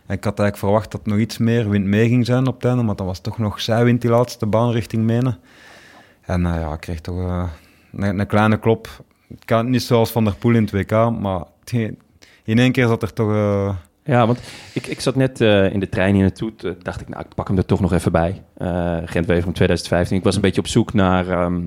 [0.07, 2.65] En ik had eigenlijk verwacht dat nog iets meer wind mee ging zijn op het
[2.65, 5.39] einde, maar dat was toch nog zijwind die laatste baan richting Menen.
[6.21, 7.49] En eh, ja, ik kreeg toch
[7.93, 8.89] een, een kleine klop.
[9.45, 10.91] Kan niet zoals Van der Poel in het WK,
[11.21, 11.43] maar
[12.45, 13.31] in één keer zat er toch...
[14.05, 14.41] Ja, want
[14.75, 16.53] ik, ik zat net eh, in de trein hier naartoe.
[16.83, 18.43] Dacht ik, nou, ik pak hem er toch nog even bij.
[18.57, 20.17] Eh Gent-Wever 2015.
[20.17, 21.63] Ik was een beetje op zoek naar ehm,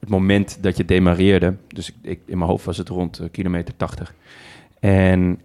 [0.00, 1.56] het moment dat je demareerde.
[1.68, 4.14] Dus ik, ik, in mijn hoofd was het rond eh, kilometer 80.
[4.80, 5.40] En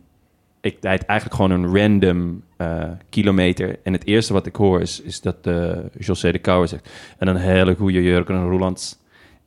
[0.61, 3.79] ik rijd eigenlijk gewoon een random eh, kilometer.
[3.83, 5.49] En het eerste wat ik hoor is, is dat
[5.97, 6.89] José de Kouwer zegt...
[7.17, 8.97] En een hele goede jurk en een Roelands.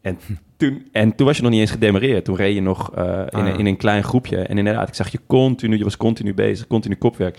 [0.01, 0.19] En
[0.63, 2.25] toen, en toen was je nog niet eens gedemareerd.
[2.25, 3.59] Toen reed je nog eh, in, Ah, een, ja.
[3.59, 4.37] in een klein groepje.
[4.37, 7.39] En inderdaad, ik zag je continu, je was continu bezig, continu kopwerk.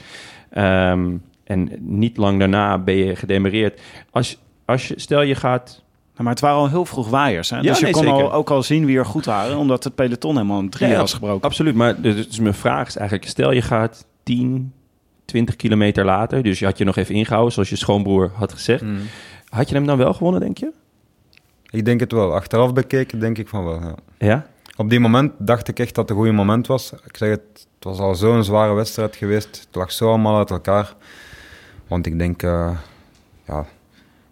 [0.49, 3.81] Ehm, en niet lang daarna ben je gedemareerd.
[4.11, 5.81] Als, als je, stel je gaat...
[6.11, 7.49] Nou, maar het waren al heel vroeg waaiers.
[7.49, 7.55] Hè?
[7.55, 9.95] Ja, dus je nee, kon al, ook al zien wie er goed waren, omdat het
[9.95, 11.41] peloton helemaal in drieën Ja, was gebroken.
[11.41, 13.29] Absoluut, maar dus, dus mijn vraag is eigenlijk...
[13.29, 14.73] Stel je gaat 10,
[15.25, 16.43] 20 kilometer later...
[16.43, 18.83] dus je had je nog even ingehouden, zoals je schoonbroer had gezegd.
[19.49, 20.71] Had je hem dan wel gewonnen, denk je?
[21.73, 22.33] Ik denk het wel.
[22.33, 23.95] Achteraf bekeken denk ik van wel, ja.
[24.17, 24.45] Ja?
[24.77, 26.93] Op die moment dacht ik echt dat het een goede moment was.
[27.05, 29.47] Ik zeg het, het was al zo'n zware wedstrijd geweest.
[29.65, 30.95] Het lag zo allemaal uit elkaar.
[31.87, 32.77] Want ik denk eh,
[33.47, 33.65] ja,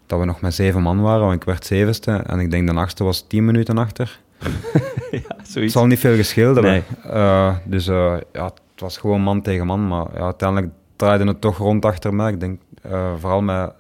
[0.05, 2.23] dat we nog met zeven man waren, want ik werd zevende.
[2.23, 4.19] En ik denk de achtste was tien minuten achter.
[5.11, 5.73] ja, Het zoiets.
[5.73, 6.71] zal niet veel gescheeld hebben.
[6.71, 7.13] Nee.
[7.13, 9.87] Eh, dus eh, ja, het was gewoon man tegen man.
[9.87, 12.31] Maar ja, uiteindelijk draaide het toch rond achter mij.
[12.31, 12.59] Ik denk
[13.19, 13.71] vooral met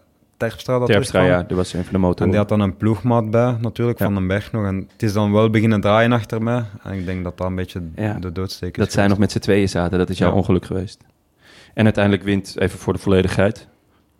[0.49, 0.79] Terpstra.
[0.79, 2.23] Dat Terpstra, was ja, dat was een van de motoren.
[2.25, 4.05] En die had dan een ploegmaat bij, natuurlijk, Ja.
[4.05, 4.65] van den Berg nog.
[4.65, 6.63] En het is dan wel beginnen draaien achter mij.
[6.83, 8.13] En ik denk dat dat een beetje Ja.
[8.13, 8.83] de doodsteek is.
[8.83, 10.35] Dat zij nog met z'n tweeën zaten, dat is jouw Ja.
[10.35, 10.99] ongeluk geweest.
[11.73, 13.67] En uiteindelijk wint, even voor de volledigheid,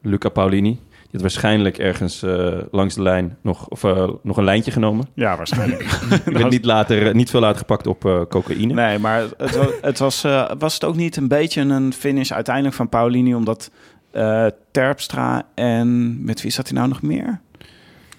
[0.01, 0.79] Luca Paulini.
[1.01, 5.05] Die had waarschijnlijk ergens eh, langs de lijn nog, of, eh, nog een lijntje genomen.
[5.13, 5.99] Ja, waarschijnlijk.
[6.25, 8.73] Die werd niet, later, eh, niet veel later gepakt op eh, cocaïne.
[8.73, 12.75] Nee, maar het, het was, eh, was het ook niet een beetje een finish uiteindelijk
[12.75, 13.71] van Paulini, omdat
[14.11, 17.39] eh, Terpstra en met wie zat hij nou nog meer?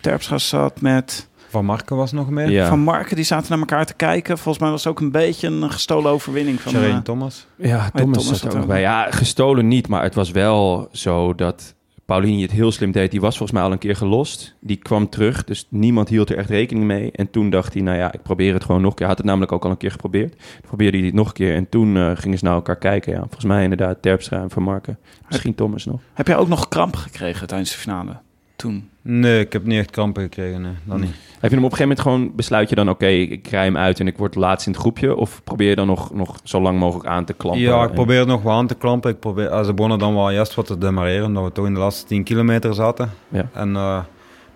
[0.01, 2.51] Terpstra zat met Van Marken was nog mee.
[2.51, 2.69] Ja.
[2.69, 3.17] Van Marken.
[3.17, 4.39] Die zaten naar elkaar te kijken.
[4.39, 6.75] Volgens mij was het ook een beetje een gestolen overwinning van...
[6.75, 7.47] Eh, Thomas.
[7.57, 8.81] Ja, Thomas, Thomas zat er ook er nog bij.
[8.81, 11.75] Ja, gestolen niet, maar het was wel zo dat
[12.05, 13.11] Paulini het heel slim deed.
[13.11, 14.55] Die was volgens mij al een keer gelost.
[14.61, 17.13] Die kwam terug, dus niemand hield er echt rekening mee.
[17.13, 19.07] En toen dacht hij, nou ja, ik probeer het gewoon nog een keer.
[19.07, 20.31] Hij had het namelijk ook al een keer geprobeerd.
[20.33, 23.13] Toen probeerde hij het nog een keer en toen eh, gingen ze naar elkaar kijken.
[23.13, 24.99] Ja, volgens mij inderdaad Terpstra en Van Marken.
[25.29, 26.01] Misschien Thomas nog.
[26.13, 28.17] Heb jij ook nog kramp gekregen tijdens de finale?
[28.57, 28.91] Toen?
[29.03, 30.61] Nee, ik heb niet echt krampen gekregen.
[30.63, 31.15] Nee, dat niet.
[31.41, 33.65] Heb je hem op een gegeven moment gewoon, besluit je dan, oké, ik, ik rij
[33.65, 35.17] hem uit en ik word laatst in het groepje?
[35.17, 37.63] Of probeer je dan nog, nog zo lang mogelijk aan te klampen?
[37.63, 39.11] Ja, ik En- probeer nog wat aan te klampen.
[39.11, 41.75] Ik probeer, als ze begonnen dan wel juist wat te demareren, omdat we toch in
[41.75, 43.11] de laatste 10 kilometer zaten.
[43.29, 43.49] Ja.
[43.53, 43.99] En eh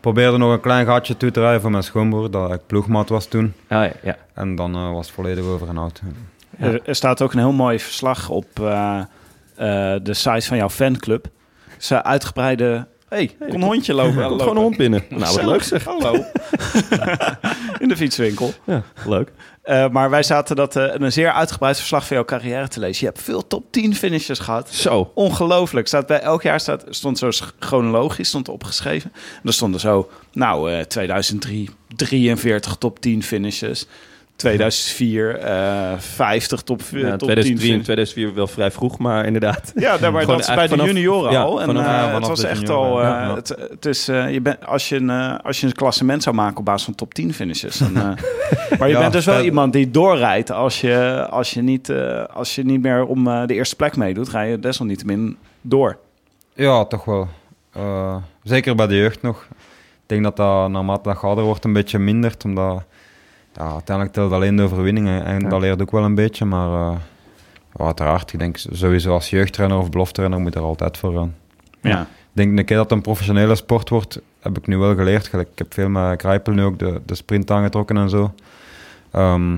[0.01, 3.26] probeerde nog een klein gatje toe te rijden voor mijn schoonbroer, dat ik ploegmaat was
[3.26, 3.53] toen.
[3.68, 4.16] Ah, ja, ja.
[4.34, 5.74] En dan eh, was het volledig over en.
[5.74, 5.90] Ja.
[6.66, 8.99] Er, er staat ook een heel mooi verslag op eh,
[9.57, 11.26] eh, de site van jouw fanclub.
[11.78, 12.86] Ze uitgebreide...
[13.09, 14.22] hey, kon een hondje lopen.
[14.22, 15.04] Er komt gewoon een hond binnen.
[15.09, 15.84] Nou, wat leuk zeg.
[15.84, 16.12] Hallo.
[17.78, 18.52] in de fietswinkel.
[18.64, 19.32] Ja, leuk.
[19.62, 23.07] Eh, maar wij zaten dat eh, een zeer uitgebreid verslag van jouw carrière te lezen.
[23.07, 24.68] Je hebt veel top 10 finishes gehad.
[24.70, 25.11] Zo.
[25.14, 25.86] Ongelooflijk.
[25.86, 29.12] Staat bij elk jaar staat, stond zo sch- chronologisch stond opgeschreven.
[29.14, 33.86] En er stonden zo, nou, eh 2003 43 top 10 finishes.
[34.37, 37.84] 2004 eh 50 top, eh, Ja, top 10 2003 en finishes.
[37.84, 39.72] 2004 wel vrij vroeg, maar inderdaad.
[39.74, 41.61] Ja, daar, maar dat is bij de junioren ja, al.
[41.61, 43.01] En vanaf- eh, het was echt al...
[43.03, 43.34] eh, ja.
[43.34, 45.11] Het, het is, eh, je bent, als, je een,
[45.43, 47.78] als je een klassement zou maken op basis van top 10 finishes...
[47.78, 48.03] Dan, eh,
[48.78, 50.51] maar je Ja, bent dus wel iemand die doorrijdt.
[50.51, 53.97] Als je, als je, niet, eh, als je niet meer om eh, de eerste plek
[53.97, 55.99] meedoet, ga je desalniettemin door.
[56.55, 57.28] Ja, toch wel.
[57.72, 59.47] Eh, zeker bij de jeugd nog.
[59.51, 62.82] Ik denk dat dat naarmate dat ouder wordt een beetje mindert, omdat
[63.57, 65.48] ja, uiteindelijk telt alleen de overwinningen en Ja.
[65.48, 66.96] dat leert ook wel een beetje, maar eh,
[67.78, 71.34] ja, uiteraard, ik denk sowieso als jeugdtrainer of beloftrainer moet er altijd voor gaan.
[71.80, 72.00] Ja.
[72.02, 75.26] Ik denk een keer dat het een professionele sport wordt, heb ik nu wel geleerd.
[75.26, 78.34] Gelijk, Ik heb veel met Kruipel nu ook de, de sprint aangetrokken en zo.
[79.11, 79.52] Ehm,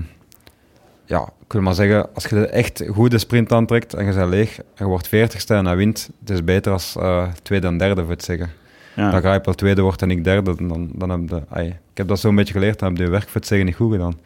[1.05, 4.29] ja, ik wil maar zeggen, als je de echt goede sprint aantrekt en je bent
[4.29, 7.77] leeg en je wordt veertigste en hij wint, het is beter als eh, tweede en
[7.77, 8.49] derde, voor het zeggen.
[8.95, 9.11] Ja.
[9.11, 11.41] Dat Kruipel tweede wordt en ik derde, dan, dan heb je...
[11.49, 13.75] ai, heb dat zo'n beetje geleerd, dan heb je je werk voor het zeggen niet
[13.75, 14.19] goed gedaan.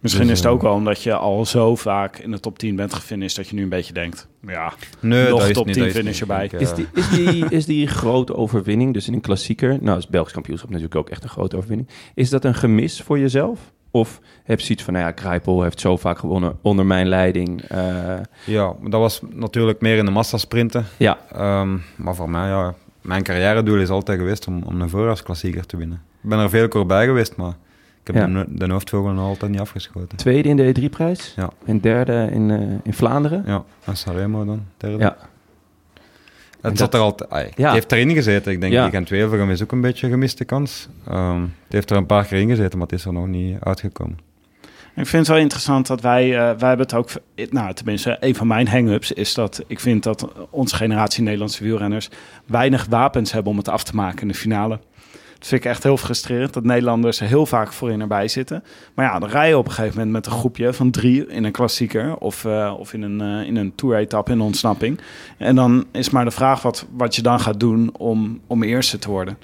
[0.00, 2.58] Misschien Dus, is het eh, ook wel omdat je al zo vaak in de top
[2.58, 3.36] 10 bent gefinished...
[3.36, 6.20] dat je nu een beetje denkt, ja, Nee, Nog top niet, 10 dat is finish
[6.20, 6.44] erbij.
[6.44, 10.06] Ik, Is die, is, die, is die grote overwinning, dus in een klassieker, nou is
[10.08, 11.88] Belgisch kampioenschap natuurlijk ook echt een grote overwinning.
[12.14, 13.58] Is dat een gemis voor jezelf?
[13.90, 17.62] Of heb je zoiets van, nou ja, Kruipel heeft zo vaak gewonnen onder mijn leiding.
[17.62, 20.84] eh, Ja, maar dat was natuurlijk meer in de massasprinten.
[20.96, 25.66] ja, Ehm, maar voor mij, ja, mijn carrière-doel is altijd geweest om, om een voorjaarsklassieker
[25.66, 26.02] te winnen.
[26.22, 27.52] Ik ben er veel keer bij geweest, maar
[28.04, 28.26] ik heb Ja.
[28.26, 30.16] de, de hoofdvogel nog altijd niet afgeschoten.
[30.18, 31.50] tweede in de E3-prijs Ja.
[31.64, 33.42] en derde in, eh, in Vlaanderen.
[33.46, 34.98] Ja, en Sanremo dan, derde.
[34.98, 35.16] Ja.
[36.60, 37.52] En Het zat dat- er altijd...
[37.56, 37.64] Ja.
[37.64, 38.52] Het heeft erin gezeten.
[38.52, 38.82] Ik denk, Ja.
[38.82, 40.88] die Gent-Wevelgem is ook een beetje een gemiste kans.
[41.08, 43.56] Ehm, het heeft er een paar keer in gezeten, maar het is er nog niet
[43.60, 44.18] uitgekomen.
[44.96, 47.08] Ik vind het wel interessant dat wij, eh, wij hebben het ook,
[47.50, 52.08] nou tenminste, een van mijn hang-ups is dat ik vind dat onze generatie Nederlandse wielrenners
[52.46, 54.80] weinig wapens hebben om het af te maken in de finale.
[55.42, 58.64] Dat vind ik echt heel frustrerend, dat Nederlanders er heel vaak voorin erbij zitten.
[58.94, 61.44] Maar ja, dan rij je op een gegeven moment met een groepje van drie in
[61.44, 65.00] een klassieker of, eh, of in een, eh, in een tour-etappe in ontsnapping.
[65.38, 68.98] En dan is maar de vraag wat, wat je dan gaat doen om, om eerste
[68.98, 69.38] te worden.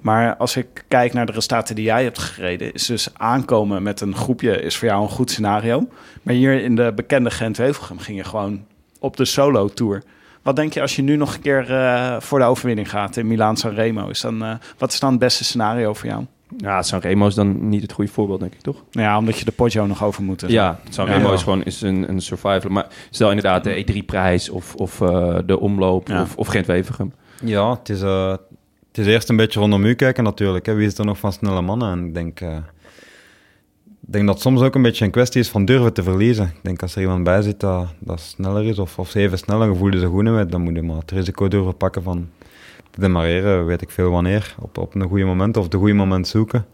[0.00, 4.00] Maar als ik kijk naar de resultaten die jij hebt gereden, is dus aankomen met
[4.00, 5.88] een groepje is voor jou een goed scenario.
[6.22, 8.64] Maar hier in de bekende Gent-Wevelgem ging je gewoon
[8.98, 10.02] op de solo-tour.
[10.42, 13.26] Wat denk je als je nu nog een keer eh, voor de overwinning gaat in
[13.26, 14.08] Milaan-San Remo?
[14.08, 16.24] Is dan, eh, wat is dan het beste scenario voor jou?
[16.56, 18.82] Ja, Sanremo is dan niet het goede voorbeeld, denk ik, toch?
[18.92, 20.40] Nou ja, omdat je de Poggio nog over moet.
[20.40, 20.46] zo.
[20.48, 21.32] Ja, Sanremo Ja.
[21.34, 22.70] is gewoon is een, een survival.
[22.70, 26.22] Maar stel inderdaad de E3-prijs of, of eh, de omloop Ja.
[26.22, 27.12] of, of Gent-Wevergem.
[27.44, 28.30] Ja, het is, eh,
[28.88, 30.66] het is eerst een beetje rondom u kijken natuurlijk.
[30.66, 30.74] Hè.
[30.74, 31.90] Wie is er nog van snelle mannen?
[31.92, 32.56] En ik denk, eh,
[34.06, 36.44] ik denk dat het soms ook een beetje een kwestie is van durven te verliezen.
[36.44, 39.68] Ik denk als er iemand bij zit dat, dat sneller is of, of even sneller
[39.68, 42.28] en voelde ze goed met, dan moet je maar het risico durven pakken van
[42.90, 46.28] te demareren, weet ik veel wanneer, op, op een goede moment of de goede moment
[46.28, 46.66] zoeken.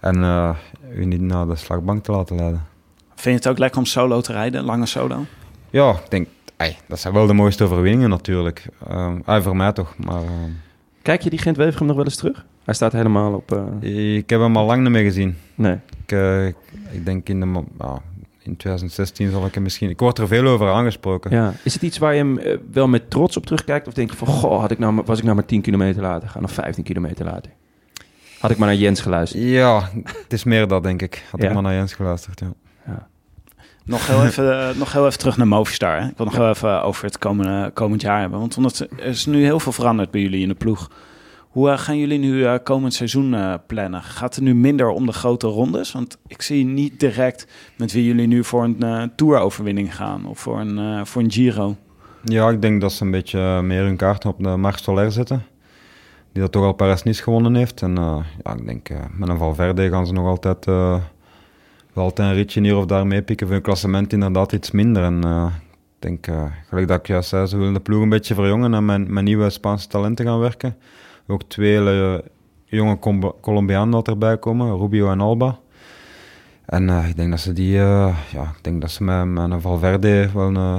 [0.00, 0.56] En eh,
[0.94, 2.66] u niet naar de slagbank te laten leiden.
[3.14, 5.24] Vind je het ook lekker om solo te rijden, lange solo?
[5.70, 6.28] Ja, ik denk,
[6.86, 8.66] dat zijn wel de mooiste overwinningen natuurlijk.
[9.24, 10.22] Ah, voor mij toch, maar...
[10.22, 10.50] ehm,
[11.02, 12.44] Kijk je die Gent-Wevergem nog wel eens terug?
[12.64, 13.52] Hij staat helemaal op...
[13.80, 15.36] eh, Ik heb hem al lang niet meer gezien.
[15.54, 15.76] nee.
[16.06, 16.46] Ik, eh,
[16.90, 18.02] ik denk in, de, ja,
[18.42, 19.90] in 2016 zal ik hem misschien...
[19.90, 21.30] Ik word er veel over aangesproken.
[21.30, 21.52] Ja.
[21.64, 23.86] Is het iets waar je hem eh, wel met trots op terugkijkt?
[23.86, 26.28] Of denk je van, goh, had ik nou, was ik nou maar 10 kilometer later
[26.28, 27.50] gaan of 15 kilometer later?
[28.40, 29.42] Had ik maar naar Jens geluisterd.
[29.42, 29.88] Ja,
[30.22, 31.24] het is meer dat, denk ik.
[31.30, 31.48] Had Ja.
[31.48, 32.52] ik maar naar Jens geluisterd, ja.
[33.90, 36.00] Nog heel even, eh, nog heel even terug naar Movistar.
[36.00, 36.08] Hè?
[36.08, 38.38] Ik wil nog heel even over het komende, komend jaar hebben.
[38.38, 40.90] Want omdat er is nu heel veel veranderd bij jullie in de ploeg.
[41.48, 44.02] Hoe eh, gaan jullie nu eh, komend seizoen plannen?
[44.02, 45.92] Gaat het nu minder om de grote rondes?
[45.92, 50.60] Want ik zie niet direct met wie jullie nu voor een tour-overwinning gaan of voor
[50.60, 51.76] een, voor een Giro.
[52.24, 55.42] Ja, ik denk dat ze een beetje meer hun kaarten op de Marc Soler zetten.
[56.32, 57.82] Die dat toch al Paris-Nice gewonnen heeft.
[57.82, 57.94] En
[58.42, 60.66] ja, ik denk, met een Valverde gaan ze nog altijd,
[61.92, 63.46] wel altijd een ritje hier of daar meepikken.
[63.46, 65.02] Voor hun klassement inderdaad iets minder.
[65.02, 68.08] En eh, ik denk, eh, gelijk dat ik juist zei, ze willen de ploeg een
[68.08, 70.76] beetje verjongen en met, met nieuwe Spaanse talenten gaan werken.
[71.26, 72.24] Ook twee hele
[72.64, 75.58] jonge Com- Colombianen dat erbij komen, Rubio en Alba.
[76.66, 79.50] En eh, ik denk dat ze die, eh, ja, ik denk dat ze met, met
[79.50, 80.76] een Valverde wel een, eh,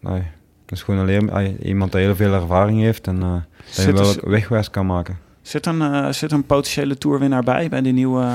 [0.00, 0.22] nee,
[0.66, 3.32] een schone leer, iemand die heel veel ervaring heeft en eh
[3.76, 5.18] dat je wel wegwijs kan maken.
[5.42, 8.26] zit, een, eh, zit een potentiële tourwinnaar bij, bij die nieuwe...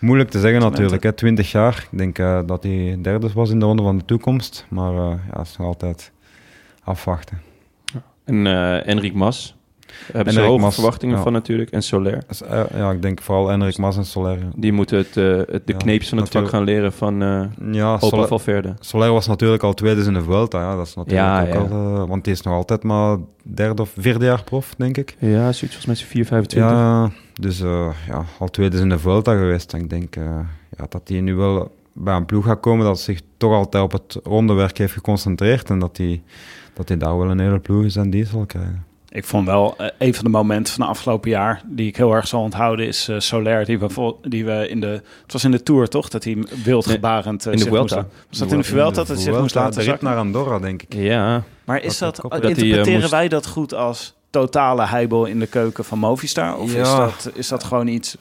[0.00, 1.12] Moeilijk te zeggen natuurlijk, hè.
[1.12, 1.88] 20 jaar.
[1.90, 5.18] Ik denk eh, dat hij derde was in de ronde van de toekomst, maar eh,
[5.32, 6.12] ja, het is nog altijd
[6.84, 7.40] afwachten.
[8.24, 9.56] En eh Enric Mas.
[10.12, 11.22] Hebben ze hoge Mas, verwachtingen ja.
[11.22, 11.70] van natuurlijk.
[11.70, 12.22] En Soler.
[12.48, 14.38] Eh, ja, ik denk vooral Enric Mas en Soler.
[14.38, 14.48] ja.
[14.56, 17.44] Die moeten het, eh, het, de Ja, kneepjes van het vak gaan leren van eh
[17.72, 18.74] Ja, Opa Soler, Valverde.
[18.80, 20.60] Soler was natuurlijk al tweede in de Vuelta.
[20.60, 21.76] Ja, dat is natuurlijk Ja, ook ja.
[21.76, 25.16] al, eh, want die is nog altijd maar derde of vierde jaar prof, denk ik.
[25.18, 26.70] Ja, zoiets volgens mij is hij 425.
[26.78, 27.10] Ja,
[27.40, 29.72] dus eh, ja, al tweede in de Vuelta geweest.
[29.72, 33.20] En ik denk ja, dat hij nu wel bij een ploeg gaat komen dat zich
[33.36, 35.70] toch altijd op het rondewerk heeft geconcentreerd.
[35.70, 36.22] En dat hij,
[36.74, 38.84] dat hij daar wel een hele ploeg is en die zal krijgen.
[39.12, 42.12] Ik vond wel eh, een van de momenten van de afgelopen jaar die ik heel
[42.14, 44.86] erg zal onthouden is eh Soler die we, die we in de
[45.22, 47.96] het was in de tour toch dat hij wildgebarend eh, in de Vuelta.
[47.96, 50.04] moest- was dat in de Vuelta dat hij zich moest laten zakken?
[50.06, 50.94] naar Andorra, denk ik.
[50.94, 55.46] Ja, Maar is Dat dat, interpreteren moest- wij dat goed als totale heibel in de
[55.46, 58.20] keuken van Movistar of is dat is dat gewoon iets Ik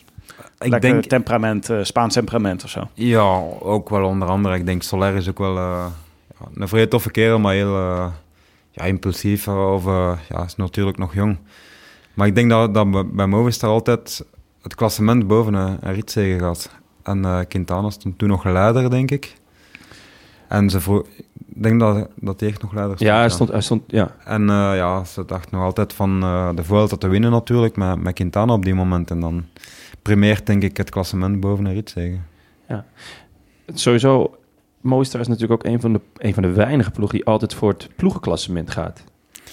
[0.72, 2.88] lekker denk, temperament eh, Spaans temperament of zo?
[2.94, 4.56] ja, ook wel onder andere.
[4.56, 5.86] Ik denk Soler is ook wel eh,
[6.40, 7.76] ja, een vrij toffe kerel, maar heel
[8.72, 9.48] ja, impulsief.
[9.48, 9.86] Of,
[10.30, 11.38] ja, is natuurlijk nog jong.
[12.14, 14.26] Maar ik denk dat, dat bij- Movistar altijd
[14.62, 16.70] het klassement boven een, een ritzege gaat.
[17.04, 19.34] En eh, Quintana stond toen nog leider, denk ik.
[20.48, 21.04] En ze vroeg,
[21.56, 23.10] ik denk dat, dat hij echt nog leider stond.
[23.12, 24.16] ja, hij stond, hij stond, ja.
[24.26, 28.02] En eh, ja, ze dacht nog altijd van eh, de Vuelta te winnen natuurlijk, met,
[28.02, 29.12] met Quintana op die moment.
[29.12, 29.46] En dan
[30.02, 32.18] primeert denk ik het klassement boven een ritzege.
[33.74, 34.38] Sowieso,
[34.82, 37.70] Movistar is natuurlijk ook een van, de, een van de weinige ploegen die altijd voor
[37.70, 39.04] het ploegenklassement gaat.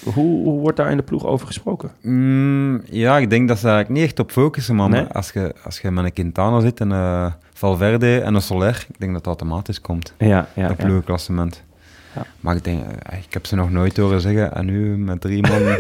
[0.05, 1.91] Hoe, hoe wordt daar in de ploeg over gesproken?
[2.03, 5.05] Mm, ja, ik denk dat ze eigenlijk niet echt op focussen, maar Nee?
[5.05, 9.01] als, je, als je met een Quintana zit en een Valverde en een Soler, ik
[9.01, 11.65] denk dat dat automatisch komt, Ja, ja, dat ploegenklassement.
[12.17, 12.27] Ja.
[12.41, 15.43] Maar ik denk, eh, ik heb ze nog nooit horen zeggen, en nu met drie
[15.43, 15.63] man...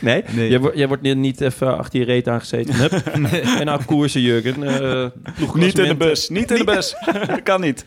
[0.00, 0.24] Nee?
[0.36, 0.48] Nee.
[0.50, 2.74] Jij, wordt- jij wordt niet, niet even achter je reet aangezeten.
[2.74, 2.92] Hup.
[3.58, 4.62] En nou koersen, Jurgen.
[4.62, 5.06] Eh,
[5.54, 6.94] niet in de bus.
[7.26, 7.86] dat kan niet.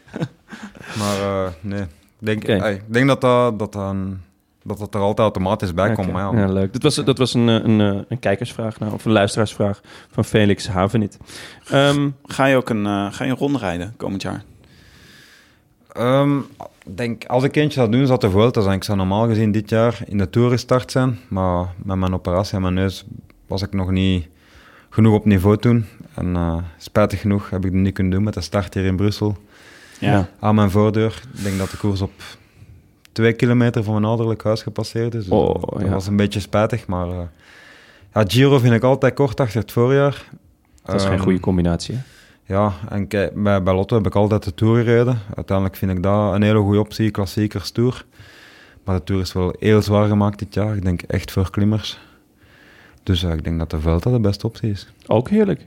[0.97, 4.19] maar eh, nee, ik denk, ik denk dat dat, dat, dan-
[4.63, 6.09] dat dat er altijd automatisch bij komt.
[6.11, 6.73] Ja, ja, leuk.
[6.73, 11.17] Dat was, dat was een, een, een kijkersvraag, nou, of een luisteraarsvraag van Felix Havenit.
[11.69, 14.43] Ehm, Ga je ook een, ga je een ronde rijden komend jaar?
[15.93, 16.37] Ehm,
[16.85, 18.75] ik denk, als ik eentje zou doen, zou het de Vuelta zijn.
[18.75, 21.19] Ik zou normaal gezien dit jaar in de Tour gestart zijn.
[21.27, 23.05] Maar met mijn operatie aan mijn neus
[23.47, 24.27] was ik nog niet
[24.89, 25.85] genoeg op niveau toen.
[26.15, 28.95] En eh, spijtig genoeg heb ik het niet kunnen doen met de start hier in
[28.95, 29.37] Brussel.
[29.99, 30.29] Ja.
[30.39, 31.21] Aan mijn voordeur.
[31.37, 32.11] Ik denk dat de koers op
[33.11, 35.23] twee kilometer van mijn ouderlijk huis gepasseerd is.
[35.23, 35.89] Dus Oh, dat ja.
[35.89, 36.87] was een beetje spijtig.
[36.87, 37.19] Maar eh,
[38.13, 40.29] ja, Giro vind ik altijd kort achter het voorjaar.
[40.85, 41.95] dat is geen Ehm, goede combinatie.
[41.95, 42.01] hè?
[42.45, 45.19] Ja, en kijk, bij, bij Lotto heb ik altijd de Tour gereden.
[45.35, 48.05] Uiteindelijk vind ik dat een hele goede optie, klassiekers Tour.
[48.83, 50.75] Maar de Tour is wel heel zwaar gemaakt dit jaar.
[50.75, 51.99] Ik denk echt voor klimmers.
[53.03, 54.87] Dus ik denk dat de Vuelta de beste optie is.
[55.07, 55.65] Ook heerlijk.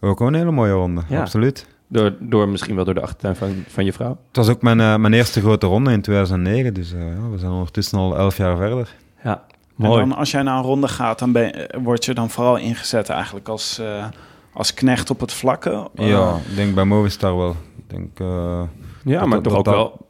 [0.00, 1.20] Ook een hele mooie ronde, Ja.
[1.20, 1.66] absoluut.
[1.88, 4.18] Door, door misschien wel door de achtertuin van, van je vrouw.
[4.26, 7.38] Het was ook mijn, eh, mijn eerste grote ronde in 2009, dus eh, ja, we
[7.38, 8.94] zijn ondertussen al elf jaar verder.
[9.24, 9.32] Ja,
[9.78, 9.98] En mooi.
[10.08, 13.08] dan, als jij naar een ronde gaat, dan ben, eh, word je dan vooral ingezet
[13.08, 14.04] eigenlijk als, eh,
[14.54, 15.88] als knecht op het vlakke?
[15.94, 17.50] Eh, Ja, ik denk bij Movistar wel.
[17.76, 18.26] Ik denk, eh,
[19.04, 20.02] ja, dat- maar dat- toch ook wel...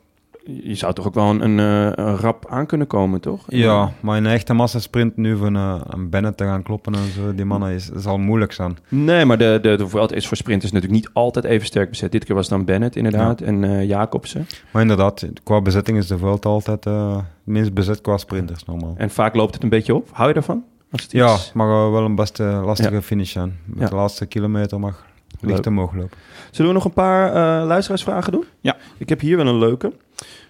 [0.62, 3.44] Je zou toch ook wel een, een, eh, een rap aan kunnen komen, toch?
[3.48, 7.34] ja, maar in een echte massasprint nu van een Bennett te gaan kloppen en zo,
[7.34, 8.76] die mannen, is, zal moeilijk zijn.
[8.88, 12.12] Nee, maar de, de, de is voor sprinters natuurlijk niet altijd even sterk bezet.
[12.12, 14.46] Dit keer was het dan Bennett inderdaad en eh Jacobsen.
[14.70, 18.94] Maar inderdaad, qua bezetting is de Vuelta altijd eh, het minst bezet qua sprinters normaal.
[18.96, 20.08] En vaak loopt het een beetje op.
[20.12, 20.64] Hou je daarvan?
[20.94, 23.02] Als het Ja, het eh, wel een best eh, lastige Ja.
[23.02, 23.58] finish zijn.
[23.64, 23.88] Met Ja.
[23.88, 25.04] de laatste kilometer mag
[25.40, 25.66] licht Leuk.
[25.66, 26.16] omhoog lopen.
[26.50, 28.44] Zullen we nog een paar eh, luisteraarsvragen doen?
[28.60, 28.76] Ja.
[28.98, 29.92] Ik heb hier wel een leuke.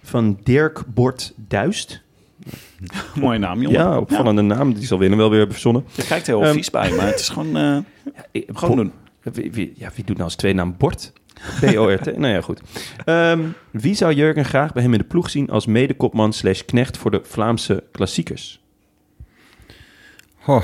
[0.02, 2.02] Van Dirk Bort Duist.
[3.20, 3.78] Mooie naam, jongen.
[3.80, 4.74] Ja, opvallende naam.
[4.74, 5.84] Die zal winnen wel weer hebben verzonnen.
[5.94, 7.76] Je kijkt heel Ehm, vies bij, maar het is gewoon, eh,
[8.32, 8.92] Ik- gewoon doen.
[9.22, 11.12] Wie, wie- ja, wie doet nou als twee naam Bort?
[11.60, 12.16] B-O-R-T.
[12.18, 12.60] nou ja, goed.
[13.04, 13.40] Ehm,
[13.70, 17.10] wie zou Jurgen graag bij hem in de ploeg zien als medekopman slash knecht voor
[17.10, 18.62] de Vlaamse klassiekers?
[20.44, 20.62] Goh,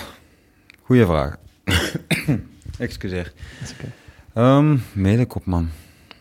[0.82, 1.36] Goeie vraag.
[2.78, 3.32] Excuseer.
[4.34, 5.68] Ehm medekopman.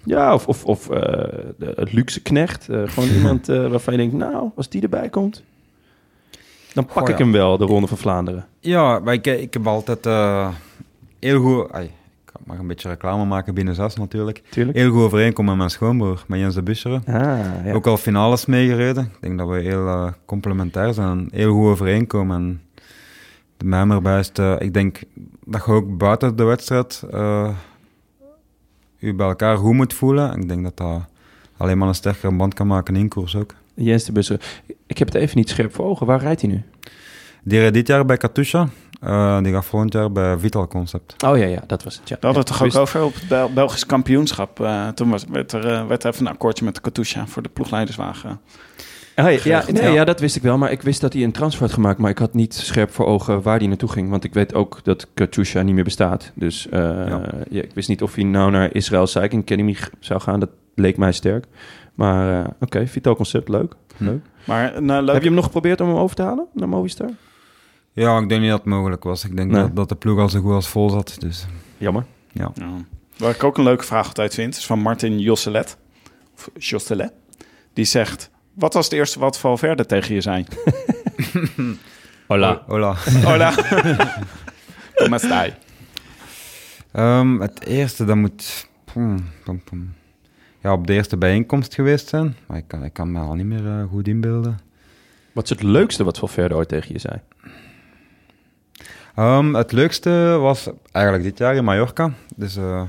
[0.04, 1.00] Ja, of, of, of eh,
[1.58, 2.70] de, het luxe knecht.
[2.70, 5.44] Eh, gewoon iemand eh, waarvan je denkt, nou, als die erbij komt,
[6.74, 7.24] dan pak Goh, ik ja.
[7.24, 8.46] hem wel, de Ronde van Vlaanderen.
[8.60, 10.50] Ja, maar ik, ik heb altijd eh,
[11.20, 11.72] heel goed...
[11.72, 11.86] ai,
[12.26, 14.42] ik mag een beetje reclame maken binnen zes natuurlijk.
[14.50, 14.78] Tuurlijk.
[14.78, 17.04] Heel goed overeenkomen met mijn schoonbroer, met Jens de Busseren.
[17.06, 17.74] Ah, ja.
[17.74, 19.04] Ook al finales meegereden.
[19.04, 22.62] Ik denk dat we heel complementair zijn heel goed overeenkomen.
[23.60, 25.00] De mij erbij is, eh, ik denk
[25.46, 27.50] dat je ook buiten de wedstrijd eh,
[28.98, 30.42] je bij elkaar goed moet voelen.
[30.42, 31.02] Ik denk dat dat
[31.58, 33.54] alleen maar een sterkere band kan maken in koers ook.
[33.74, 34.62] Jens de Busser.
[34.88, 36.06] Ik heb het even niet scherp voor ogen.
[36.06, 36.64] Waar rijdt hij nu?
[37.44, 38.68] Die reed dit jaar bij Katusha.
[39.02, 41.24] eh, die gaat volgend jaar bij Vital Concept.
[41.24, 42.10] Oh ja, ja, dat was het.
[42.10, 42.18] Ja.
[42.20, 44.60] Daar hadden we het Ja, toch ook over op het Bel- Belgisch kampioenschap.
[44.60, 47.50] Eh, toen was, werd er werd er even een akkoordje met de Katusha voor de
[47.50, 48.40] ploegleiderswagen.
[49.26, 49.90] Oh, ja, ja, nee, ja.
[49.90, 50.58] ja, dat wist ik wel.
[50.58, 51.98] Maar ik wist dat hij een transfer had gemaakt.
[52.00, 54.10] Maar ik had niet scherp voor ogen waar hij naartoe ging.
[54.10, 56.32] Want ik weet ook dat Katusha niet meer bestaat.
[56.36, 57.22] Dus eh, Ja.
[57.50, 60.40] ja, ik wist niet of hij nou naar Israël Cycling Academy zou gaan.
[60.40, 61.46] Dat leek mij sterk.
[61.96, 63.74] Maar eh, oké, Vital Concept, leuk.
[63.98, 64.22] leuk.
[64.44, 65.14] Maar nou, leuk.
[65.14, 67.10] Heb je hem nog geprobeerd om hem over te halen naar Movistar?
[67.94, 69.26] Ja, ik denk niet dat het mogelijk was.
[69.26, 69.62] Ik denk Nee.
[69.62, 71.16] dat, dat de ploeg al zo goed als vol zat.
[71.20, 71.46] Dus
[71.78, 72.06] Jammer.
[72.32, 72.52] Ja.
[73.18, 75.78] Waar ik ook een leuke vraag altijd vind, is van Martin Josselet.
[76.36, 77.12] Of Josselet.
[77.74, 78.30] Die zegt,
[78.60, 80.46] wat was het eerste wat Valverde tegen je zei?
[82.28, 82.64] Hola.
[82.68, 82.96] hola.
[83.24, 83.54] Hola.
[84.96, 85.54] Como stai?
[86.92, 89.94] Ehm, het eerste, dat moet pom, pom, pom.
[90.62, 92.36] Ja, op de eerste bijeenkomst geweest zijn.
[92.46, 94.60] Maar ik kan, ik kan me al niet meer eh, goed inbeelden.
[95.32, 97.20] Wat is het leukste wat Valverde ooit tegen je zei?
[99.16, 102.14] Ehm, het leukste was eigenlijk dit jaar in Mallorca.
[102.36, 102.82] Dus eh,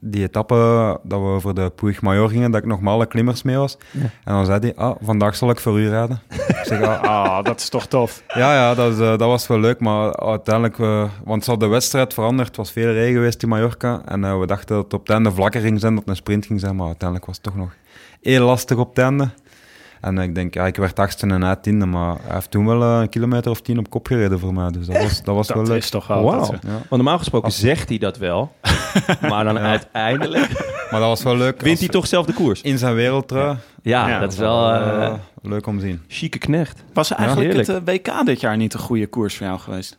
[0.00, 0.54] die etappe
[1.02, 3.78] dat we over de Puig Major gingen, dat ik nog maar alle klimmers mee was.
[3.90, 4.00] Ja.
[4.00, 6.20] En dan zei hij, ah, vandaag zal ik voor u rijden.
[6.28, 8.22] ik zeg, ah, Ah, dat is toch tof.
[8.34, 11.60] Ja, ja dat, is, eh, dat was wel leuk, maar uiteindelijk, eh, want ze had
[11.60, 14.84] de wedstrijd veranderd, het was veel regen geweest in Mallorca, en eh, we dachten dat
[14.84, 17.26] het op het einde vlakker ging zijn, dat het een sprint ging zijn, maar uiteindelijk
[17.26, 17.74] was het toch nog
[18.22, 19.28] heel lastig op het einde.
[20.00, 22.82] En ik denk, ja, ik werd achtste en hij tiende, maar hij heeft toen wel
[22.82, 25.56] een kilometer of tien op kop gereden voor mij, dus dat was, dat was wel
[25.58, 25.78] Dat leuk.
[25.82, 26.18] is toch dat-
[26.62, 26.70] Ja.
[26.70, 28.52] Want normaal gesproken Als- zegt hij dat wel.
[29.30, 30.50] maar dan uiteindelijk
[30.90, 31.60] Maar dat was wel leuk.
[31.60, 32.60] wint hij toch zelf de koers.
[32.62, 33.56] In zijn wereldtrui.
[33.82, 36.02] Ja, Ja, dat is wel eh, eh leuk om te zien.
[36.08, 36.82] chique knecht.
[36.92, 39.98] Was eigenlijk het eh, WK dit jaar niet een goede koers voor jou geweest?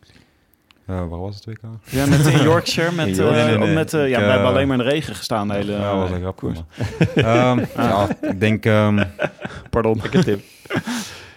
[0.87, 1.59] Eh, waar was het WK?
[1.83, 2.91] Ja, met in Yorkshire.
[2.91, 3.45] Met, In eh, Yorkshire.
[3.47, 3.75] Nee, nee, nee.
[3.75, 5.71] met, eh, ja, Ik, we eh, hebben alleen maar in de regen gestaan de hele
[5.71, 6.59] ja, dat was eh, een koers.
[7.15, 7.25] maar.
[7.25, 8.65] Ehm, ja, ik denk...
[8.65, 9.03] ehm,
[9.69, 10.01] Pardon.
[10.11, 10.41] tip.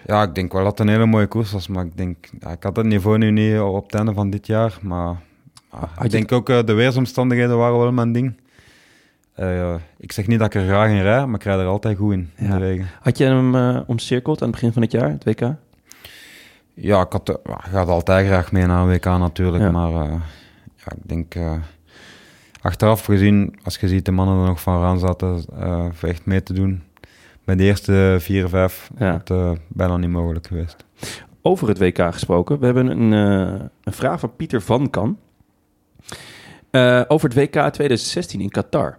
[0.07, 2.51] Ja, ik denk wel dat het een hele mooie koers was, maar ik denk, ja,
[2.51, 5.17] ik had het niveau nu niet op het einde van dit jaar, maar
[5.71, 8.41] ah, ik denk ook uh, de weersomstandigheden waren wel mijn ding.
[9.41, 11.97] Uh, ik zeg niet dat ik er graag in rij, maar ik rijd er altijd
[11.99, 12.59] goed in, in Ja.
[12.59, 12.87] de regen.
[13.01, 15.41] Had je hem uh, omcirkeld aan het begin van het jaar, het WK?
[16.81, 19.71] Ja, ik had, uh, gaat altijd graag mee naar een WK natuurlijk, Ja.
[19.71, 20.13] maar uh,
[20.77, 21.35] ja, ik denk,
[22.61, 25.45] achteraf gezien, als je ziet de mannen er nog van aan zaten,
[25.93, 26.83] voor echt mee te doen,
[27.45, 29.13] bij de eerste vier, vijf, Ja.
[29.13, 30.85] het uh, bijna niet mogelijk geweest.
[31.43, 32.59] Over het WK gesproken.
[32.59, 35.19] We hebben een, uh, een vraag van Pieter van Kan.
[36.71, 38.99] Uh, over het WK 2016 in Qatar.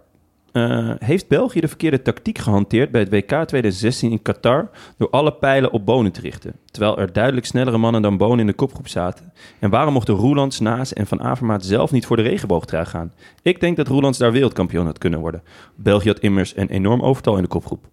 [0.52, 5.32] Uh, heeft België de verkeerde tactiek gehanteerd bij het WK 2016 in Qatar door alle
[5.32, 8.88] pijlen op Bonen te richten, terwijl er duidelijk snellere mannen dan Bonen in de kopgroep
[8.88, 9.32] zaten?
[9.58, 13.12] En waarom mochten Roelands, Naas en Van Avermaat zelf niet voor de regenboogtrui gaan?
[13.42, 15.42] Ik denk dat Roelands daar wereldkampioen had kunnen worden.
[15.74, 17.86] België had immers een enorm overtal in de kopgroep.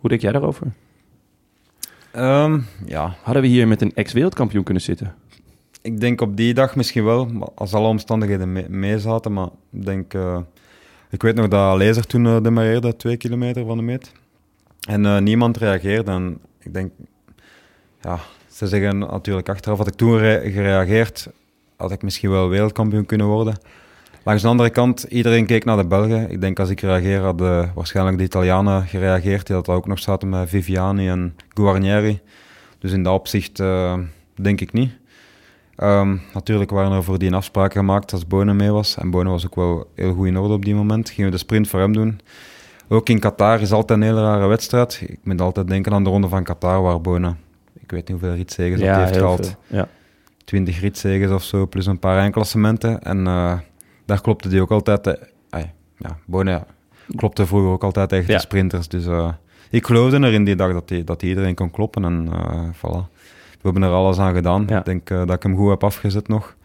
[0.00, 0.66] Hoe denk jij daarover?
[2.16, 3.14] Um, ja.
[3.22, 5.14] Hadden we hier met een ex-wereldkampioen kunnen zitten?
[5.82, 9.32] Ik denk op die dag misschien wel, als alle omstandigheden mee, mee zaten.
[9.32, 10.38] Maar ik denk, uh,
[11.10, 14.12] ik weet nog dat Lezer toen uh, demareerde, twee kilometer van de meet.
[14.88, 16.10] En uh, niemand reageerde.
[16.10, 16.92] En ik denk,
[18.02, 18.18] ja,
[18.50, 21.28] ze zeggen natuurlijk achteraf, had ik toen gereageerd,
[21.76, 23.58] had ik misschien wel wereldkampioen kunnen worden.
[24.22, 26.30] Langs de andere kant, iedereen keek naar de Belgen.
[26.30, 30.28] Ik denk als ik reageer, hadden waarschijnlijk de Italianen gereageerd, die dat ook nog zaten
[30.28, 32.20] met Viviani en Guarnieri.
[32.78, 33.56] Dus in dat opzicht
[34.34, 34.92] denk ik niet.
[35.82, 38.96] Um, natuurlijk waren er voor die afspraken gemaakt als Bonen mee was.
[38.96, 41.10] En Bonen was ook wel heel goed in orde op die moment.
[41.10, 42.20] Gingen we de sprint voor hem doen.
[42.88, 45.02] Ook in Qatar is altijd een hele rare wedstrijd.
[45.06, 47.38] Ik moet altijd denken aan de ronde van Qatar, waar Bonen,
[47.78, 49.46] ik weet niet hoeveel ritzegens ja, dat heeft gehaald.
[49.46, 49.88] Veel, ja.
[50.44, 53.02] 20 ritzegens of zo, plus een paar eindklassementen.
[53.02, 53.58] En uh,
[54.04, 55.06] daar klopte die ook altijd...
[55.06, 55.60] Uh,
[55.96, 56.66] ja, Bonen ja,
[57.16, 58.88] klopte vroeger ook altijd tegen de sprinters.
[58.88, 59.32] Dus uh,
[59.70, 62.04] ik geloofde erin die dag dat, die, dat die iedereen kon kloppen.
[62.04, 62.28] En
[62.74, 63.17] voilà.
[63.60, 64.64] We hebben er alles aan gedaan.
[64.68, 64.78] Ja.
[64.78, 66.56] Ik denk uh, dat ik hem goed heb afgezet nog.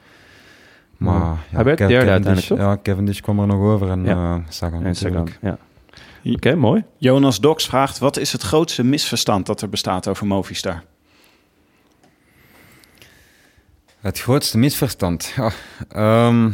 [0.97, 2.57] Maar ja, derde uiteindelijk, toch?
[2.57, 4.35] Ja, Cavendish kwam er nog over en ja.
[4.35, 5.57] uh, Sagan en Sagan, ja.
[6.25, 6.83] Oké, okay, mooi.
[6.97, 10.83] Jonas Dox vraagt, wat is het grootste misverstand dat er bestaat over Movistar?
[13.99, 15.33] Het grootste misverstand.
[15.35, 15.51] Ja,
[15.89, 16.51] ehm,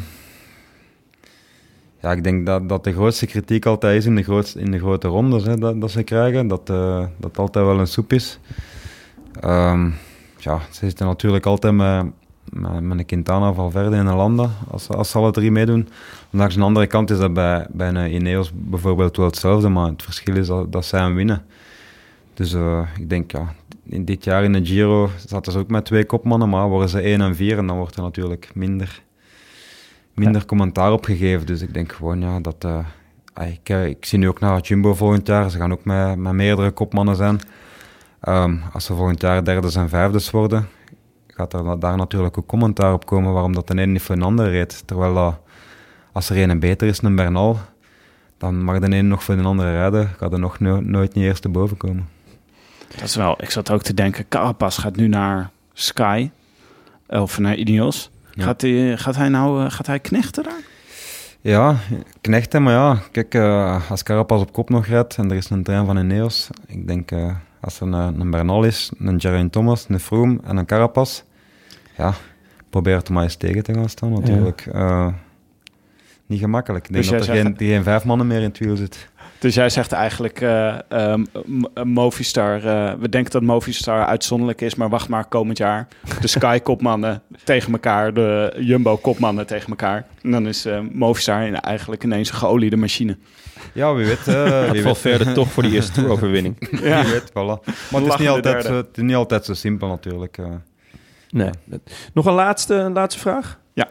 [2.00, 4.80] ja ik denk dat, dat de grootste kritiek altijd is in de, grootste, in de
[4.80, 6.48] grote rondes hè, dat, dat ze krijgen.
[6.48, 8.40] Dat uh, dat altijd wel een soep is.
[9.44, 9.96] Um,
[10.44, 12.06] ja, ze zitten natuurlijk altijd met,
[12.44, 15.90] met, met een Quintana, Valverde en een Landa, als, als ze alle drie meedoen.
[16.30, 20.04] Langs de andere kant is dat bij, bij een Ineos bijvoorbeeld wel hetzelfde, maar het
[20.04, 21.46] verschil is dat, dat zij hem winnen.
[22.34, 25.86] Dus uh, ik denk, ja, in dit jaar in de Giro zaten ze ook met
[25.86, 29.02] twee kopmannen, maar worden ze 1 en 4 en dan wordt er natuurlijk minder,
[30.14, 31.46] minder commentaar op gegeven.
[31.46, 32.64] Dus ik denk gewoon, ja, dat...
[32.66, 32.80] Uh,
[33.48, 36.72] ik, ik, zie nu ook naar Jumbo volgend jaar, ze gaan ook met, met meerdere
[36.72, 37.40] kopmannen zijn.
[38.28, 40.68] Um, als ze volgend jaar derdes en vijfdes worden,
[41.28, 44.22] gaat er daar natuurlijk ook commentaar op komen waarom dat de een niet voor een
[44.22, 44.84] ander reed.
[44.86, 45.40] Terwijl
[46.12, 47.60] als er een beter is, een Bernal,
[48.38, 51.24] dan mag de een nog voor de andere rijden, gaat er nog no nooit niet
[51.24, 52.08] eerst te boven komen.
[52.88, 56.30] Dat is wel, ik zat ook te denken, Carapaz gaat nu naar Sky,
[57.08, 58.12] of naar Ineos.
[58.32, 58.44] Ja.
[58.44, 60.62] Gaat, hij, gaat hij nou uh, gaat hij knechten daar?
[61.42, 61.76] Ja,
[62.22, 65.64] knechten, maar ja, kijk, uh, als Carapaz op kop nog rijdt en er is een
[65.64, 69.86] trein van Ineos, ik denk uh, als er een, een Bernal is, een Geraint Thomas,
[69.90, 71.22] een Froome en een Carapaz,
[71.98, 72.14] ja,
[72.70, 74.70] probeer het maar eens tegen te gaan staan natuurlijk.
[74.72, 74.90] Ja.
[74.90, 75.14] Uh,
[76.26, 76.86] niet gemakkelijk.
[76.86, 79.09] Ik denk dus dat er geen, geen, vijf mannen meer in het wiel zit.
[79.40, 81.26] Dus jij zegt eigenlijk, uh, um,
[81.84, 85.88] Movistar, uh, we denken dat Movistar uitzonderlijk is, maar wacht maar komend jaar.
[86.22, 90.06] De Sky-kopmannen tegen elkaar, de Jumbo-kopmannen tegen elkaar.
[90.22, 93.18] En dan is uh, Movistar eigenlijk ineens een geoliede machine.
[93.74, 94.28] Ja, wie weet.
[94.28, 96.68] Uh, wie valt verder toch voor die eerste overwinning.
[96.82, 97.02] ja.
[97.04, 97.64] Wie weet, voilà.
[97.92, 100.38] Maar het is, niet altijd, het is niet altijd zo simpel natuurlijk.
[101.30, 101.50] Nee.
[102.14, 103.60] Nog een laatste, een laatste vraag?
[103.74, 103.90] Ja.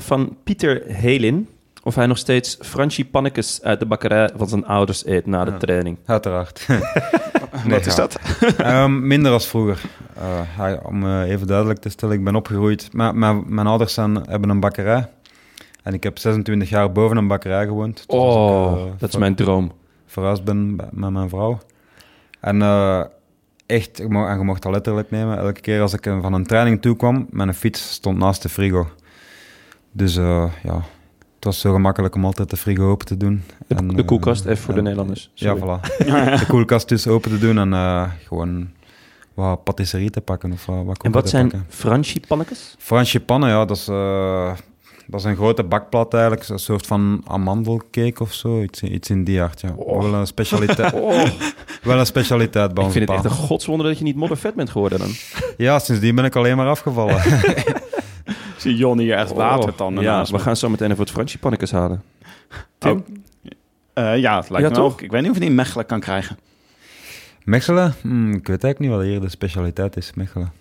[0.00, 1.48] van Pieter Helin
[1.88, 5.50] of hij nog steeds Franchi pannekes uit de bakkerij van zijn ouders eet na de
[5.50, 5.98] ja, training.
[6.04, 6.66] Uiteraard.
[6.68, 6.80] nee,
[7.68, 8.18] Wat is dat?
[8.60, 9.80] um, minder als vroeger.
[10.18, 12.88] Uh, hij, om uh, even duidelijk te stellen, ik ben opgegroeid.
[12.92, 15.08] mijn ouders zijn, hebben een bakkerij.
[15.82, 18.04] En ik heb 26 jaar boven een bakkerij gewoond.
[18.06, 19.72] Oh, ik, uh, dat is mijn droom.
[20.06, 21.58] Verhuisd ben met mijn vrouw.
[22.40, 22.62] En
[23.66, 25.38] echt, en je mocht dat letterlijk nemen.
[25.38, 28.88] Elke keer als ik van een training toe kwam, mijn fiets stond naast de frigo.
[29.92, 30.14] Dus
[30.62, 30.82] ja,
[31.38, 33.42] het was zo gemakkelijk om altijd de frigo open te doen.
[33.66, 35.30] De, en, de koelkast, even voor de Nederlanders.
[35.34, 35.60] Sorry.
[35.66, 36.38] Ja, voilà.
[36.38, 38.68] de koelkast dus open te doen en uh, gewoon
[39.34, 40.52] wat patisserie te pakken.
[40.52, 42.74] Of uh, wat en wat zijn franchi-pannetjes?
[42.78, 44.52] Franchi-pannen, ja, dat is, uh,
[45.06, 46.48] dat is een grote bakplat eigenlijk.
[46.48, 48.62] Een soort van amandelcake of zo.
[48.62, 49.72] Iets, iets in die aard, ja.
[49.76, 50.02] Oh.
[50.02, 50.92] Wel een specialiteit.
[51.02, 51.24] oh.
[51.82, 54.70] Wel een specialiteit bij Ik vind het echt een godswonder dat je niet moddervet bent
[54.70, 55.10] geworden dan.
[55.56, 57.22] ja, sindsdien ben ik alleen maar afgevallen.
[58.68, 62.02] zie Jon hier echt watertanden Ja, we gaan zo meteen even het Fransje halen.
[62.78, 62.92] Tim?
[62.92, 64.04] Oh.
[64.04, 64.92] Uh, ja, het lijkt ja, me toch?
[64.92, 65.00] ook.
[65.02, 66.38] Ik weet niet of je die Mechelen kan krijgen.
[67.44, 67.94] Mechelen?
[68.00, 70.52] Hmm, ik weet eigenlijk niet wat hier de specialiteit is, Mechelen.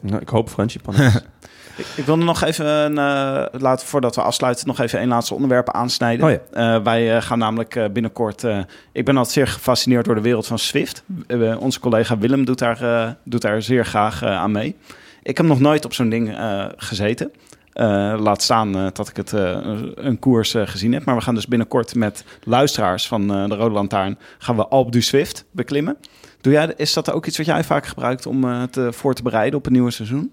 [0.00, 0.78] Nou, ik hoop Fransje
[1.76, 5.70] ik, ik wilde nog even, uh, laten, voordat we afsluiten, nog even een laatste onderwerp
[5.70, 6.26] aansnijden.
[6.26, 6.76] Oh ja.
[6.76, 8.42] uh, wij gaan namelijk binnenkort...
[8.92, 11.04] ik ben altijd zeer gefascineerd door de wereld van Swift.
[11.58, 14.76] onze collega Willem doet daar, doet daar zeer graag aan mee.
[15.28, 17.32] Ik heb nog nooit op zo'n ding uh, gezeten.
[17.80, 19.32] Uh, laat staan uh, dat ik het
[19.94, 21.04] een koers gezien heb.
[21.04, 24.18] Maar we gaan dus binnenkort met luisteraars van de Rode Lantaarn...
[24.38, 25.96] gaan we Alpe du Swift beklimmen.
[26.40, 29.58] Doe jij, is dat ook iets wat jij vaak gebruikt om het voor te bereiden
[29.58, 30.30] op een nieuwe seizoen?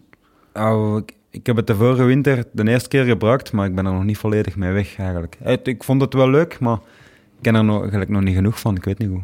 [0.53, 3.51] Oh, ik, ik, heb het de vorige winter de eerste keer gebruikt...
[3.51, 5.37] maar ik ben er nog niet volledig mee weg eigenlijk.
[5.63, 8.75] Ik vond het wel leuk, maar ik ken er nog, eigenlijk nog niet genoeg van.
[8.75, 9.21] Ik weet niet hoe.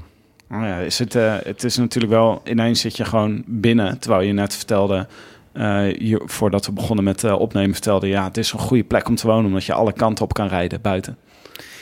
[0.51, 1.13] Oh ja, is het,
[1.43, 2.41] het is natuurlijk wel...
[2.43, 5.07] Ineens zit je gewoon binnen, terwijl je net vertelde
[5.53, 9.07] uh, hier, voordat we begonnen met uh, opnemen, vertelde ja, het is een goede plek
[9.07, 11.17] om te wonen, omdat je alle kanten op kan rijden buiten.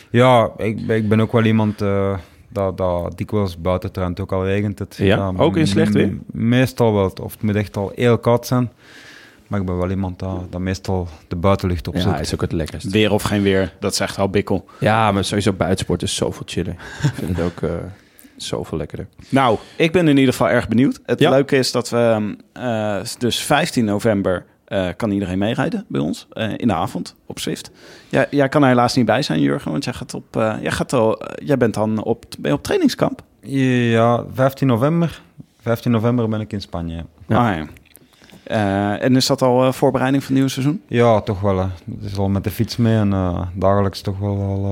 [0.09, 2.17] Ja, ik, ik ben ook wel iemand uh,
[2.49, 4.95] dat, dat dikwijls buiten traint, ook al regent het.
[4.95, 6.17] Ja, ook in slecht weer?
[6.31, 8.71] Meestal wel, of het moet echt al heel koud zijn.
[9.47, 12.15] Maar ik ben wel iemand dat, dat meestal de buitenlucht opzoekt.
[12.15, 12.91] Ja, is ook het lekkerst.
[12.91, 14.65] Weer of geen weer, dat zegt al bikkel.
[14.79, 16.75] Ja, maar sowieso buitensport is zoveel chiller.
[17.03, 17.69] ik vind het ook...
[18.43, 19.07] Zoveel lekkerder.
[19.29, 20.99] Nou, ik ben in ieder geval erg benieuwd.
[21.05, 26.27] Het leuke is dat we uh, dus 15 november uh, kan iedereen meerijden bij ons
[26.33, 27.71] uh, in de avond op Swift.
[28.09, 30.93] Ja, jij kan er helaas niet bij zijn, Jurgen, want jij, gaat op, jij, gaat
[30.93, 33.21] al, jij bent dan op, ben je op trainingskamp.
[33.41, 35.21] Ja, 15 november.
[35.61, 37.05] 15 november ben ik in Spanje.
[37.27, 37.49] Ja.
[37.49, 37.65] Ah, ja.
[38.51, 40.81] Uh, en is dat al voorbereiding van het nieuwe seizoen?
[40.87, 41.57] Ja, toch wel.
[41.57, 41.65] Hè.
[41.95, 44.65] Het is al met de fiets mee en uh, dagelijks toch wel al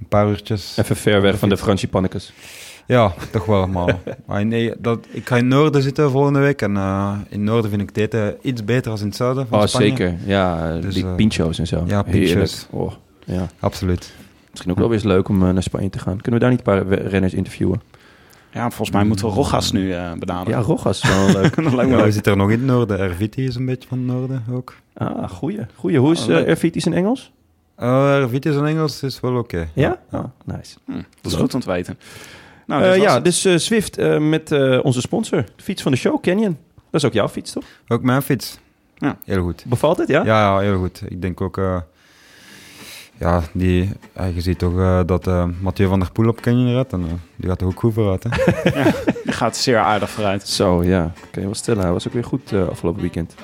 [0.00, 0.76] een paar uurtjes.
[0.76, 2.32] Even ver weg van de Fransie Pannekes.
[2.86, 3.66] Ja, toch wel.
[3.66, 6.62] Maar, maar nee, dat, ik ga in het noorden zitten volgende week.
[6.62, 9.46] En uh, in het noorden vind ik het eten iets beter dan in het zuiden
[9.46, 9.88] van oh, Spanje.
[9.88, 10.14] zeker.
[10.24, 11.84] Ja, dus, die uh, pincho's en zo.
[11.86, 12.66] Ja, pincho's.
[12.70, 12.92] Oh,
[13.24, 13.46] ja.
[13.60, 14.14] Absoluut.
[14.50, 16.20] Misschien ook wel weer eens leuk om uh, naar Spanje te gaan.
[16.20, 17.80] Kunnen we daar niet een paar renners interviewen?
[18.52, 20.58] Ja, volgens mij moeten we Rogas nu eh benaderen.
[20.58, 21.54] Ja, Rogas is wel leuk.
[21.56, 22.04] dat lijkt me Ja, leuk.
[22.04, 22.98] we zitten er nog in het noorden.
[22.98, 24.74] Erviti is een beetje van het noorden ook.
[24.94, 25.60] Ah, goeie.
[25.74, 25.98] goeie.
[25.98, 27.32] Hoe is uh, Ervitis in Engels?
[27.78, 29.68] Uh, Erviti in Engels is wel oké.
[29.72, 30.00] Ja?
[30.12, 30.76] Oh, nice.
[30.84, 31.98] Hm, dat is goed om te weten.
[32.66, 33.24] Nou, Eh, ja, het.
[33.24, 34.50] dus eh, Zwift eh, met
[34.82, 35.44] onze sponsor.
[35.56, 36.56] De fiets van de show, Canyon.
[36.90, 37.64] Dat is ook jouw fiets, toch?
[37.88, 38.58] Ook mijn fiets.
[38.98, 39.16] Ja.
[39.24, 39.64] Heel goed.
[39.66, 40.24] Bevalt het, ja?
[40.24, 41.02] Ja, ja, heel goed.
[41.08, 41.58] Ik denk ook...
[41.58, 41.76] eh,
[43.18, 43.90] ja, die,
[44.34, 46.92] je ziet toch dat eh, Mathieu van der Poel op Canyon rijdt.
[46.92, 48.24] En die gaat er ook goed vooruit.
[48.28, 48.30] Hè?
[49.24, 50.48] Die gaat zeer aardig vooruit.
[50.48, 51.12] Zo, ja.
[51.30, 51.82] Kun je wel stellen.
[51.82, 53.34] Hij was ook weer goed eh, afgelopen weekend.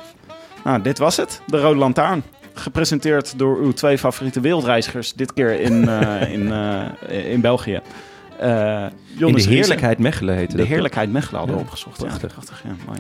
[0.64, 1.40] Nou, dit was het.
[1.46, 2.22] De Rode Lantaarn.
[2.54, 5.12] Gepresenteerd door uw twee favoriete wereldreizigers.
[5.12, 7.80] Dit keer in, eh, in, eh, in België.
[8.38, 8.84] Eh
[9.18, 9.48] In de Riese.
[9.50, 11.98] heerlijkheid Mechelen heette De dat, heerlijkheid Mechelen hadden we Ja, opgezocht.
[11.98, 12.20] prachtig.
[12.22, 12.62] Ja, prachtig.
[12.64, 12.98] Ja, mooi.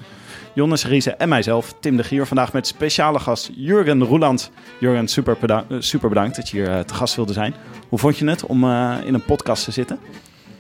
[0.54, 2.26] Jonas Riese en mijzelf, Tim de Gier.
[2.26, 4.50] Vandaag met speciale gast Jurgen Roeland.
[4.80, 7.54] Jurgen, super, beda- eh, super bedankt dat je hier eh, te gast wilde zijn.
[7.88, 9.98] Hoe vond je het om eh, in een podcast te zitten?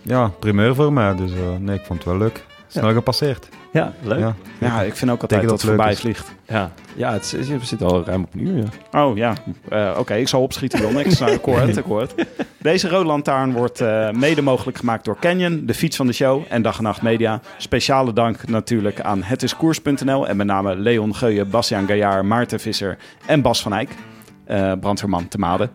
[0.02, 1.14] Ja, primeur voor mij.
[1.16, 2.44] Dus eh, nee, ik vond het wel leuk.
[2.80, 3.48] Snel gepasseerd.
[3.72, 4.18] Ja, leuk.
[4.18, 4.66] Ja, Ja.
[4.66, 6.00] Ja, ik vind ook altijd dat dat het het voorbij is.
[6.00, 6.32] vliegt.
[6.96, 7.12] ja.
[7.12, 8.56] het is, we zitten al ruim op een uur,
[8.90, 9.00] ja.
[9.04, 9.34] Oh ja,
[9.68, 10.98] Eh, oké, ik zal opschieten, Jon.
[10.98, 12.14] Ik, het, ik hoor het.
[12.58, 16.42] Deze Rode Lantaarn wordt eh, mede mogelijk gemaakt door Canyon, de fiets van de show
[16.48, 17.40] en Dag en Nacht Media.
[17.58, 23.42] Speciale dank natuurlijk aan hetiskoers.nl en met name Leon Geuyen, Bastiaan Gaillard, Maarten Visser en
[23.42, 23.90] Bas van Eyck,
[24.44, 25.70] eh brandweerman te Maden.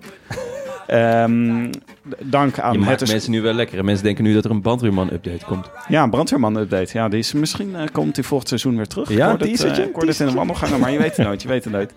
[0.87, 1.71] Ehm,
[2.19, 3.77] dank aan Je het maakt is mensen nu wel lekker.
[3.79, 5.69] En mensen denken nu dat er een bandweerman-update komt.
[5.87, 6.97] ja, een brandweerman-update.
[6.97, 9.09] Ja, die is, misschien eh, komt hij volgend seizoen weer terug.
[9.09, 11.25] Ja, ik hoor dit, teasertje, eh, ik dit in de wandelgangen, maar je weet het
[11.25, 11.41] nooit.
[11.41, 11.93] Je weet het nooit.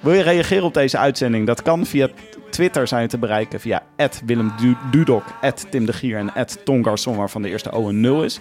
[0.00, 1.46] Wil je reageren op deze uitzending?
[1.46, 2.08] Dat kan via
[2.50, 3.60] Twitter zijn te bereiken.
[3.60, 3.82] Via
[4.26, 5.24] Willem Du- Dudok,
[5.70, 6.30] Tim de Gier en
[6.64, 8.40] Ton Garçon, waarvan de eerste O een 0 is.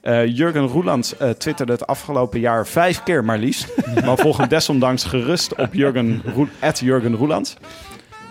[0.00, 3.68] Eh, Jurgen Roelands twitterde het afgelopen jaar vijf keer maar liefst.
[4.04, 6.22] maar volg hem desondanks gerust op Jurgen,
[6.80, 7.56] Jurgen Roelands.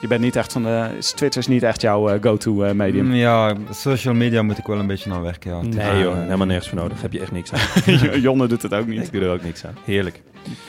[0.06, 0.90] Je bent niet echt van de...
[1.16, 3.06] Twitter is niet echt jouw eh, go-to eh, medium.
[3.06, 5.52] Mm, Ja, social media moet ik wel een beetje aan werken.
[5.52, 5.62] Ja.
[5.62, 7.02] Nee joh, helemaal nergens voor nodig.
[7.02, 7.60] Heb je echt niks aan.
[8.28, 9.02] Jonne doet het ook niet.
[9.02, 9.78] Ik doe er ook niks aan.
[9.84, 10.22] Heerlijk.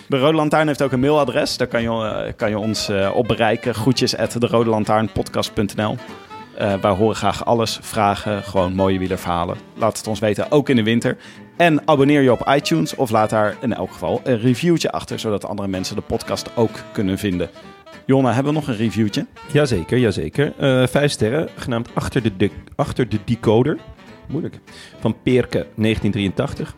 [0.06, 1.56] De Rode Lantaarn heeft ook een mailadres.
[1.56, 3.74] Daar kan je, eh, kan je ons eh, op bereiken.
[3.74, 5.96] Groetjes at de Rode Lantaarnpodcast.nl.
[6.56, 9.56] Eh, wij horen graag alles, vragen, gewoon mooie wielerverhalen.
[9.74, 11.16] Laat het ons weten, ook in de winter.
[11.56, 15.46] En abonneer je op iTunes of laat daar in elk geval een reviewtje achter, zodat
[15.46, 17.50] andere mensen de podcast ook kunnen vinden.
[18.06, 19.26] Jonna, hebben we nog een reviewtje?
[19.52, 20.52] Jazeker, jazeker.
[20.58, 23.78] Eh vijf sterren, genaamd Achter de, de, Achter de Decoder.
[24.28, 24.60] Moeilijk.
[24.98, 26.76] Van Peerke, 1983.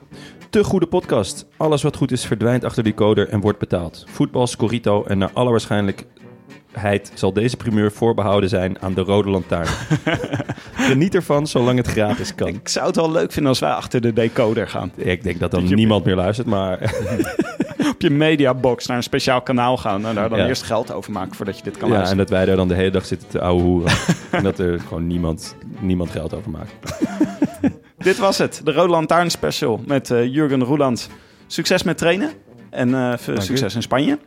[0.50, 1.46] Te goede podcast.
[1.56, 4.04] Alles wat goed is verdwijnt achter de decoder en wordt betaald.
[4.08, 6.10] Voetbal, Scorito en naar alle waarschijnlijkheid
[7.14, 9.68] zal deze primeur voorbehouden zijn aan de Rode Lantaarn.
[10.74, 12.48] Geniet ervan zolang het gratis kan.
[12.48, 14.92] Ik zou het wel leuk vinden als wij achter de decoder gaan.
[14.94, 16.78] Ik denk dat dan Dat niemand meer luistert, maar
[17.92, 20.46] Op je mediabox naar een speciaal kanaal gaan en daar dan Ja.
[20.46, 22.24] eerst geld over maken voordat je dit kan ja, en luisteren.
[22.26, 23.92] dat wij daar dan de hele dag zitten te ouwe hoeren.
[24.30, 26.72] en dat er gewoon niemand, niemand geld over maakt.
[27.98, 31.10] Dit was het, de Rode Lantaarn special met eh, Jurgen Roeland.
[31.46, 32.30] Succes met trainen
[32.70, 33.40] en eh, veel u.
[33.40, 34.18] succes in Spanje.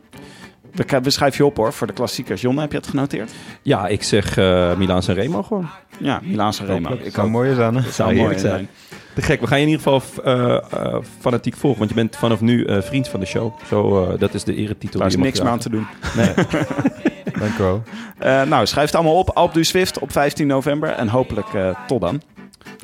[1.02, 2.40] We, schrijven je op hoor, voor de klassiekers.
[2.40, 3.32] Jon, heb je het genoteerd?
[3.62, 5.68] Ja, ik zeg eh Milaan San Remo gewoon.
[5.98, 6.90] Ja, Milaanse Remo.
[6.90, 7.32] Het Ik zou ook.
[7.32, 7.80] mooi zijn, hè?
[7.80, 8.68] Het zou mooi zijn.
[9.14, 9.40] Te gek.
[9.40, 11.78] We gaan je in ieder geval eh, eh, fanatiek volgen.
[11.78, 13.52] Want je bent vanaf nu eh, vriend van de show.
[13.68, 15.86] Zo, eh, dat is de eretitel Daar is je niks meer aan te doen.
[16.16, 16.34] Nee.
[17.40, 17.82] Dank u wel.
[18.18, 19.30] Eh, nou, schrijf het allemaal op.
[19.30, 20.88] Alpe du Swift op 15 november.
[20.88, 22.22] En hopelijk eh, tot dan.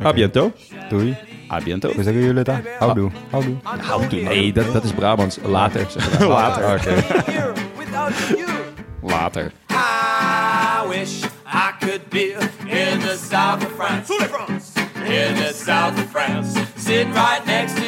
[0.04, 0.52] A biento.
[0.88, 1.16] Doei.
[1.52, 1.92] A biento.
[1.94, 2.56] Hoe zeggen jullie dat?
[2.78, 3.10] Houdoe.
[3.30, 4.22] Houdoe.
[4.22, 5.38] Nee, dat, dat is Brabants.
[5.44, 5.86] Later.
[6.28, 6.64] Later.
[6.64, 6.94] Ah, Oké.
[9.02, 9.52] Later.
[9.68, 14.10] I wish I could be in the south of France.
[14.96, 16.58] In the south of France.
[16.76, 17.78] Sitting right next